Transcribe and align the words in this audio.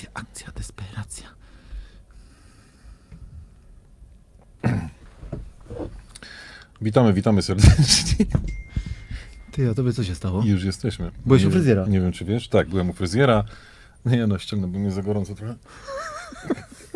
Akcja, 0.00 0.10
akcja, 0.14 0.52
desperacja. 0.56 1.26
Witamy, 6.80 7.12
witamy 7.12 7.42
serdecznie. 7.42 8.26
Ty, 9.52 9.70
a 9.70 9.74
tobie 9.74 9.92
co 9.92 10.04
się 10.04 10.14
stało? 10.14 10.42
I 10.42 10.48
już 10.48 10.64
jesteśmy. 10.64 11.10
Byłeś 11.26 11.42
nie, 11.42 11.48
u 11.48 11.50
fryzjera? 11.50 11.86
Nie 11.86 12.00
wiem, 12.00 12.12
czy 12.12 12.24
wiesz. 12.24 12.48
Tak, 12.48 12.68
byłem 12.68 12.90
u 12.90 12.92
fryzjera. 12.92 13.44
Nie 14.06 14.26
no, 14.26 14.38
ściągnę, 14.38 14.68
bo 14.68 14.78
mnie 14.78 14.90
za 14.90 15.02
gorąco 15.02 15.34
trochę. 15.34 15.54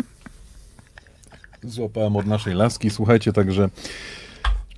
Złapałem 1.62 2.16
od 2.16 2.26
naszej 2.26 2.54
laski. 2.54 2.90
Słuchajcie, 2.90 3.32
także... 3.32 3.68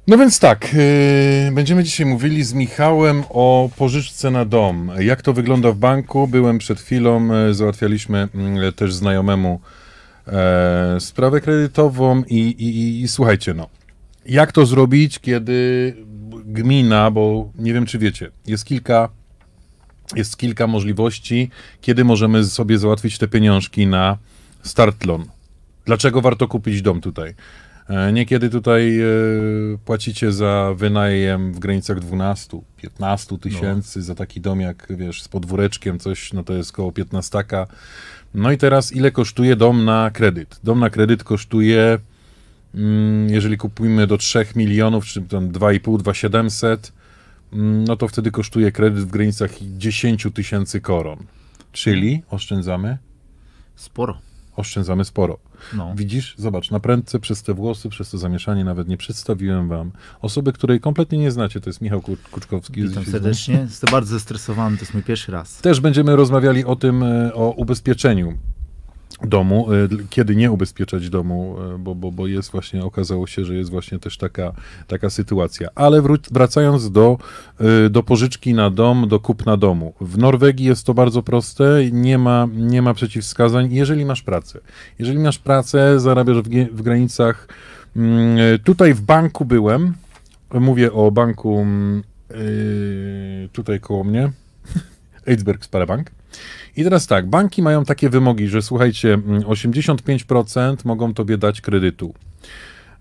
No 0.06 0.19
więc 0.19 0.38
tak, 0.38 0.74
yy, 0.74 1.52
będziemy 1.52 1.84
dzisiaj 1.84 2.06
mówili 2.06 2.45
z 2.45 2.52
Michałem 2.52 3.24
o 3.28 3.70
pożyczce 3.77 4.30
na 4.30 4.45
dom. 4.45 4.91
Jak 4.98 5.23
to 5.23 5.32
wygląda 5.32 5.73
w 5.73 5.77
banku? 5.77 6.29
Byłem 6.29 6.59
przed 6.59 6.80
chwilą, 6.80 7.46
yy, 7.46 7.54
załatwialiśmy 7.54 8.29
yy, 8.60 8.73
też 8.73 8.95
znajomemu 8.95 9.60
e, 10.26 10.96
sprawę 11.01 11.40
kredytową 11.40 12.23
i, 12.29 12.38
i, 12.38 12.79
i, 12.79 13.02
i 13.02 13.09
słuchajcie, 13.09 13.54
no, 13.54 13.68
jak 14.26 14.52
to 14.52 14.66
zrobić, 14.66 15.18
kiedy 15.18 15.95
gmina, 16.45 17.10
bo 17.10 17.51
nie 17.59 17.74
wiem, 17.74 17.87
czy 17.87 17.98
wiecie, 17.98 18.30
jest 18.46 18.65
kilka, 18.65 19.09
jest 20.16 20.37
kilka 20.37 20.66
możliwości, 20.66 21.51
kiedy 21.80 22.04
możemy 22.04 22.45
sobie 22.45 22.79
załatwić 22.79 23.18
te 23.18 23.29
pieniążki 23.29 23.87
na 23.87 24.18
start 24.63 25.04
loan. 25.04 25.24
Dlaczego 25.85 26.20
warto 26.20 26.48
kupić 26.48 26.82
dom 26.82 27.01
tutaj? 27.01 27.35
E, 27.88 28.12
Niekiedy 28.12 28.51
tutaj 28.51 29.01
e, 29.01 29.04
płacicie 29.84 30.32
za 30.32 30.74
wynajem 30.76 31.52
w 31.52 31.59
granicach 31.59 32.01
12, 32.01 32.60
15 32.76 33.38
tysięcy 33.38 34.02
za 34.02 34.15
taki 34.15 34.40
dom 34.40 34.60
jak, 34.60 34.87
wiesz, 34.90 35.23
z 35.23 35.29
podwóreczkiem, 35.29 35.98
coś, 35.98 36.32
no 36.32 36.45
to 36.45 36.52
jest 36.52 36.73
koło 36.73 36.92
15. 36.92 37.45
No 38.34 38.52
i 38.52 38.59
teraz 38.59 38.92
ile 38.92 39.10
kosztuje 39.10 39.57
dom 39.57 39.84
na 39.84 40.10
kredyt? 40.10 40.60
Dom 40.64 40.80
na 40.80 40.90
kredyt 40.90 41.24
kosztuje 41.24 41.98
Mm, 42.76 43.30
jeżeli 43.30 43.57
kupujemy 43.57 44.07
do 44.07 44.18
3 44.18 44.46
milionów, 44.57 45.07
czy 45.07 45.23
tam 45.23 45.48
2,5, 45.48 45.98
2,700, 45.98 46.92
mm, 47.52 47.84
no 47.84 47.96
to 47.96 48.09
wtedy 48.09 48.30
kosztuje 48.30 48.73
kredyt 48.73 49.04
w 49.04 49.10
granicach 49.10 49.51
10 49.60 50.26
tysięcy 50.34 50.80
koron. 50.80 51.18
Czyli 51.73 52.23
oszczędzamy? 52.30 52.98
Sporo. 53.76 54.18
Oszczędzamy 54.57 55.04
sporo. 55.04 55.38
No. 55.74 55.93
Widzisz? 55.96 56.35
Zobacz, 56.38 56.71
na 56.71 56.80
prędce 56.80 57.18
przez 57.21 57.43
te 57.43 57.54
włosy, 57.54 57.88
przez 57.88 58.10
to 58.10 58.18
zamieszanie 58.18 58.65
nawet 58.65 58.88
nie 58.88 58.96
przedstawiłem 58.96 59.68
wam 59.68 59.90
osoby, 60.23 60.52
której 60.52 60.80
kompletnie 60.80 61.18
nie 61.18 61.30
znacie. 61.30 61.60
To 61.60 61.71
jest 61.71 61.80
Michał 61.80 62.01
Kur- 62.01 62.18
Kuczkowski. 62.30 62.82
Witam 62.82 63.04
serdecznie. 63.04 63.54
Jestem 63.54 63.90
bardzo 63.90 64.10
zestresowany, 64.15 64.76
to 64.76 64.82
jest 64.82 64.94
mój 64.94 65.03
pierwszy 65.03 65.32
raz. 65.32 65.59
Też 65.60 65.81
będziemy 65.81 66.16
rozmawiali 66.16 66.65
o 66.65 66.76
tym, 66.76 67.03
e, 67.03 67.34
o 67.34 67.50
ubezpieczeniu 67.50 68.38
domu, 69.25 69.69
d- 69.89 69.97
kiedy 70.11 70.37
nie 70.37 70.53
ubezpieczać 70.53 71.11
domu, 71.11 71.56
e, 71.75 71.78
bo, 71.78 71.94
bo, 71.94 72.12
bo 72.12 72.27
jest 72.27 72.50
właśnie, 72.50 72.84
okazało 72.84 73.27
się, 73.27 73.44
że 73.44 73.54
jest 73.54 73.71
właśnie 73.71 73.99
też 73.99 74.16
taka, 74.19 74.53
taka 74.87 75.10
sytuacja. 75.10 75.69
Ale 75.75 76.03
wró- 76.03 76.32
wracając 76.32 76.91
do, 76.91 77.19
e, 77.87 77.91
do 77.91 78.03
pożyczki 78.03 78.55
na 78.55 78.71
dom, 78.71 79.09
do 79.09 79.21
kupna 79.21 79.56
domu. 79.56 79.94
W 80.00 80.19
Norwegii 80.19 80.66
jest 80.66 80.87
to 80.87 80.94
bardzo 80.94 81.22
proste, 81.22 81.81
nie 81.93 82.19
ma, 82.19 82.49
nie 82.56 82.82
ma 82.82 82.94
przeciwwskazań, 82.94 83.72
jeżeli 83.72 84.05
masz 84.05 84.22
pracę. 84.22 84.60
Jeżeli 84.99 85.19
masz 85.19 85.38
pracę, 85.38 86.00
zarabiasz 86.00 86.37
w, 86.38 86.49
w 86.72 86.82
granicach, 86.82 87.49
mm, 87.97 88.38
tutaj 88.65 88.94
w 88.94 89.00
banku 89.00 89.44
byłem, 89.44 89.94
mówię 90.55 90.93
o 90.93 91.10
banku 91.10 91.59
mm, 91.60 92.03
tutaj 93.53 93.81
koło 93.81 94.05
mnie, 94.05 94.32
Eidsberg 95.26 95.65
Sparbank. 95.65 96.10
I 96.76 96.84
teraz 96.84 97.06
tak, 97.06 97.30
banki 97.30 97.62
mają 97.62 97.84
takie 97.84 98.10
wymogi, 98.10 98.48
że 98.48 98.62
słuchajcie, 98.62 99.14
mm, 99.14 99.42
85% 99.42 100.84
mogą 100.84 101.14
tobie 101.14 101.38
dać 101.38 101.60
kredytu. 101.60 102.14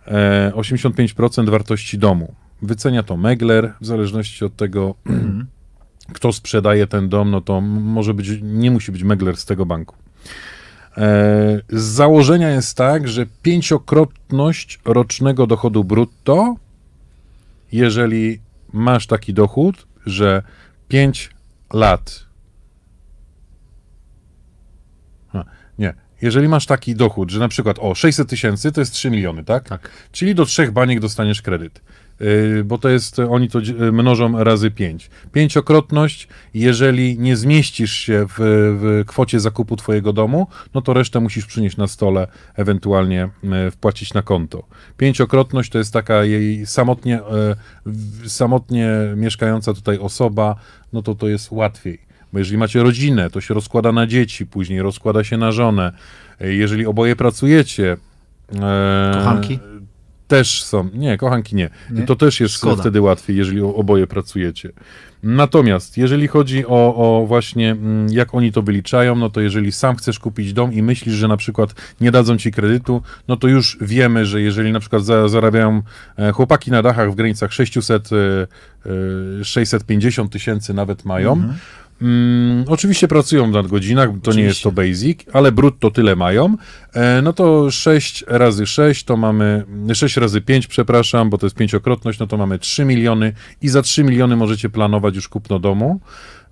E, 0.08 0.52
85% 0.56 1.50
wartości 1.50 1.98
domu. 1.98 2.36
Wycenia 2.62 3.04
to 3.04 3.18
megler, 3.18 3.74
w 3.82 3.86
zależności 3.86 4.46
od 4.46 4.56
tego, 4.56 4.96
kto 6.16 6.34
sprzedaje 6.34 6.88
ten 6.88 7.10
dom, 7.10 7.32
no 7.32 7.42
to 7.42 7.62
może 7.62 8.14
być, 8.14 8.30
nie 8.42 8.72
musi 8.72 8.92
być 8.92 9.04
megler 9.04 9.38
z 9.38 9.46
tego 9.46 9.66
banku. 9.66 9.96
E, 10.98 11.62
z 11.70 11.84
założenia 11.84 12.50
jest 12.50 12.78
tak, 12.78 13.08
że 13.08 13.26
pięciokrotność 13.42 14.80
rocznego 14.86 15.48
dochodu 15.48 15.84
brutto, 15.84 16.56
jeżeli 17.72 18.40
masz 18.74 19.08
taki 19.08 19.34
dochód, 19.34 19.88
że 20.06 20.44
5 20.88 21.30
lat 21.74 22.26
A, 25.34 25.44
nie. 25.80 25.94
Jeżeli 26.22 26.48
masz 26.48 26.66
taki 26.66 26.96
dochód, 26.96 27.32
że 27.32 27.40
na 27.40 27.48
przykład 27.48 27.78
o 27.80 27.96
600 27.96 28.30
tysięcy 28.30 28.72
to 28.72 28.82
jest 28.82 28.94
3 28.94 29.10
miliony, 29.10 29.44
tak? 29.44 29.70
Tak. 29.70 29.90
Czyli 30.12 30.36
do 30.36 30.46
trzech 30.46 30.72
baniek 30.72 31.00
dostaniesz 31.00 31.42
kredyt. 31.42 31.82
Yy, 32.20 32.64
bo 32.64 32.78
to 32.78 32.90
jest, 32.90 33.20
oni 33.20 33.50
to 33.50 33.62
dzi- 33.62 33.74
mnożą 33.74 34.44
razy 34.44 34.72
5. 34.72 35.10
Pięciokrotność, 35.32 36.28
jeżeli 36.54 37.20
nie 37.20 37.36
zmieścisz 37.38 37.92
się 37.94 38.26
w, 38.30 38.34
w 38.80 39.04
kwocie 39.08 39.40
zakupu 39.40 39.76
twojego 39.76 40.14
domu, 40.14 40.48
no 40.74 40.82
to 40.82 40.94
resztę 40.94 41.20
musisz 41.20 41.46
przynieść 41.46 41.78
na 41.78 41.88
stole, 41.88 42.28
ewentualnie 42.56 43.30
e, 43.44 43.72
wpłacić 43.72 44.14
na 44.14 44.22
konto. 44.22 44.64
Pięciokrotność 44.98 45.72
to 45.72 45.78
jest 45.78 45.94
taka 45.94 46.24
jej 46.24 46.66
samotnie, 46.66 47.20
samotnie 48.28 48.90
mieszkająca 49.16 49.74
tutaj 49.74 49.98
osoba, 49.98 50.56
no 50.94 51.02
to 51.02 51.16
to 51.16 51.28
jest 51.28 51.52
łatwiej. 51.52 52.05
Bo 52.36 52.40
jeżeli 52.40 52.58
macie 52.58 52.84
rodzinę, 52.84 53.30
to 53.30 53.42
się 53.42 53.54
rozkłada 53.54 53.92
na 53.92 54.08
dzieci, 54.08 54.46
później 54.46 54.82
rozkłada 54.82 55.24
się 55.24 55.38
na 55.38 55.52
żonę. 55.52 55.92
E, 56.42 56.54
Jeżeli 56.54 56.86
oboje 56.86 57.16
pracujecie. 57.16 57.98
e, 58.56 59.12
Kochanki? 59.14 59.60
Też 60.28 60.64
są. 60.64 60.90
Nie, 60.94 61.18
kochanki 61.18 61.56
nie. 61.56 61.70
Nie? 61.92 62.04
To 62.04 62.16
też 62.16 62.40
jest 62.40 62.54
Szkoda. 62.56 62.82
wtedy 62.82 63.02
łatwiej, 63.02 63.38
jeżeli 63.38 63.62
oboje 63.62 64.08
pracujecie. 64.08 64.70
Natomiast 65.24 65.98
jeżeli 65.98 66.28
chodzi 66.28 66.66
o, 66.68 66.96
o 66.96 67.26
właśnie 67.26 67.72
mm, 67.72 68.08
jak 68.14 68.36
oni 68.36 68.52
to 68.52 68.62
wyliczają, 68.62 69.16
no 69.16 69.30
to 69.30 69.42
jeżeli 69.42 69.72
sam 69.72 69.96
chcesz 69.96 70.20
kupić 70.20 70.54
dom 70.54 70.74
i 70.74 70.82
myślisz, 70.84 71.16
że 71.16 71.28
na 71.28 71.38
przykład 71.38 71.76
nie 72.02 72.12
dadzą 72.12 72.38
ci 72.38 72.52
kredytu, 72.52 73.02
no 73.28 73.38
to 73.38 73.48
już 73.48 73.78
wiemy, 73.82 74.26
że 74.26 74.42
jeżeli 74.42 74.72
na 74.72 74.80
przykład 74.80 75.06
za, 75.06 75.28
zarabiają 75.28 75.82
e, 76.18 76.32
chłopaki 76.32 76.72
na 76.72 76.82
dachach 76.82 77.12
w 77.12 77.16
granicach 77.16 77.54
600, 77.54 78.10
e, 78.12 78.16
e, 79.42 79.46
650 79.46 80.32
tysięcy 80.32 80.74
nawet 80.74 81.06
mają, 81.06 81.54
Mm, 82.02 82.66
oczywiście 82.68 83.08
pracują 83.08 83.52
w 83.52 83.54
nadgodzinach, 83.54 84.10
to 84.24 84.34
nie 84.34 84.44
jest 84.44 84.62
to 84.62 84.72
basic, 84.72 85.20
ale 85.34 85.52
brutto 85.52 85.92
tyle 85.92 86.16
mają. 86.16 86.58
E, 86.94 87.22
no 87.22 87.34
to 87.34 87.72
6 87.72 88.24
razy 88.28 88.68
6 88.68 89.04
to 89.04 89.18
mamy, 89.18 89.64
6 89.94 90.18
razy 90.18 90.42
5, 90.42 90.68
przepraszam, 90.68 91.30
bo 91.30 91.38
to 91.38 91.46
jest 91.46 91.56
pięciokrotność, 91.56 92.20
no 92.20 92.28
to 92.28 92.38
mamy 92.38 92.60
3 92.60 92.86
miliony 92.86 93.34
i 93.62 93.70
za 93.70 93.82
3 93.82 94.04
miliony 94.04 94.36
możecie 94.36 94.70
planować 94.70 95.16
już 95.16 95.28
kupno 95.30 95.60
domu. 95.60 96.00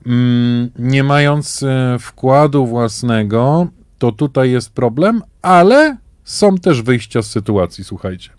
Mm, 0.06 0.70
nie 0.80 1.04
mając 1.04 1.64
e, 1.64 1.98
wkładu 2.00 2.66
własnego, 2.66 3.68
to 3.98 4.12
tutaj 4.12 4.52
jest 4.52 4.74
problem, 4.74 5.22
ale 5.42 5.98
są 6.24 6.58
też 6.58 6.82
wyjścia 6.82 7.22
z 7.22 7.30
sytuacji, 7.30 7.84
słuchajcie. 7.84 8.30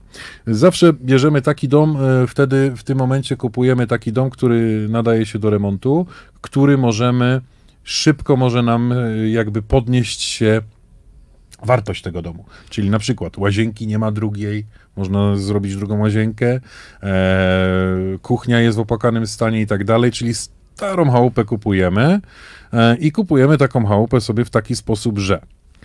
Zawsze 0.47 0.93
bierzemy 0.93 1.43
taki 1.43 1.69
dom, 1.69 1.97
e, 1.97 2.27
wtedy 2.27 2.73
w 2.77 2.83
tym 2.83 2.99
momencie 2.99 3.37
kupujemy 3.37 3.87
taki 3.87 4.13
dom, 4.13 4.31
który 4.31 4.87
nadaje 4.89 5.27
się 5.27 5.39
do 5.39 5.51
remontu, 5.51 6.07
który 6.41 6.79
możemy, 6.79 7.41
szybko 7.83 8.37
może 8.37 8.63
nam 8.63 8.93
e, 8.93 9.29
jakby 9.29 9.63
podnieść 9.63 10.21
się 10.21 10.63
wartość 11.63 12.03
tego 12.03 12.23
domu. 12.23 12.45
Czyli 12.71 12.91
na 12.91 12.99
przykład 12.99 13.39
łazienki 13.39 13.87
nie 13.87 13.99
ma 13.99 14.13
drugiej, 14.13 14.67
można 14.97 15.37
zrobić 15.37 15.77
drugą 15.77 15.99
łazienkę, 15.99 16.61
e, 17.03 17.59
kuchnia 18.23 18.61
jest 18.61 18.77
w 18.77 18.81
opłakanym 18.81 19.27
stanie 19.27 19.61
i 19.61 19.67
tak 19.67 19.85
dalej, 19.85 20.13
czyli 20.13 20.35
starą 20.35 21.11
chałupę 21.11 21.45
kupujemy 21.45 22.21
e, 22.73 22.97
i 22.97 23.13
kupujemy 23.13 23.59
taką 23.59 23.87
chałupę 23.87 24.21
sobie 24.21 24.45
w 24.45 24.51
taki 24.51 24.77
sposób, 24.77 25.19
że 25.19 25.41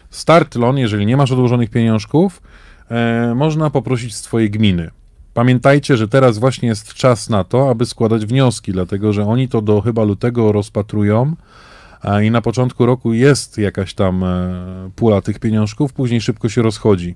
start 0.09 0.55
loan, 0.55 0.77
jeżeli 0.77 1.05
nie 1.05 1.17
masz 1.17 1.31
odłożonych 1.31 1.69
pieniążków, 1.69 2.41
e, 2.89 3.33
można 3.35 3.69
poprosić 3.69 4.15
z 4.15 4.21
twojej 4.21 4.49
gminy. 4.49 4.89
Pamiętajcie, 5.33 5.97
że 5.97 6.07
teraz 6.07 6.37
właśnie 6.37 6.69
jest 6.69 6.93
czas 6.93 7.29
na 7.29 7.43
to, 7.43 7.69
aby 7.69 7.85
składać 7.85 8.25
wnioski, 8.25 8.71
dlatego 8.71 9.13
że 9.13 9.25
oni 9.25 9.47
to 9.47 9.61
do 9.61 9.81
chyba 9.81 10.03
lutego 10.03 10.51
rozpatrują 10.51 11.35
i 12.23 12.31
na 12.31 12.41
początku 12.41 12.85
roku 12.85 13.13
jest 13.13 13.57
jakaś 13.57 13.93
tam 13.93 14.23
e, 14.23 14.89
pula 14.95 15.21
tych 15.21 15.39
pieniążków, 15.39 15.93
później 15.93 16.21
szybko 16.21 16.49
się 16.49 16.61
rozchodzi. 16.61 17.15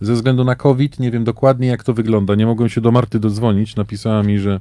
Ze 0.00 0.12
względu 0.14 0.44
na 0.44 0.54
COVID 0.54 1.00
nie 1.00 1.10
wiem 1.10 1.24
dokładnie 1.24 1.68
jak 1.68 1.84
to 1.84 1.94
wygląda. 1.94 2.34
Nie 2.34 2.46
mogłem 2.46 2.68
się 2.68 2.80
do 2.80 2.92
Marty 2.92 3.20
dodzwonić. 3.20 3.76
Napisała 3.76 4.22
mi, 4.22 4.38
że 4.38 4.60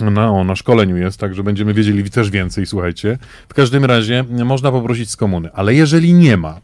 no, 0.00 0.44
na 0.44 0.56
szkoleniu 0.56 0.96
jest, 0.96 1.20
także 1.20 1.42
będziemy 1.42 1.74
wiedzieli 1.74 2.10
też 2.10 2.30
więcej, 2.30 2.66
słuchajcie. 2.66 3.18
W 3.48 3.54
każdym 3.54 3.84
razie 3.84 4.24
można 4.44 4.70
poprosić 4.72 5.10
z 5.10 5.16
komuny, 5.16 5.52
ale 5.52 5.74
jeżeli 5.74 6.14
nie 6.14 6.36
ma, 6.36 6.60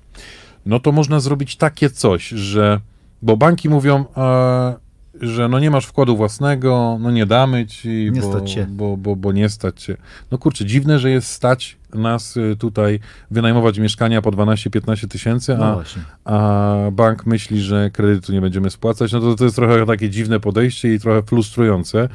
no 0.69 0.81
to 0.81 0.93
można 0.93 1.21
zrobić 1.21 1.57
takie 1.57 1.91
coś, 1.91 2.29
że, 2.29 2.81
bo 3.23 3.37
banki 3.37 3.69
mówią, 3.69 4.05
e, 4.17 4.75
że 5.21 5.49
no 5.49 5.59
nie 5.59 5.71
masz 5.71 5.87
wkładu 5.87 6.17
własnego, 6.17 6.99
no 7.01 7.11
nie 7.11 7.27
damy 7.27 7.67
ci, 7.67 8.11
Nie 8.13 8.21
bo. 8.21 8.29
Bo, 8.67 8.97
bo, 8.97 9.17
bo 9.17 9.33
nie 9.33 9.49
stać 9.49 9.83
cię. 9.83 9.97
No 10.31 10.39
kurczę, 10.39 10.65
dziwne, 10.65 10.99
że 10.99 11.11
jest 11.11 11.29
stać 11.29 11.79
nas 11.95 12.37
y, 12.37 12.57
tutaj 12.59 13.01
wynajmować 13.31 13.79
mieszkania 13.79 14.23
po 14.23 14.31
12-15 14.31 15.09
tysięcy, 15.09 15.57
No 15.59 15.65
a, 15.65 15.75
właśnie. 15.75 16.03
a 16.25 16.77
bank 16.93 17.27
myśli, 17.27 17.61
że 17.61 17.91
kredytu 17.91 18.33
nie 18.33 18.41
będziemy 18.41 18.71
spłacać, 18.71 19.13
no 19.13 19.21
to 19.21 19.35
to 19.35 19.45
jest 19.45 19.57
trochę 19.57 19.87
takie 19.87 20.11
dziwne 20.11 20.41
podejście 20.41 20.95
i 20.95 21.01
trochę 21.01 21.23
frustrujące. 21.23 22.09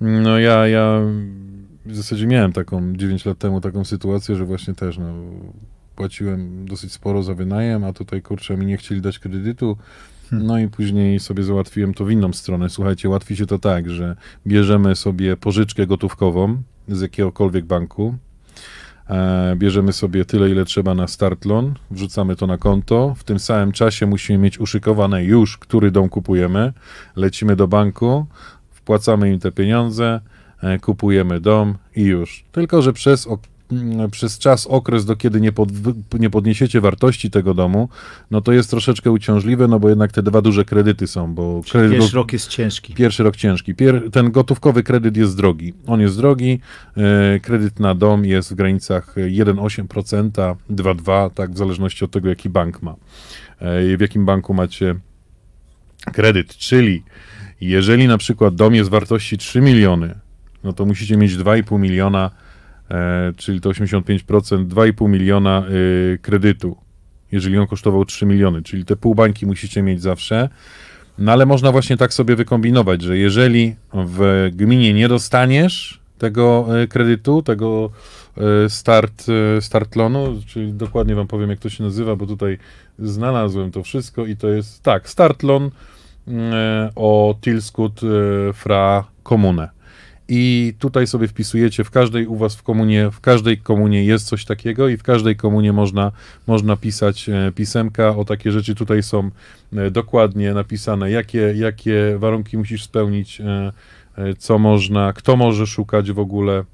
No 0.00 0.38
ja, 0.38 0.68
ja 0.68 1.00
w 1.86 1.96
zasadzie 1.96 2.26
miałem 2.26 2.52
taką 2.52 2.96
9 2.96 3.24
lat 3.24 3.38
temu 3.38 3.60
taką 3.60 3.84
sytuację, 3.84 4.36
że 4.36 4.44
właśnie 4.44 4.74
też 4.74 4.98
no, 4.98 5.12
płaciłem 5.96 6.66
dosyć 6.66 6.92
sporo 6.92 7.22
za 7.22 7.34
wynajem, 7.34 7.84
a 7.84 7.92
tutaj 7.92 8.22
kurczę 8.22 8.56
mi 8.56 8.66
nie 8.66 8.76
chcieli 8.76 9.00
dać 9.00 9.18
kredytu. 9.18 9.76
No 10.32 10.58
i 10.58 10.68
później 10.68 11.20
sobie 11.20 11.42
załatwiłem 11.42 11.94
to 11.94 12.04
w 12.04 12.10
inną 12.10 12.32
stronę. 12.32 12.70
Słuchajcie, 12.70 13.08
łatwi 13.08 13.36
się 13.36 13.46
to 13.46 13.58
tak, 13.58 13.90
że 13.90 14.16
bierzemy 14.46 14.96
sobie 14.96 15.36
pożyczkę 15.36 15.86
gotówkową 15.86 16.62
z 16.88 17.00
jakiegokolwiek 17.00 17.64
banku, 17.64 18.14
E, 19.10 19.56
bierzemy 19.56 19.92
sobie 19.92 20.24
tyle, 20.24 20.50
ile 20.50 20.64
trzeba 20.64 20.94
na 20.94 21.08
start 21.08 21.44
loan, 21.44 21.74
wrzucamy 21.90 22.36
to 22.36 22.46
na 22.46 22.58
konto. 22.58 23.14
W 23.18 23.24
tym 23.24 23.38
samym 23.38 23.72
czasie 23.72 24.06
musimy 24.06 24.38
mieć 24.38 24.60
uszykowane 24.60 25.24
już, 25.24 25.58
który 25.58 25.90
dom 25.90 26.08
kupujemy. 26.08 26.72
Lecimy 27.16 27.56
do 27.56 27.68
banku, 27.68 28.26
wpłacamy 28.70 29.32
im 29.32 29.38
te 29.38 29.52
pieniądze, 29.52 30.20
e, 30.62 30.78
kupujemy 30.78 31.40
dom 31.40 31.74
i 31.96 32.02
już. 32.02 32.44
Tylko, 32.52 32.82
że 32.82 32.92
przez, 32.92 33.28
przez 34.10 34.38
czas, 34.38 34.66
okres, 34.66 35.04
do 35.04 35.16
kiedy 35.16 35.40
nie, 35.40 35.52
pod, 35.52 35.68
nie 36.18 36.30
podniesiecie 36.30 36.80
wartości 36.80 37.30
tego 37.30 37.54
domu, 37.54 37.88
no 38.30 38.40
to 38.40 38.52
jest 38.52 38.70
troszeczkę 38.70 39.10
uciążliwe, 39.10 39.68
no 39.68 39.80
bo 39.80 39.88
jednak 39.88 40.12
te 40.12 40.22
dwa 40.22 40.42
duże 40.42 40.64
kredyty 40.64 41.06
są, 41.06 41.34
bo 41.34 41.60
kredyt 41.70 41.92
Pierwszy 41.92 42.16
rok 42.16 42.32
jest 42.32 42.48
ciężki. 42.48 42.94
Pierwszy 42.94 43.22
rok 43.22 43.36
ciężki. 43.36 43.74
Pier, 43.74 44.10
ten 44.12 44.30
gotówkowy 44.30 44.82
kredyt 44.82 45.16
jest 45.16 45.36
drogi. 45.36 45.74
On 45.86 46.00
jest 46.00 46.16
drogi. 46.16 46.60
E, 46.96 47.40
kredyt 47.40 47.80
na 47.80 47.94
dom 47.94 48.24
jest 48.24 48.52
w 48.52 48.54
granicach 48.54 49.14
1,8%, 49.16 50.56
2,2%, 50.70 51.30
tak 51.30 51.50
w 51.50 51.58
zależności 51.58 52.04
od 52.04 52.10
tego, 52.10 52.28
jaki 52.28 52.48
bank 52.48 52.82
ma. 52.82 52.94
E, 53.58 53.96
w 53.96 54.00
jakim 54.00 54.24
banku 54.26 54.54
macie 54.54 54.94
kredyt. 56.12 56.56
Czyli 56.56 57.02
jeżeli 57.60 58.08
na 58.08 58.18
przykład 58.18 58.54
dom 58.54 58.74
jest 58.74 58.90
wartości 58.90 59.38
3 59.38 59.60
miliony, 59.60 60.14
no 60.64 60.72
to 60.72 60.84
musicie 60.84 61.16
mieć 61.16 61.32
2,5 61.36 61.78
miliona, 61.78 62.30
czyli 63.36 63.60
to 63.60 63.70
85%, 63.70 64.66
2,5 64.66 65.08
miliona 65.08 65.64
y, 65.70 66.18
kredytu. 66.22 66.76
Jeżeli 67.32 67.58
on 67.58 67.66
kosztował 67.66 68.04
3 68.04 68.26
miliony, 68.26 68.62
czyli 68.62 68.84
te 68.84 68.96
pół 68.96 69.14
bańki 69.14 69.46
musicie 69.46 69.82
mieć 69.82 70.02
zawsze. 70.02 70.48
No 71.18 71.32
ale 71.32 71.46
można 71.46 71.72
właśnie 71.72 71.96
tak 71.96 72.14
sobie 72.14 72.36
wykombinować, 72.36 73.02
że 73.02 73.18
jeżeli 73.18 73.76
w 73.94 74.50
gminie 74.52 74.94
nie 74.94 75.08
dostaniesz 75.08 76.00
tego 76.18 76.66
e, 76.82 76.86
kredytu, 76.86 77.42
tego 77.42 77.90
e, 78.36 78.70
start, 78.70 79.24
e, 79.28 79.60
start 79.60 79.96
loanu, 79.96 80.42
czyli 80.46 80.72
dokładnie 80.72 81.14
wam 81.14 81.26
powiem, 81.26 81.50
jak 81.50 81.58
to 81.58 81.68
się 81.68 81.84
nazywa, 81.84 82.16
bo 82.16 82.26
tutaj 82.26 82.58
znalazłem 82.98 83.70
to 83.70 83.82
wszystko 83.82 84.26
i 84.26 84.36
to 84.36 84.48
jest, 84.48 84.82
tak, 84.82 85.08
start 85.08 85.42
loan 85.42 85.70
e, 86.28 86.90
o 86.96 87.34
Tilskut 87.40 88.00
e, 88.02 88.52
fra 88.52 89.04
Kommune. 89.22 89.75
I 90.28 90.74
tutaj 90.78 91.06
sobie 91.06 91.28
wpisujecie 91.28 91.84
w 91.84 91.90
każdej 91.90 92.26
u 92.26 92.36
was 92.36 92.56
w 92.56 92.62
komunie, 92.62 93.10
w 93.10 93.20
każdej 93.20 93.58
komunie 93.58 94.04
jest 94.04 94.26
coś 94.26 94.44
takiego 94.44 94.88
i 94.88 94.96
w 94.96 95.02
każdej 95.02 95.36
komunie 95.36 95.72
można, 95.72 96.12
można 96.46 96.76
pisać 96.76 97.28
e, 97.28 97.52
pisemka 97.54 98.16
o 98.16 98.24
takie 98.24 98.52
rzeczy. 98.52 98.74
Tutaj 98.74 99.02
są 99.02 99.30
e, 99.76 99.90
dokładnie 99.90 100.54
napisane, 100.54 101.10
jakie, 101.10 101.54
jakie 101.56 102.16
warunki 102.18 102.58
musisz 102.58 102.84
spełnić, 102.84 103.40
e, 103.40 103.72
co 104.38 104.58
można, 104.58 105.12
kto 105.12 105.36
może 105.36 105.66
szukać 105.66 106.12
w 106.12 106.18
ogóle 106.18 106.64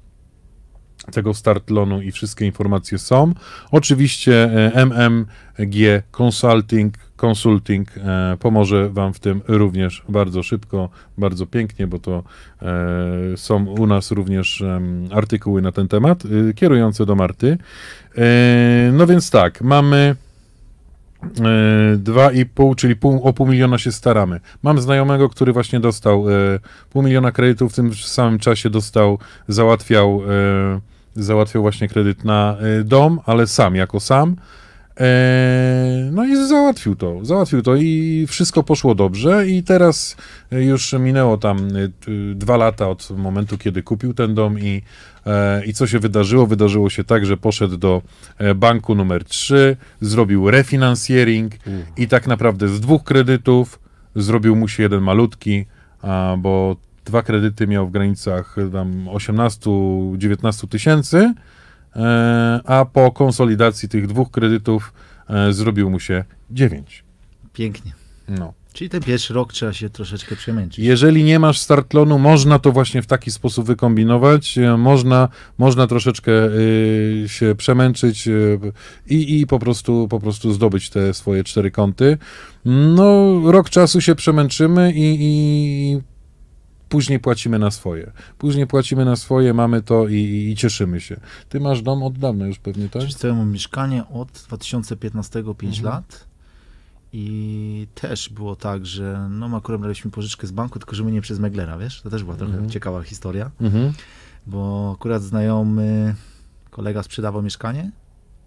tego 1.11 1.33
start 1.33 1.69
loanu 1.69 2.01
i 2.01 2.11
wszystkie 2.11 2.45
informacje 2.45 2.97
są. 2.97 3.33
Oczywiście 3.71 4.43
e, 4.43 4.85
MMG 4.85 6.03
Consulting, 6.11 6.93
Consulting 7.17 7.97
e, 7.97 8.37
pomoże 8.39 8.89
Wam 8.89 9.13
w 9.13 9.19
tym 9.19 9.41
również 9.47 10.03
bardzo 10.09 10.43
szybko, 10.43 10.89
bardzo 11.17 11.45
pięknie, 11.45 11.87
bo 11.87 11.99
to 11.99 12.23
e, 12.61 13.37
są 13.37 13.65
u 13.65 13.87
nas 13.87 14.11
również 14.11 14.63
artykuły 15.11 15.61
na 15.61 15.71
ten 15.71 15.87
temat 15.87 16.23
kierujące 16.55 17.05
do 17.05 17.15
Marty. 17.15 17.57
No 18.93 19.07
więc 19.07 19.29
tak, 19.29 19.61
mamy 19.61 20.15
e, 21.23 21.97
2,5, 21.97 22.75
czyli 22.75 22.95
pół, 22.95 23.23
o 23.23 23.33
pół 23.33 23.47
miliona 23.47 23.77
się 23.77 23.91
staramy. 23.91 24.39
Mam 24.63 24.81
znajomego, 24.81 25.29
który 25.29 25.53
właśnie 25.53 25.79
dostał 25.79 26.25
pół 26.89 27.03
miliona 27.03 27.31
kredytów, 27.31 27.73
w 27.73 27.75
tym 27.75 27.93
samym 27.93 28.39
czasie 28.39 28.69
dostał, 28.69 29.19
załatwiał, 29.47 30.21
załatwiał 31.15 31.63
właśnie 31.63 31.87
kredyt 31.87 32.23
na 32.23 32.57
e, 32.59 32.83
dom, 32.83 33.19
ale 33.25 33.47
sam, 33.47 33.75
jako 33.75 33.99
sam. 33.99 34.35
E, 34.99 36.09
no 36.11 36.25
i 36.25 36.47
załatwił 36.47 36.95
to, 36.95 37.25
załatwił 37.25 37.61
to 37.61 37.75
i 37.75 38.25
wszystko 38.29 38.63
poszło 38.63 38.95
dobrze 38.95 39.47
i 39.47 39.63
teraz 39.63 40.17
e, 40.51 40.63
już 40.63 40.93
minęło 40.93 41.37
tam 41.37 41.69
t- 41.99 42.11
dwa 42.35 42.57
lata 42.57 42.89
od 42.89 43.09
momentu, 43.17 43.57
kiedy 43.57 43.83
kupił 43.83 44.13
ten 44.13 44.35
dom 44.35 44.59
i, 44.59 44.81
e, 45.25 45.65
i 45.65 45.73
co 45.73 45.87
się 45.87 45.99
wydarzyło? 45.99 46.47
Wydarzyło 46.47 46.89
się 46.89 47.03
tak, 47.03 47.25
że 47.25 47.37
poszedł 47.37 47.77
do 47.77 48.01
e, 48.37 48.55
banku 48.55 48.95
numer 48.95 49.23
3, 49.23 49.77
zrobił 50.01 50.51
refinansjering 50.51 51.53
i 51.97 52.07
tak 52.07 52.27
naprawdę 52.27 52.67
z 52.67 52.79
dwóch 52.79 53.03
kredytów 53.03 53.79
zrobił 54.15 54.55
mu 54.55 54.67
się 54.67 54.83
jeden 54.83 55.01
malutki, 55.01 55.65
bo 56.37 56.75
dwa 57.05 57.21
kredyty 57.21 57.67
miał 57.67 57.87
w 57.87 57.91
granicach 57.91 58.57
e, 58.57 58.69
tam 58.69 59.05
18-19 59.05 60.67
tysięcy, 60.67 61.33
e, 61.95 62.59
a 62.65 62.85
po 62.85 63.11
konsolidacji 63.11 63.89
tych 63.89 64.07
dwóch 64.07 64.31
kredytów 64.31 64.93
e, 65.29 65.53
zrobił 65.53 65.89
mu 65.89 65.99
się 65.99 66.23
9. 66.51 67.03
Pięknie. 67.53 67.91
No. 68.27 68.53
Czyli 68.73 68.89
ten 68.89 69.01
pierwszy 69.01 69.33
rok 69.33 69.53
trzeba 69.53 69.73
się 69.73 69.89
troszeczkę 69.89 70.35
przemęczyć. 70.35 70.85
Jeżeli 70.85 71.23
nie 71.23 71.39
masz 71.39 71.59
startlonu, 71.59 72.19
można 72.19 72.59
to 72.59 72.71
właśnie 72.71 73.01
w 73.01 73.05
taki 73.05 73.31
sposób 73.31 73.65
wykombinować. 73.65 74.59
Można, 74.77 75.29
można 75.57 75.87
troszeczkę 75.87 76.31
y, 76.31 77.25
się 77.27 77.55
przemęczyć 77.55 78.27
y, 78.27 78.59
i, 79.09 79.39
i 79.39 79.47
po, 79.47 79.59
prostu, 79.59 80.07
po 80.07 80.19
prostu 80.19 80.53
zdobyć 80.53 80.89
te 80.89 81.13
swoje 81.13 81.43
cztery 81.43 81.71
kąty. 81.71 82.17
No, 82.65 83.41
rok 83.51 83.69
czasu 83.69 84.01
się 84.01 84.15
przemęczymy 84.15 84.93
i, 84.95 85.17
i 85.19 86.01
później 86.93 87.19
płacimy 87.19 87.59
na 87.59 87.71
swoje. 87.71 88.11
Później 88.37 88.67
płacimy 88.67 89.05
na 89.05 89.15
swoje, 89.15 89.53
mamy 89.53 89.81
to 89.81 90.07
i, 90.07 90.49
i 90.51 90.55
cieszymy 90.55 91.01
się. 91.01 91.19
Ty 91.49 91.59
masz 91.59 91.81
dom 91.81 92.03
od 92.03 92.17
dawna 92.19 92.47
już 92.47 92.59
pewnie, 92.59 92.89
tak? 92.89 93.01
Wiesz 93.01 93.15
co, 93.15 93.27
ja 93.27 93.33
mam 93.33 93.51
mieszkanie 93.51 94.03
od 94.07 94.31
2015 94.31 95.43
5 95.57 95.77
Mhm. 95.77 95.93
lat 95.95 96.27
i 97.13 97.87
też 97.95 98.29
było 98.29 98.55
tak, 98.55 98.85
że 98.85 99.27
no 99.31 99.57
akurat 99.57 99.81
braliśmy 99.81 100.11
pożyczkę 100.11 100.47
z 100.47 100.51
banku, 100.51 100.79
tylko 100.79 100.95
że 100.95 101.03
my 101.03 101.11
nie 101.11 101.21
przez 101.21 101.39
Meglera, 101.39 101.77
wiesz? 101.77 102.01
To 102.01 102.09
też 102.09 102.23
była 102.23 102.35
trochę 102.35 102.53
Mhm. 102.53 102.69
ciekawa 102.69 103.01
historia, 103.03 103.51
Mhm. 103.61 103.93
bo 104.47 104.91
akurat 104.95 105.23
znajomy 105.23 106.15
kolega 106.69 107.03
sprzedawał 107.03 107.41
mieszkanie 107.41 107.91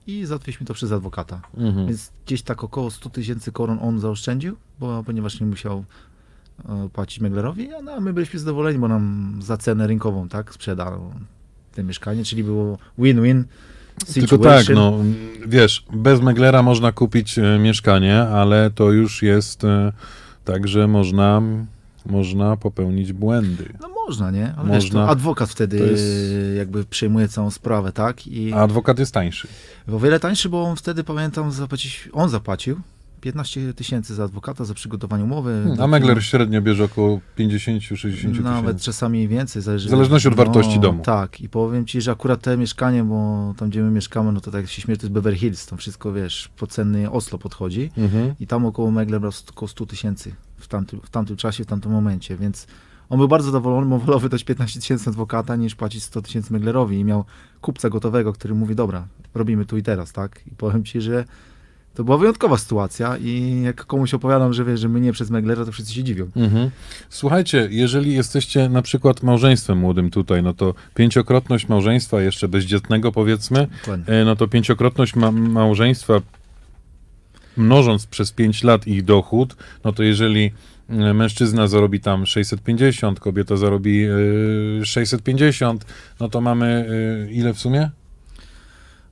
i 0.07 0.25
załatwiliśmy 0.27 0.67
to 0.67 0.75
przez 0.75 0.93
adwokata. 0.93 1.41
Mhm. 1.57 1.87
Więc 1.87 2.13
gdzieś 2.27 2.43
tak 2.43 2.65
około 2.65 2.91
100 2.91 3.11
tysięcy 3.11 3.53
koron 3.53 3.79
on 3.83 3.99
zaoszczędził, 4.01 4.57
bo, 4.81 5.03
ponieważ 5.05 5.41
nie 5.41 5.47
musiał 5.47 5.85
płacić 6.93 7.21
Meglerowi, 7.21 7.75
a 7.75 7.83
no, 7.83 7.93
a 7.93 8.01
my 8.01 8.13
byliśmy 8.13 8.39
zadowoleni, 8.39 8.79
bo 8.79 8.89
nam 8.89 9.35
za 9.43 9.57
cenę 9.57 9.87
rynkową 9.87 10.29
tak 10.29 10.55
sprzedał 10.55 11.11
te 11.75 11.85
mieszkanie, 11.85 12.25
czyli 12.25 12.45
było 12.45 12.79
win-win 12.99 13.45
Tylko 14.15 14.39
tak, 14.39 14.69
no 14.75 14.99
wiesz, 15.47 15.85
bez 15.93 16.21
Meglera 16.21 16.63
można 16.63 16.93
kupić 16.93 17.39
e, 17.39 17.59
mieszkanie, 17.59 18.21
ale 18.23 18.71
to 18.71 18.93
już 18.93 19.23
jest 19.23 19.65
e, 19.65 19.93
tak, 20.45 20.69
że 20.69 20.89
można, 20.89 21.43
można 22.07 22.57
popełnić 22.57 23.13
błędy. 23.13 23.73
No 23.81 23.89
można, 23.89 24.31
nie? 24.31 24.55
Ale 24.57 24.69
wiesz, 24.75 24.85
Można. 24.85 25.05
to 25.05 25.11
adwokat 25.11 25.51
wtedy 25.51 25.79
jest- 25.79 26.57
jakby 26.57 26.85
przejmuje 26.85 27.29
całą 27.29 27.51
sprawę, 27.51 27.93
tak? 27.93 28.27
I 28.27 28.53
A 28.53 28.57
adwokat 28.57 28.99
jest 28.99 29.15
tańszy. 29.15 29.49
o 29.93 29.99
wiele 29.99 30.21
tańszy, 30.21 30.49
bo 30.49 30.65
on 30.65 30.77
wtedy, 30.77 31.05
pamiętam, 31.05 31.53
zapłacić, 31.53 32.09
on 32.13 32.29
zapłacił 32.29 32.81
15 33.27 33.75
tysięcy 33.75 34.15
za 34.15 34.25
adwokata, 34.25 34.65
za 34.65 34.75
przygotowanie 34.75 35.25
umowy. 35.25 35.61
Hmm, 35.65 35.81
A 35.81 35.87
Megler 35.87 36.25
średnio 36.25 36.63
bierze 36.63 36.85
około 36.85 37.21
50-60 37.39 38.41
Nawet 38.43 38.65
tysięcy. 38.65 38.85
czasami 38.85 39.29
więcej. 39.29 39.63
Zależy, 39.63 39.89
W 39.89 39.91
zależności 39.91 40.29
od 40.29 40.35
wartości 40.35 40.81
domu. 40.81 41.03
Tak, 41.03 41.41
i 41.41 41.49
powiem 41.49 41.87
ci, 41.87 42.01
że 42.01 42.11
akurat 42.11 42.41
te 42.41 42.57
mieszkanie, 42.57 43.05
bo 43.05 43.55
tam 43.57 43.71
gdzie 43.71 43.83
my 43.83 43.91
mieszkamy, 43.91 44.33
no 44.33 44.41
to 44.41 44.51
tak 44.51 44.61
jak 44.61 44.71
się 44.71 44.83
śmieje, 44.83 44.97
to 44.99 45.03
jest 45.07 45.13
Beverly 45.15 45.39
Hills, 45.39 45.67
tam 45.67 45.79
wszystko, 45.79 46.13
wiesz, 46.13 46.51
po 46.57 46.67
cenny 46.67 47.11
Oslo 47.11 47.39
podchodzi 47.39 47.91
Mhm. 47.99 48.35
i 48.41 48.47
tam 48.47 48.67
około 48.67 48.91
Megler 48.91 49.21
brał 49.21 49.33
około 49.51 49.69
100 49.69 49.87
tysięcy 49.87 50.33
w 50.57 50.69
tamtym, 50.69 51.01
w 51.01 51.11
tamtym 51.11 51.37
czasie, 51.37 51.65
w 51.65 51.67
tamtym 51.67 51.93
momencie, 51.93 52.37
więc 52.37 52.67
on 53.09 53.19
był 53.19 53.29
bardzo 53.29 53.51
zadowolony, 53.51 53.87
bo 53.91 53.99
wolał 53.99 54.21
wydać 54.21 54.45
15 54.45 54.81
tysięcy 54.81 55.11
adwokata 55.11 55.57
niż 55.57 55.75
płacić 55.75 56.03
100 56.03 56.23
tysięcy 56.23 56.53
Meglerowi 56.53 56.99
i 56.99 57.05
miał 57.05 57.25
kupca 57.61 57.91
gotowego, 57.91 58.33
który 58.33 58.55
mówi, 58.55 58.75
dobra, 58.75 59.07
robimy 59.35 59.65
tu 59.65 59.77
i 59.77 59.83
teraz, 59.83 60.13
tak? 60.13 60.41
I 60.47 60.51
powiem 60.51 60.85
ci, 60.85 61.01
że 61.01 61.25
To 61.97 62.05
była 62.05 62.19
wyjątkowa 62.19 62.57
sytuacja 62.57 63.17
i 63.17 63.63
jak 63.65 63.87
komuś 63.87 64.15
opowiadam, 64.15 64.53
że 64.53 64.65
wiesz, 64.65 64.81
że 64.81 64.89
my 64.89 65.01
nie 65.01 65.13
przez 65.13 65.31
Meglera, 65.31 65.65
to 65.65 65.73
wszyscy 65.73 65.95
się 65.95 66.05
dziwią. 66.05 66.31
Mhm. 66.37 66.71
Słuchajcie, 67.11 67.69
jeżeli 67.71 68.15
jesteście 68.15 68.69
na 68.69 68.83
przykład 68.83 69.23
małżeństwem 69.23 69.79
młodym 69.79 70.11
tutaj, 70.11 70.43
no 70.43 70.55
to 70.55 70.75
pięciokrotność 70.95 71.69
małżeństwa, 71.69 72.23
jeszcze 72.23 72.49
bezdzietnego 72.49 73.13
powiedzmy, 73.13 73.67
Dokładnie. 73.81 74.15
e, 74.15 74.25
no 74.25 74.37
to 74.37 74.49
pięciokrotność 74.49 75.17
ma 75.17 75.31
małżeństwa 75.31 76.21
mnożąc 77.57 78.07
przez 78.07 78.33
5 78.33 78.65
lat 78.65 78.87
ich 78.87 79.05
dochód, 79.05 79.57
no 79.85 79.93
to 79.93 80.03
jeżeli 80.03 80.53
e, 80.89 81.15
mężczyzna 81.15 81.67
zarobi 81.67 82.01
tam 82.01 82.27
650, 82.27 83.21
kobieta 83.21 83.57
zarobi 83.57 84.05
e, 84.81 84.85
650, 84.85 85.87
no 86.21 86.29
to 86.29 86.41
mamy 86.41 86.89
e, 87.29 87.33
ile 87.33 87.55
w 87.55 87.59
sumie? 87.59 87.91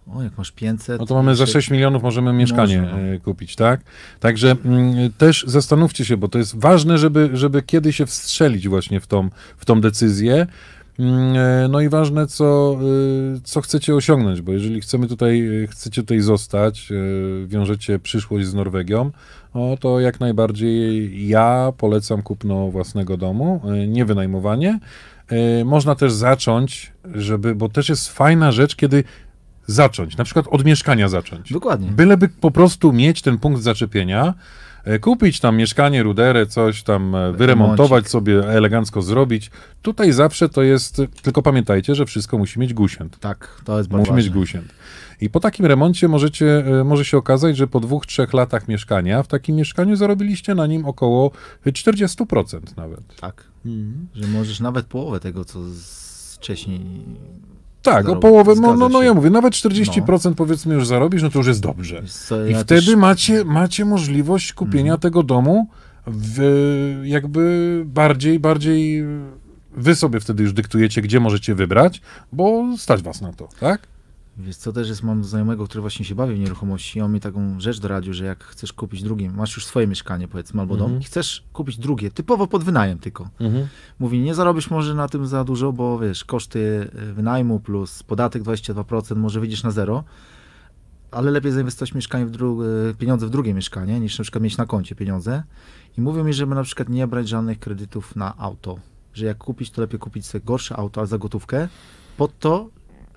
O, 0.07 0.23
jak 0.23 0.39
masz 0.39 0.53
500. 0.53 1.01
No 1.01 1.07
to 1.07 1.15
mamy 1.15 1.37
za 1.37 1.43
jeszcze- 1.43 1.53
6 1.53 1.71
milionów 1.71 2.03
możemy 2.03 2.33
mieszkanie 2.33 2.83
Można. 2.83 2.99
e, 2.99 3.19
kupić, 3.19 3.57
tak? 3.57 3.81
Także 4.21 4.57
mm, 4.65 5.13
też 5.19 5.45
zastanówcie 5.47 6.05
się, 6.05 6.17
bo 6.17 6.29
to 6.29 6.39
jest 6.39 6.59
ważne, 6.59 6.99
żeby, 6.99 7.31
żeby 7.33 7.63
kiedy 7.63 7.93
się 7.93 8.07
wstrzelić 8.07 8.69
właśnie 8.69 9.01
w 9.01 9.07
tą, 9.07 9.29
w 9.57 9.65
tą 9.65 9.81
decyzję. 9.81 10.47
Mm, 10.99 11.37
e, 11.37 11.69
No 11.69 11.81
i 11.81 11.89
ważne, 11.89 12.27
co, 12.27 12.77
y, 13.37 13.41
co 13.45 13.61
chcecie 13.61 13.95
osiągnąć, 13.95 14.41
bo 14.41 14.53
jeżeli 14.53 14.81
chcemy 14.81 15.07
tutaj, 15.09 15.49
chcecie 15.71 16.03
tutaj 16.03 16.21
zostać, 16.21 16.89
wiążecie 17.47 17.99
przyszłość 17.99 18.47
z 18.47 18.55
Norwegią, 18.55 19.11
no 19.55 19.77
to 19.81 20.01
jak 20.01 20.21
najbardziej 20.21 21.29
ja 21.29 21.73
polecam 21.79 22.23
kupno 22.23 22.71
własnego 22.71 23.17
domu, 23.17 23.61
nie 23.89 24.05
wynajmowanie. 24.05 24.79
Można 25.65 25.95
też 25.95 26.13
zacząć, 26.13 26.93
żeby, 27.15 27.55
bo 27.55 27.69
też 27.69 27.89
jest 27.89 28.09
fajna 28.09 28.53
rzecz, 28.53 28.77
kiedy 28.77 29.05
zacząć, 29.67 30.17
na 30.17 30.25
przykład 30.25 30.47
od 30.51 30.65
mieszkania 30.65 31.09
zacząć. 31.09 31.53
Dokładnie. 31.53 31.89
Byleby 31.91 32.29
po 32.29 32.51
prostu 32.51 32.93
mieć 32.93 33.23
ten 33.23 33.39
punkt 33.39 33.63
zaczepienia, 33.63 34.35
e, 34.85 34.99
kupić 34.99 35.41
tam 35.41 35.57
mieszkanie, 35.57 36.03
ruderę, 36.03 36.47
coś 36.47 36.83
tam 36.83 37.15
e, 37.15 37.33
wyremontować 37.33 37.91
Remoncik. 37.91 38.09
sobie, 38.11 38.49
elegancko 38.49 39.03
zrobić. 39.03 39.51
Tutaj 39.83 40.13
zawsze 40.13 40.49
to 40.49 40.63
jest, 40.63 41.03
tylko 41.23 41.43
pamiętajcie, 41.43 41.95
że 41.95 42.07
wszystko 42.07 42.39
musi 42.39 42.61
mieć 42.61 42.75
gusięt. 42.75 43.19
Tak, 43.21 43.61
to 43.65 43.79
jest 43.79 43.91
bardzo 43.91 44.03
Musi 44.13 44.17
mieć 44.17 44.27
ważne. 44.27 44.41
gusięt. 44.41 44.75
I 45.21 45.31
po 45.31 45.41
takim 45.41 45.67
remoncie 45.67 46.09
możecie, 46.09 46.65
e, 46.81 46.85
może 46.85 47.05
się 47.05 47.17
okazać, 47.17 47.57
że 47.57 47.67
po 47.67 47.81
dwóch, 47.81 48.07
trzech 48.07 48.33
latach 48.33 48.69
mieszkania, 48.69 49.23
w 49.23 49.29
takim 49.29 49.57
mieszkaniu 49.57 49.97
zarobiliście 49.97 50.55
na 50.55 50.67
nim 50.67 50.87
około 50.87 51.31
40% 51.67 52.77
nawet. 52.77 53.01
Tak, 53.21 53.45
że 54.15 54.27
możesz 54.29 54.61
nawet 54.61 54.87
połowę 54.87 55.21
tego, 55.21 55.45
co 55.45 55.59
wcześniej... 56.35 56.81
Tak, 57.85 58.09
o 58.09 58.17
połowę, 58.17 58.55
no, 58.61 58.77
no, 58.77 58.89
no 58.89 59.03
ja 59.03 59.15
mówię, 59.15 59.31
nawet 59.31 59.53
40% 59.55 60.35
powiedzmy 60.35 60.75
już 60.75 60.87
zarobisz, 60.87 61.23
no 61.23 61.31
to 61.31 61.39
już 61.39 61.47
jest 61.47 61.61
dobrze. 61.61 62.03
Co, 62.09 62.47
I 62.47 62.53
ja 62.53 62.59
wtedy 62.59 62.87
też- 62.87 62.97
macie, 62.97 63.45
macie 63.45 63.85
możliwość 63.85 64.53
kupienia 64.53 64.97
tego 64.99 65.23
domu 65.23 65.69
w, 66.07 67.01
jakby 67.05 67.83
bardziej, 67.87 68.41
bardziej 68.41 69.05
wy 69.77 69.95
sobie 69.95 70.21
wtedy 70.21 70.43
już 70.43 70.53
dyktujecie, 70.53 71.03
gdzie 71.03 71.21
możecie 71.21 71.55
wybrać, 71.55 72.01
bo 72.33 72.65
stać 72.79 73.03
was 73.03 73.21
na 73.21 73.33
to, 73.33 73.49
tak? 73.61 73.81
Wiesz 74.39 74.57
co, 74.57 74.73
też 74.73 74.89
jest, 74.89 75.03
mam 75.03 75.25
znajomego, 75.25 75.65
który 75.65 75.81
właśnie 75.81 76.05
się 76.05 76.15
bawi 76.15 76.35
w 76.35 76.39
nieruchomości 76.39 76.99
i 76.99 77.03
on 77.03 77.13
mi 77.13 77.21
taką 77.21 77.61
rzecz 77.61 77.81
doradził, 77.81 78.15
że 78.15 78.25
jak 78.25 78.45
chcesz 78.45 78.73
kupić 78.73 79.03
drugie, 79.03 79.31
masz 79.31 79.57
już 79.57 79.67
swoje 79.67 79.87
mieszkanie 79.87 80.29
powiedzmy 80.29 80.61
albo 80.61 80.77
dom 80.77 80.85
Mhm. 80.87 81.01
i 81.01 81.05
chcesz 81.05 81.45
kupić 81.53 81.77
drugie, 81.79 82.11
typowo 82.11 82.47
pod 82.47 82.65
wynajem 82.65 82.99
tylko. 82.99 83.29
Mówi, 83.99 84.21
nie 84.21 84.35
zarobisz 84.35 84.71
może 84.71 84.95
na 84.95 85.09
tym 85.09 85.27
za 85.27 85.45
dużo, 85.45 85.73
bo 85.73 85.99
wiesz, 85.99 86.25
koszty 86.25 86.59
y, 87.11 87.13
wynajmu 87.13 87.61
plus 87.61 88.03
podatek 88.03 88.43
22%, 88.43 89.17
może 89.17 89.41
wyjdziesz 89.41 89.63
na 89.63 89.71
zero, 89.71 90.05
ale 91.11 91.31
lepiej 91.31 91.53
zainwestować 91.53 91.95
mieszkanie 91.95 92.27
w 92.27 92.43
y, 92.43 92.95
pieniądze 92.99 93.27
w 93.27 93.31
drugie 93.31 93.55
mieszkanie, 93.55 94.01
niż 94.01 94.19
na 94.19 94.23
przykład 94.23 94.45
mieć 94.45 94.57
na 94.57 94.67
koncie 94.67 94.95
pieniądze. 94.95 95.43
I 95.99 96.01
mówią 96.01 96.25
mi, 96.25 96.33
żeby 96.35 96.55
na 96.55 96.63
przykład 96.63 96.89
nie 96.89 97.07
brać 97.07 97.29
żadnych 97.29 97.59
kredytów 97.59 98.17
na 98.17 98.37
auto, 98.39 98.79
że 99.15 99.27
jak 99.27 99.39
kupić, 99.39 99.71
to 99.71 99.81
lepiej 99.81 99.99
kupić 100.01 100.27
sobie 100.27 100.45
gorsze 100.45 100.77
auto, 100.77 101.01
ale 101.01 101.07
za 101.09 101.19
gotówkę, 101.19 101.69
pod 102.17 102.39
to, 102.39 102.69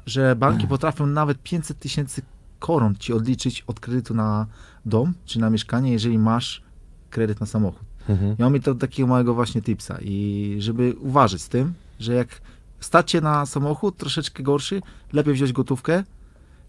że 0.08 0.36
banki 0.36 0.68
potrafią 0.68 1.06
nawet 1.06 1.44
500 1.44 1.80
tysięcy 1.80 2.22
koron 2.60 2.96
ci 2.96 3.14
odliczyć 3.14 3.64
od 3.68 3.80
kredytu 3.80 4.14
na 4.14 4.46
dom 4.86 5.14
czy 5.26 5.40
na 5.40 5.50
mieszkanie, 5.50 5.92
jeżeli 5.92 6.18
masz 6.18 6.62
kredyt 7.10 7.40
na 7.40 7.46
samochód. 7.46 7.88
Mhm. 8.10 8.36
Miał 8.40 8.50
mi 8.50 8.62
to 8.62 8.76
takiego 8.76 9.08
małego 9.08 9.34
właśnie 9.34 9.62
tipsa 9.62 9.98
i 10.02 10.56
żeby 10.60 10.96
uważać 11.00 11.42
z 11.42 11.50
tym, 11.50 11.74
że 12.00 12.14
jak 12.14 12.42
stać 12.80 13.12
się 13.12 13.22
na 13.22 13.46
samochód 13.46 13.98
troszeczkę 13.98 14.44
gorszy, 14.44 14.82
lepiej 15.14 15.34
wziąć 15.34 15.54
gotówkę, 15.54 16.04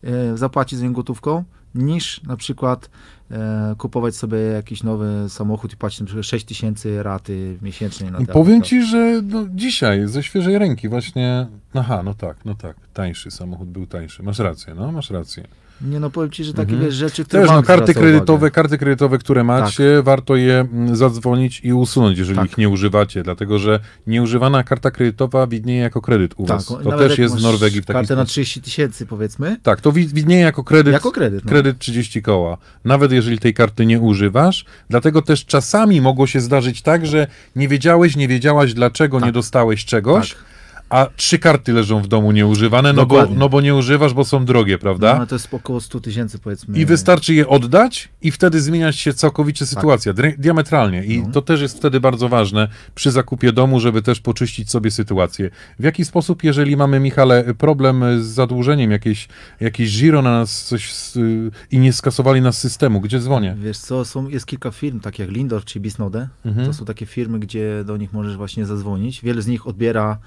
e, 0.02 0.36
zapłacić 0.36 0.78
za 0.78 0.84
nią 0.84 0.92
gotówką, 0.92 1.44
niż 1.78 2.22
na 2.22 2.36
przykład 2.36 2.90
e, 3.30 3.74
kupować 3.78 4.16
sobie 4.16 4.38
jakiś 4.38 4.82
nowy 4.82 5.28
samochód 5.28 5.72
i 5.72 5.76
płacić 5.76 6.00
na 6.00 6.06
przykład 6.06 6.26
6 6.26 6.46
tysięcy 6.46 7.02
raty 7.02 7.58
miesięcznej 7.62 8.12
na 8.12 8.18
Powiem 8.32 8.62
ci, 8.62 8.86
że 8.86 9.22
no, 9.24 9.46
dzisiaj 9.50 10.08
ze 10.08 10.22
świeżej 10.22 10.58
ręki 10.58 10.88
właśnie, 10.88 11.46
aha, 11.74 12.02
no 12.04 12.14
tak, 12.14 12.44
no 12.44 12.54
tak, 12.54 12.76
tańszy 12.94 13.30
samochód 13.30 13.68
był 13.68 13.86
tańszy, 13.86 14.22
masz 14.22 14.38
rację, 14.38 14.74
no, 14.74 14.92
masz 14.92 15.10
rację. 15.10 15.44
Nie 15.80 16.00
no, 16.00 16.10
powiem 16.10 16.30
ci, 16.30 16.44
że 16.44 16.54
takie 16.54 16.72
Mhm. 16.72 16.90
rzeczy, 16.92 17.24
które 17.24 17.42
Też 17.42 17.50
no, 17.50 17.62
karty 17.62 17.94
kredytowe, 17.94 18.32
uwagę. 18.34 18.50
karty 18.50 18.78
kredytowe, 18.78 19.18
które 19.18 19.44
macie, 19.44 20.02
warto 20.02 20.36
je 20.36 20.60
mm, 20.60 20.96
zadzwonić 20.96 21.60
i 21.64 21.72
usunąć, 21.72 22.18
jeżeli 22.18 22.38
Tak. 22.38 22.50
ich 22.50 22.58
nie 22.58 22.68
używacie, 22.68 23.22
dlatego 23.22 23.58
że 23.58 23.80
nieużywana 24.06 24.62
karta 24.64 24.90
kredytowa 24.90 25.46
widnieje 25.46 25.80
jako 25.80 26.00
kredyt 26.00 26.34
u 26.36 26.46
was. 26.46 26.66
Tak, 26.66 26.82
to 26.82 26.90
nawet 26.90 27.08
też 27.08 27.18
jest 27.18 27.36
w 27.36 27.42
Norwegii 27.42 27.82
w 27.82 27.86
taki 27.86 27.94
Kartę 27.94 28.14
na 28.16 28.20
sposób. 28.22 28.30
30 28.32 28.62
tysięcy 28.62 29.06
powiedzmy, 29.06 29.56
Tak, 29.62 29.80
to 29.80 29.92
wi- 29.92 30.06
widnieje 30.08 30.42
jako 30.42 30.64
kredyt, 30.64 30.92
jako 30.92 31.12
kredyt. 31.12 31.44
No. 31.44 31.50
kredyt 31.50 31.78
30 31.78 32.22
koła. 32.22 32.58
Nawet 32.84 33.12
jeżeli 33.12 33.38
tej 33.38 33.54
karty 33.54 33.86
nie 33.86 34.00
używasz, 34.00 34.64
dlatego 34.90 35.22
też 35.22 35.44
czasami 35.46 36.00
mogło 36.00 36.26
się 36.26 36.40
zdarzyć 36.40 36.82
tak, 36.82 37.06
że 37.06 37.26
nie 37.56 37.68
wiedziałeś, 37.68 38.16
nie 38.16 38.28
wiedziałaś, 38.28 38.74
dlaczego 38.74 39.18
Tak. 39.18 39.26
nie 39.26 39.32
dostałeś 39.32 39.84
czegoś, 39.84 40.30
Tak. 40.34 40.44
A 40.90 41.06
trzy 41.16 41.38
karty 41.38 41.72
leżą 41.72 42.02
w 42.02 42.06
domu 42.08 42.32
nieużywane, 42.32 42.92
no 42.92 43.06
bo, 43.06 43.26
no 43.26 43.48
bo 43.48 43.60
nie 43.60 43.74
używasz, 43.74 44.14
bo 44.14 44.24
są 44.24 44.44
drogie, 44.44 44.72
No, 44.74 44.78
prawda? 44.78 45.16
ale 45.16 45.26
to 45.26 45.34
jest 45.34 45.54
około 45.54 45.80
100 45.80 46.00
tysięcy 46.00 46.38
powiedzmy. 46.38 46.78
I 46.78 46.86
wystarczy 46.86 47.34
je 47.34 47.48
oddać 47.48 48.08
i 48.22 48.30
wtedy 48.30 48.60
zmieniać 48.60 48.96
się 48.96 49.14
całkowicie 49.14 49.66
sytuacja, 49.66 50.12
dre- 50.14 50.36
diametralnie. 50.38 51.04
I 51.04 51.16
Tak. 51.18 51.26
No. 51.26 51.32
to 51.32 51.42
też 51.42 51.60
jest 51.60 51.76
wtedy 51.78 52.00
bardzo 52.00 52.28
ważne 52.28 52.68
przy 52.94 53.10
zakupie 53.10 53.52
domu, 53.52 53.80
żeby 53.80 54.02
też 54.02 54.20
poczyścić 54.20 54.70
sobie 54.70 54.90
sytuację. 54.90 55.50
W 55.78 55.84
jaki 55.84 56.04
sposób, 56.04 56.44
jeżeli 56.44 56.76
mamy, 56.76 57.00
Michale, 57.00 57.54
problem 57.58 58.04
z 58.22 58.26
zadłużeniem, 58.26 58.90
jakieś, 58.90 59.28
jakieś 59.60 60.00
giro 60.00 60.22
na 60.22 60.30
nas 60.30 60.64
coś 60.64 60.92
z, 60.94 61.16
y, 61.16 61.50
i 61.70 61.78
nie 61.78 61.92
skasowali 61.92 62.40
nas 62.40 62.58
systemu, 62.58 63.00
gdzie 63.00 63.20
dzwonię? 63.20 63.56
Wiesz 63.58 63.78
co, 63.78 64.04
są, 64.04 64.28
jest 64.28 64.46
kilka 64.46 64.70
firm, 64.70 65.00
tak 65.00 65.18
jak 65.18 65.30
Lindor 65.30 65.64
czy 65.64 65.80
Bisnode. 65.80 66.28
Mhm. 66.44 66.66
To 66.66 66.72
są 66.74 66.84
takie 66.84 67.06
firmy, 67.06 67.38
gdzie 67.38 67.84
do 67.84 67.96
nich 67.96 68.12
możesz 68.12 68.36
właśnie 68.36 68.66
zadzwonić. 68.66 69.20
Wiele 69.22 69.42
z 69.42 69.46
nich 69.46 69.66
odbiera 69.66 70.18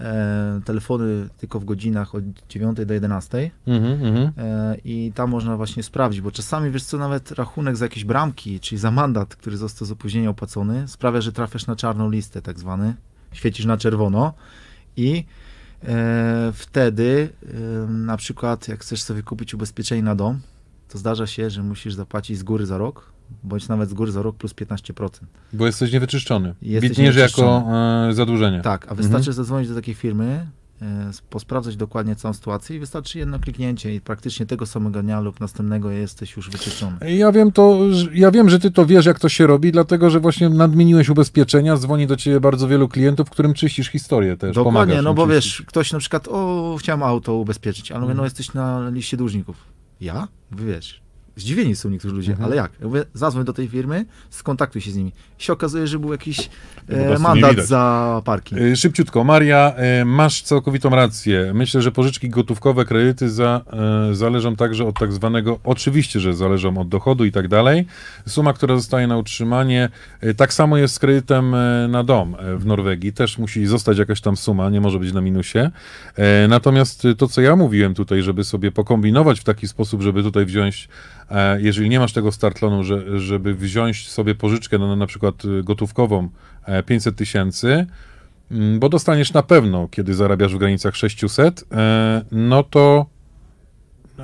e, 0.00 0.60
telefony 0.64 1.28
tylko 1.38 1.60
w 1.60 1.64
godzinach 1.64 2.14
od 2.14 2.24
9 2.48 2.78
do 2.86 2.94
11 2.94 3.50
Mhm, 3.66 3.92
mhm. 4.06 4.32
e, 4.38 4.76
i 4.84 5.12
tam 5.14 5.30
można 5.30 5.56
właśnie 5.56 5.82
sprawdzić, 5.82 6.20
bo 6.20 6.30
czasami 6.30 6.70
wiesz 6.70 6.84
co, 6.84 6.98
nawet 6.98 7.30
rachunek 7.30 7.76
za 7.76 7.84
jakieś 7.84 8.04
bramki, 8.04 8.60
czyli 8.60 8.78
za 8.78 8.90
mandat, 8.90 9.36
który 9.36 9.56
został 9.56 9.88
z 9.88 9.90
opóźnienia 9.90 10.30
opłacony, 10.30 10.88
sprawia, 10.88 11.20
że 11.20 11.32
trafiasz 11.32 11.66
na 11.66 11.76
czarną 11.76 12.10
listę 12.10 12.42
tak 12.42 12.58
zwany, 12.58 12.94
świecisz 13.32 13.66
na 13.66 13.76
czerwono. 13.76 14.34
I 14.96 15.24
e, 15.84 16.52
wtedy 16.54 17.28
e, 17.42 17.90
na 17.90 18.16
przykład 18.16 18.68
jak 18.68 18.80
chcesz 18.80 19.02
sobie 19.02 19.22
kupić 19.22 19.54
ubezpieczenie 19.54 20.02
na 20.02 20.14
dom, 20.14 20.40
to 20.88 20.98
zdarza 20.98 21.26
się, 21.26 21.50
że 21.50 21.62
musisz 21.62 21.94
zapłacić 21.94 22.38
z 22.38 22.42
góry 22.42 22.66
za 22.66 22.78
rok, 22.78 23.12
bądź 23.44 23.68
nawet 23.68 23.90
z 23.90 23.94
góry 23.94 24.12
za 24.12 24.22
rok 24.22 24.36
plus 24.36 24.54
15%. 24.54 25.08
Bo 25.52 25.66
jesteś 25.66 25.92
niewyczyszczony. 25.92 26.54
Jesteś 26.62 27.16
jako 27.16 27.64
e, 28.08 28.14
zadłużenie. 28.14 28.60
Tak, 28.60 28.92
a 28.92 28.94
wystarczy 28.94 29.32
zadzwonić 29.32 29.68
do 29.68 29.74
takiej 29.74 29.94
firmy, 29.94 30.46
e, 30.82 31.10
posprawdzać 31.30 31.76
dokładnie 31.76 32.16
całą 32.16 32.34
sytuację 32.34 32.76
i 32.76 32.78
wystarczy 32.78 33.18
jedno 33.18 33.38
kliknięcie 33.38 33.94
i 33.94 34.00
praktycznie 34.00 34.46
tego 34.46 34.66
samego 34.66 35.02
dnia 35.02 35.20
lub 35.20 35.40
następnego 35.40 35.90
jesteś 35.90 36.36
już 36.36 36.50
wyczyszczony. 36.50 37.14
Ja 37.14 37.32
wiem 37.32 37.52
to, 37.52 37.78
ja 38.14 38.30
wiem, 38.30 38.50
że 38.50 38.58
ty 38.58 38.70
to 38.70 38.86
wiesz, 38.86 39.06
jak 39.06 39.20
to 39.20 39.28
się 39.28 39.46
robi, 39.46 39.72
dlatego 39.72 40.10
że 40.10 40.20
właśnie 40.20 40.48
nadmieniłeś 40.48 41.08
ubezpieczenia, 41.08 41.76
dzwoni 41.76 42.06
do 42.06 42.16
ciebie 42.16 42.40
bardzo 42.40 42.68
wielu 42.68 42.88
klientów, 42.88 43.30
którym 43.30 43.54
czyścisz 43.54 43.88
historię 43.90 44.36
też. 44.36 44.54
Dokładnie, 44.54 44.72
pomagasz 44.80 45.04
no 45.04 45.14
bo 45.14 45.26
wiesz, 45.26 45.62
ktoś 45.66 45.92
na 45.92 45.98
przykład, 45.98 46.28
o, 46.28 46.76
chciałem 46.80 47.02
auto 47.02 47.34
ubezpieczyć, 47.34 47.90
ale 47.92 48.00
mówię, 48.00 48.10
Mhm. 48.12 48.16
no 48.18 48.24
jesteś 48.24 48.54
na 48.54 48.90
liście 48.90 49.16
dłużników. 49.16 49.56
Ja? 50.00 50.28
Wiesz, 50.52 51.00
zdziwieni 51.36 51.76
są 51.76 51.90
niektórzy 51.90 52.14
ludzie, 52.14 52.32
Mhm. 52.32 52.46
ale 52.46 52.56
jak? 52.56 52.70
Ja 52.80 52.86
mówię, 52.86 53.04
zadzwoń 53.14 53.44
do 53.44 53.52
tej 53.52 53.68
firmy, 53.68 54.04
skontaktuj 54.30 54.80
się 54.82 54.90
z 54.90 54.96
nimi. 54.96 55.12
I 55.40 55.42
się 55.42 55.52
okazuje, 55.52 55.86
że 55.86 55.98
był 55.98 56.12
jakiś 56.12 56.50
Po 56.88 56.94
e, 57.14 57.18
mandat 57.18 57.56
za 57.66 58.22
parking. 58.24 58.60
Y, 58.60 58.76
Szybciutko, 58.76 59.24
Maria, 59.24 59.74
y, 60.00 60.04
masz 60.04 60.42
całkowitą 60.42 60.90
rację. 60.90 61.52
Myślę, 61.54 61.82
że 61.82 61.92
pożyczki 61.92 62.28
gotówkowe, 62.28 62.84
kredyty 62.84 63.30
za, 63.30 63.60
y, 64.10 64.14
zależą 64.14 64.56
także 64.56 64.84
od 64.84 64.98
tak 64.98 65.12
zwanego, 65.12 65.58
oczywiście, 65.64 66.20
że 66.20 66.34
zależą 66.34 66.78
od 66.78 66.88
dochodu 66.88 67.24
i 67.24 67.32
tak 67.32 67.48
dalej. 67.48 67.86
Suma, 68.26 68.52
która 68.52 68.76
zostaje 68.76 69.06
na 69.06 69.16
utrzymanie, 69.18 69.88
y, 70.24 70.34
tak 70.34 70.52
samo 70.54 70.76
jest 70.76 70.94
z 70.94 70.98
kredytem 70.98 71.54
na 71.88 72.04
dom 72.04 72.36
w 72.58 72.66
Norwegii. 72.66 73.12
Też 73.12 73.38
musi 73.38 73.66
zostać 73.66 73.98
jakaś 73.98 74.20
tam 74.20 74.36
suma, 74.36 74.70
nie 74.70 74.80
może 74.80 74.98
być 74.98 75.12
na 75.12 75.20
minusie. 75.20 75.58
Y, 76.18 76.22
Natomiast 76.48 77.02
to, 77.18 77.28
co 77.28 77.40
ja 77.40 77.56
mówiłem 77.56 77.94
tutaj, 77.94 78.22
żeby 78.22 78.44
sobie 78.44 78.72
pokombinować 78.72 79.40
w 79.40 79.44
taki 79.44 79.68
sposób, 79.68 80.02
żeby 80.02 80.22
tutaj 80.22 80.46
wziąć 80.46 80.88
e, 81.25 81.25
jeżeli 81.58 81.88
nie 81.88 81.98
masz 81.98 82.12
tego 82.12 82.32
startlonu, 82.32 82.84
że, 82.84 83.20
żeby 83.20 83.54
wziąć 83.54 84.08
sobie 84.08 84.34
pożyczkę 84.34 84.78
na, 84.78 84.96
na 84.96 85.06
przykład 85.06 85.44
y, 85.44 85.62
gotówkową 85.62 86.28
e, 86.64 86.82
500 86.82 87.16
tysięcy, 87.16 87.86
mm, 88.50 88.78
bo 88.78 88.88
dostaniesz 88.88 89.32
na 89.32 89.42
pewno, 89.42 89.88
kiedy 89.90 90.14
zarabiasz 90.14 90.54
w 90.54 90.58
granicach 90.58 90.96
600, 90.96 91.64
e, 91.72 92.24
no 92.32 92.62
to 92.62 93.06
e, 94.18 94.22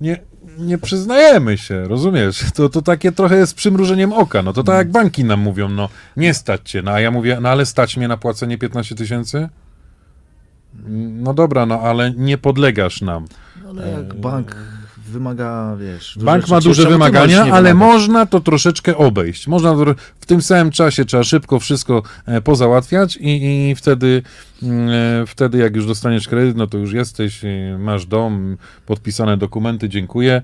nie, 0.00 0.20
nie 0.58 0.78
przyznajemy 0.78 1.58
się, 1.58 1.88
rozumiesz? 1.88 2.44
To, 2.54 2.68
to 2.68 2.82
takie 2.82 3.12
trochę 3.12 3.36
jest 3.36 3.54
przymrużeniem 3.54 4.12
oka. 4.12 4.42
No 4.42 4.52
to 4.52 4.62
tak 4.62 4.76
jak 4.76 4.90
banki 4.90 5.24
nam 5.24 5.40
mówią, 5.40 5.68
no 5.68 5.88
nie 6.16 6.34
stać 6.34 6.70
cię. 6.70 6.82
No 6.82 6.90
a 6.90 7.00
ja 7.00 7.10
mówię, 7.10 7.38
no 7.40 7.48
ale 7.48 7.66
stać 7.66 7.96
mnie 7.96 8.08
na 8.08 8.16
płacenie 8.16 8.58
15 8.58 8.94
tysięcy? 8.94 9.48
No 10.98 11.34
dobra, 11.34 11.66
no 11.66 11.80
ale 11.80 12.12
nie 12.16 12.38
podlegasz 12.38 13.02
nam. 13.02 13.24
Ale 13.68 13.90
jak 13.90 14.14
bank 14.14 14.56
wymaga, 15.10 15.76
wiesz... 15.80 16.18
Bank 16.22 16.48
ma 16.48 16.60
duże 16.60 16.88
wymagania, 16.88 17.42
ale 17.52 17.74
można 17.74 18.26
to 18.26 18.40
troszeczkę 18.40 18.96
obejść. 18.96 19.46
Można 19.46 19.74
w 20.20 20.26
tym 20.26 20.42
samym 20.42 20.70
czasie 20.70 21.04
trzeba 21.04 21.24
szybko 21.24 21.60
wszystko 21.60 22.02
e, 22.26 22.40
pozałatwiać 22.40 23.16
i, 23.16 23.70
i 23.70 23.74
wtedy, 23.74 24.22
mm, 24.62 24.88
e, 25.22 25.26
wtedy 25.26 25.58
jak 25.58 25.76
już 25.76 25.86
dostaniesz 25.86 26.28
kredyt, 26.28 26.56
no 26.56 26.66
to 26.66 26.78
już 26.78 26.92
jesteś, 26.92 27.44
e, 27.44 27.78
masz 27.78 28.06
dom, 28.06 28.56
podpisane 28.86 29.36
dokumenty, 29.36 29.88
dziękuję. 29.88 30.42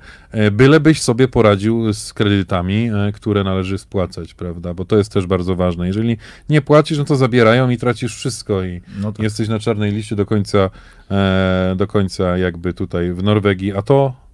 Bylebyś 0.52 1.02
sobie 1.02 1.28
poradził 1.28 1.92
z 1.92 2.12
kredytami, 2.12 2.90
które 3.14 3.44
należy 3.44 3.78
spłacać, 3.78 4.34
prawda? 4.34 4.74
Bo 4.74 4.84
to 4.84 4.98
jest 4.98 5.12
też 5.12 5.26
bardzo 5.26 5.56
ważne. 5.56 5.86
Jeżeli 5.86 6.16
nie 6.48 6.62
płacisz, 6.62 6.98
no 6.98 7.04
to 7.04 7.16
zabierają 7.16 7.70
i 7.70 7.76
tracisz 7.76 8.16
wszystko 8.16 8.64
i 8.64 8.80
No 9.02 9.12
tak. 9.12 9.22
jesteś 9.22 9.48
na 9.48 9.58
czarnej 9.58 9.92
liście 9.92 10.16
do 10.16 10.26
końca, 10.26 10.70
do 11.76 11.86
końca 11.86 12.38
jakby 12.38 12.72
tutaj 12.72 13.12
w 13.12 13.22
Norwegii, 13.22 13.72
a 13.76 13.82
to, 13.82 14.25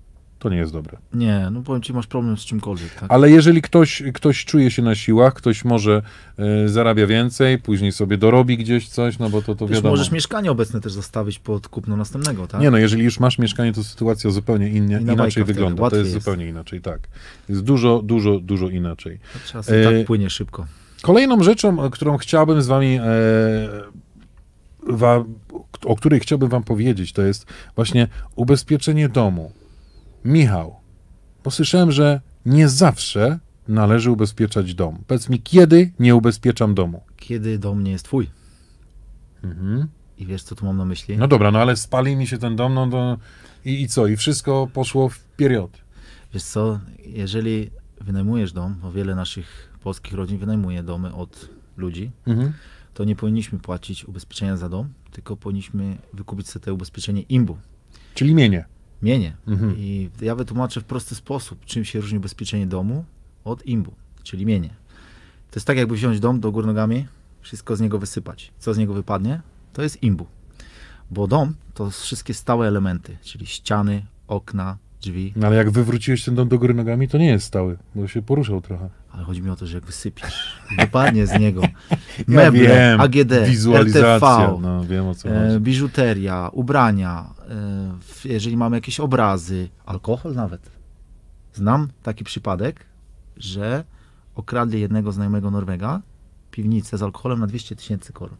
to 0.42 0.48
nie 0.48 0.56
jest 0.56 0.72
dobre. 0.72 0.98
Nie, 1.14 1.48
no 1.52 1.62
powiem 1.62 1.82
ci, 1.82 1.92
masz 1.92 2.06
problem 2.06 2.36
z 2.36 2.44
czymkolwiek, 2.44 2.94
tak? 2.94 3.12
Ale 3.12 3.30
jeżeli 3.30 3.62
ktoś, 3.62 4.02
ktoś 4.14 4.44
czuje 4.44 4.70
się 4.70 4.82
na 4.82 4.94
siłach, 4.94 5.34
ktoś 5.34 5.64
może 5.64 6.02
e, 6.38 6.68
zarabia 6.68 7.06
więcej, 7.06 7.58
później 7.58 7.92
sobie 7.92 8.18
dorobi 8.18 8.58
gdzieś 8.58 8.88
coś, 8.88 9.18
no 9.18 9.30
bo 9.30 9.42
to, 9.42 9.54
to 9.54 9.66
wiadomo. 9.66 9.90
możesz 9.90 10.10
mieszkanie 10.10 10.50
obecne 10.50 10.80
też 10.80 10.92
zostawić 10.92 11.38
pod 11.38 11.68
kupno 11.68 11.96
następnego, 11.96 12.46
tak? 12.46 12.60
Nie 12.60 12.70
no, 12.70 12.78
jeżeli 12.78 13.04
już 13.04 13.20
masz 13.20 13.38
mieszkanie, 13.38 13.72
to 13.72 13.84
sytuacja 13.84 14.30
zupełnie 14.30 14.68
Inna 14.68 15.00
inaczej 15.12 15.44
wygląda. 15.44 15.90
To 15.90 15.96
jest, 15.96 16.12
jest. 16.12 16.24
zupełnie 16.24 16.48
inaczej, 16.48 16.80
tak. 16.80 17.00
Jest 17.48 17.62
dużo, 17.62 18.02
dużo, 18.02 18.40
dużo 18.40 18.68
inaczej. 18.68 19.18
Czas 19.46 19.66
tak 19.66 19.74
E, 19.74 20.04
płynie 20.04 20.30
szybko. 20.30 20.66
Kolejną 21.02 21.42
rzeczą, 21.42 21.78
o 21.78 21.90
którą 21.90 22.16
chciałbym 22.16 22.62
z 22.62 22.66
wami, 22.66 22.98
e, 22.98 23.02
wa, 24.86 25.24
o 25.84 25.96
której 25.96 26.20
chciałbym 26.20 26.48
wam 26.48 26.62
powiedzieć, 26.62 27.12
to 27.12 27.22
jest 27.22 27.46
właśnie 27.76 28.08
ubezpieczenie 28.36 29.08
domu. 29.08 29.52
Michał, 30.24 30.76
bo 31.44 31.50
słyszałem, 31.50 31.92
że 31.92 32.20
nie 32.46 32.68
zawsze 32.68 33.38
należy 33.68 34.10
ubezpieczać 34.10 34.74
dom. 34.74 34.98
Powiedz 35.06 35.28
mi, 35.28 35.40
kiedy 35.42 35.92
nie 35.98 36.14
ubezpieczam 36.16 36.74
domu? 36.74 37.02
Kiedy 37.16 37.58
dom 37.58 37.84
nie 37.84 37.90
jest 37.92 38.04
twój? 38.04 38.30
Mhm. 39.44 39.88
I 40.18 40.26
wiesz, 40.26 40.42
co 40.42 40.54
tu 40.54 40.64
mam 40.66 40.76
na 40.76 40.84
myśli? 40.84 41.16
No 41.18 41.28
dobra, 41.28 41.50
no 41.50 41.58
ale 41.58 41.76
spali 41.76 42.16
mi 42.16 42.26
się 42.26 42.38
ten 42.38 42.56
dom, 42.56 42.74
no 42.74 42.86
to 42.90 43.16
i, 43.64 43.82
i 43.82 43.88
co? 43.88 44.06
I 44.06 44.16
wszystko 44.16 44.68
poszło 44.72 45.08
w 45.08 45.18
period. 45.18 45.78
Wiesz 46.34 46.42
co, 46.42 46.80
jeżeli 47.06 47.70
wynajmujesz 48.00 48.52
dom, 48.52 48.74
bo 48.82 48.92
wiele 48.92 49.14
naszych 49.14 49.72
polskich 49.82 50.14
rodzin 50.14 50.38
wynajmuje 50.38 50.82
domy 50.82 51.14
od 51.14 51.48
ludzi, 51.76 52.10
Mhm. 52.26 52.52
to 52.94 53.04
nie 53.04 53.16
powinniśmy 53.16 53.58
płacić 53.58 54.04
ubezpieczenia 54.04 54.56
za 54.56 54.68
dom, 54.68 54.88
tylko 55.10 55.36
powinniśmy 55.36 55.96
wykupić 56.12 56.48
sobie 56.48 56.64
te 56.64 56.72
ubezpieczenie 56.72 57.22
imbu, 57.22 57.56
Czyli 58.14 58.34
mienie. 58.34 58.64
Mienie. 59.02 59.36
Mhm. 59.46 59.74
I 59.78 60.10
ja 60.20 60.34
wytłumaczę 60.34 60.80
w 60.80 60.84
prosty 60.84 61.14
sposób, 61.14 61.64
czym 61.64 61.84
się 61.84 62.00
różni 62.00 62.18
ubezpieczenie 62.18 62.66
domu 62.66 63.04
od 63.44 63.66
imbu, 63.66 63.92
czyli 64.22 64.46
mienie. 64.46 64.68
To 65.50 65.56
jest 65.58 65.66
tak, 65.66 65.76
jakby 65.76 65.94
wziąć 65.94 66.20
dom 66.20 66.40
do 66.40 66.52
gór 66.52 66.66
nogami, 66.66 67.06
wszystko 67.40 67.76
z 67.76 67.80
niego 67.80 67.98
wysypać. 67.98 68.52
Co 68.58 68.74
z 68.74 68.78
niego 68.78 68.94
wypadnie? 68.94 69.40
To 69.72 69.82
jest 69.82 70.02
imbu. 70.02 70.26
Bo 71.10 71.26
dom 71.26 71.54
to 71.74 71.90
wszystkie 71.90 72.34
stałe 72.34 72.68
elementy, 72.68 73.16
czyli 73.22 73.46
ściany, 73.46 74.06
okna, 74.28 74.76
drzwi, 75.02 75.32
No 75.36 75.46
ale 75.46 75.56
jak 75.56 75.70
wywróciłeś 75.70 76.24
ten 76.24 76.34
dom 76.34 76.48
do 76.48 76.58
góry 76.58 76.74
nogami, 76.74 77.08
to 77.08 77.18
nie 77.18 77.26
jest 77.26 77.46
stały, 77.46 77.78
bo 77.94 78.08
się 78.08 78.22
poruszał 78.22 78.60
trochę. 78.60 78.88
Ale 79.10 79.24
chodzi 79.24 79.42
mi 79.42 79.50
o 79.50 79.56
to, 79.56 79.66
że 79.66 79.76
jak 79.76 79.86
wysypiesz, 79.86 80.58
wypadnie 80.78 81.26
z 81.26 81.38
niego 81.38 81.62
Ja 82.18 82.24
meble, 82.26 82.60
wiem, 82.60 83.00
AGD, 83.00 83.32
Wizualizacja, 83.46 84.16
RTV, 84.16 84.58
no 84.62 84.84
wiem 84.84 85.06
o 85.06 85.14
co 85.14 85.28
e, 85.28 85.60
biżuteria, 85.60 86.50
ubrania, 86.52 87.34
e, 88.24 88.28
jeżeli 88.32 88.56
mamy 88.56 88.76
jakieś 88.76 89.00
obrazy, 89.00 89.68
alkohol 89.86 90.34
nawet. 90.34 90.70
Znam 91.54 91.88
taki 92.02 92.24
przypadek, 92.24 92.84
że 93.36 93.84
okradli 94.34 94.80
jednego 94.80 95.12
znajomego 95.12 95.50
Norwega 95.50 96.02
piwnicę 96.50 96.98
z 96.98 97.02
alkoholem 97.02 97.40
na 97.40 97.46
200 97.46 97.76
tysięcy 97.76 98.12
koron. 98.12 98.36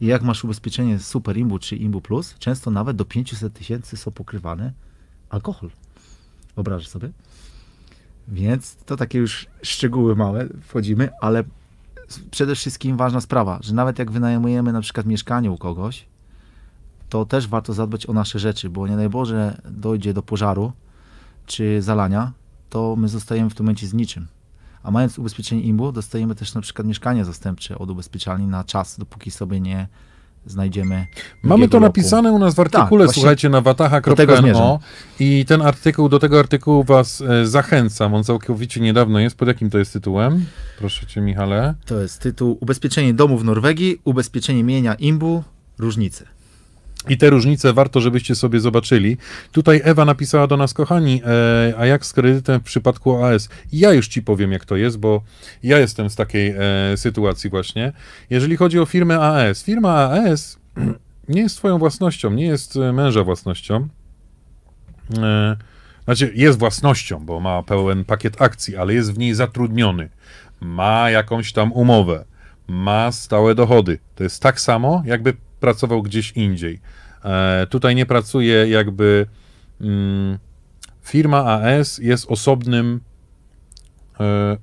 I 0.00 0.06
jak 0.06 0.22
masz 0.22 0.44
ubezpieczenie 0.44 0.98
Super 0.98 1.36
Imbu 1.36 1.58
czy 1.58 1.76
Imbu 1.76 2.00
Plus, 2.00 2.34
często 2.38 2.70
nawet 2.70 2.96
do 2.96 3.04
500 3.04 3.52
tysięcy 3.52 3.96
są 3.96 4.10
pokrywane 4.10 4.72
alkohol. 5.30 5.70
Wyobrażasz 6.56 6.88
sobie? 6.88 7.10
Więc 8.28 8.76
to 8.76 8.96
takie 8.96 9.18
już 9.18 9.46
szczegóły 9.62 10.16
małe 10.16 10.48
wchodzimy, 10.62 11.08
ale 11.20 11.44
przede 12.30 12.54
wszystkim 12.54 12.96
ważna 12.96 13.20
sprawa, 13.20 13.58
że 13.62 13.74
nawet 13.74 13.98
jak 13.98 14.10
wynajmujemy 14.10 14.72
na 14.72 14.80
przykład 14.80 15.06
mieszkanie 15.06 15.50
u 15.50 15.58
kogoś, 15.58 16.06
to 17.08 17.24
też 17.24 17.48
warto 17.48 17.72
zadbać 17.72 18.06
o 18.06 18.12
nasze 18.12 18.38
rzeczy, 18.38 18.70
bo 18.70 18.88
nie 18.88 18.96
daj 18.96 19.08
Boże 19.08 19.60
dojdzie 19.70 20.14
do 20.14 20.22
pożaru 20.22 20.72
czy 21.46 21.82
zalania, 21.82 22.32
to 22.70 22.96
my 22.96 23.08
zostajemy 23.08 23.50
w 23.50 23.54
tym 23.54 23.66
momencie 23.66 23.86
z 23.86 23.94
niczym. 23.94 24.26
A 24.82 24.90
mając 24.90 25.18
ubezpieczenie 25.18 25.62
IMBU, 25.62 25.92
dostajemy 25.92 26.34
też 26.34 26.54
na 26.54 26.60
przykład 26.60 26.88
mieszkanie 26.88 27.24
zastępcze 27.24 27.78
od 27.78 27.90
ubezpieczalni 27.90 28.46
na 28.46 28.64
czas, 28.64 28.98
dopóki 28.98 29.30
sobie 29.30 29.60
nie 29.60 29.88
znajdziemy. 30.46 31.06
Mamy 31.42 31.68
to 31.68 31.72
roku. 31.72 31.86
napisane 31.86 32.32
u 32.32 32.38
nas 32.38 32.54
w 32.54 32.60
artykule, 32.60 33.04
właśnie 33.04 33.20
słuchajcie, 33.20 33.48
na 33.48 33.60
wataha.no 33.60 34.78
i 35.20 35.44
ten 35.44 35.62
artykuł, 35.62 36.08
do 36.08 36.18
tego 36.18 36.38
artykułu 36.38 36.84
was 36.84 37.20
e, 37.20 37.46
zachęcam. 37.46 38.14
On 38.14 38.24
całkowicie 38.24 38.80
niedawno 38.80 39.20
jest. 39.20 39.36
Pod 39.36 39.48
jakim 39.48 39.70
to 39.70 39.78
jest 39.78 39.92
tytułem? 39.92 40.44
Proszę 40.78 41.06
cię, 41.06 41.20
Michale. 41.20 41.74
To 41.86 42.00
jest 42.00 42.20
tytuł 42.20 42.58
Ubezpieczenie 42.60 43.14
domu 43.14 43.38
w 43.38 43.44
Norwegii, 43.44 44.00
ubezpieczenie 44.04 44.64
mienia 44.64 44.94
IMBU, 44.94 45.42
różnice. 45.78 46.37
I 47.08 47.18
te 47.18 47.30
różnice 47.30 47.72
warto, 47.72 48.00
żebyście 48.00 48.34
sobie 48.34 48.60
zobaczyli. 48.60 49.16
Tutaj 49.52 49.80
Ewa 49.84 50.04
napisała 50.04 50.46
do 50.46 50.56
nas, 50.56 50.74
kochani, 50.74 51.22
e, 51.24 51.74
a 51.78 51.86
jak 51.86 52.06
z 52.06 52.12
kredytem 52.12 52.60
w 52.60 52.64
przypadku 52.64 53.24
AS? 53.24 53.48
Ja 53.72 53.92
już 53.92 54.08
ci 54.08 54.22
powiem, 54.22 54.52
jak 54.52 54.64
to 54.64 54.76
jest, 54.76 54.98
bo 54.98 55.22
ja 55.62 55.78
jestem 55.78 56.10
z 56.10 56.16
takiej 56.16 56.54
e, 56.58 56.96
sytuacji 56.96 57.50
właśnie. 57.50 57.92
Jeżeli 58.30 58.56
chodzi 58.56 58.78
o 58.78 58.86
firmę 58.86 59.20
AS, 59.20 59.64
firma 59.64 60.10
AS 60.10 60.58
nie 61.28 61.40
jest 61.40 61.56
twoją 61.56 61.78
własnością, 61.78 62.30
nie 62.30 62.46
jest 62.46 62.76
e, 62.76 62.92
męża 62.92 63.24
własnością. 63.24 63.88
E, 65.18 65.56
znaczy, 66.04 66.32
jest 66.34 66.58
własnością, 66.58 67.26
bo 67.26 67.40
ma 67.40 67.62
pełen 67.62 68.04
pakiet 68.04 68.42
akcji, 68.42 68.76
ale 68.76 68.94
jest 68.94 69.14
w 69.14 69.18
niej 69.18 69.34
zatrudniony. 69.34 70.08
Ma 70.60 71.10
jakąś 71.10 71.52
tam 71.52 71.72
umowę, 71.72 72.24
ma 72.68 73.12
stałe 73.12 73.54
dochody. 73.54 73.98
To 74.14 74.24
jest 74.24 74.42
tak 74.42 74.60
samo, 74.60 75.02
jakby 75.06 75.34
pracował 75.60 76.02
gdzieś 76.02 76.32
indziej. 76.32 76.80
E, 77.24 77.66
tutaj 77.70 77.94
nie 77.94 78.06
pracuje 78.06 78.68
jakby. 78.68 79.26
Mm, 79.80 80.38
firma 81.02 81.44
AS 81.44 81.98
jest 81.98 82.30
osobnym. 82.30 83.00
E, 84.20 84.56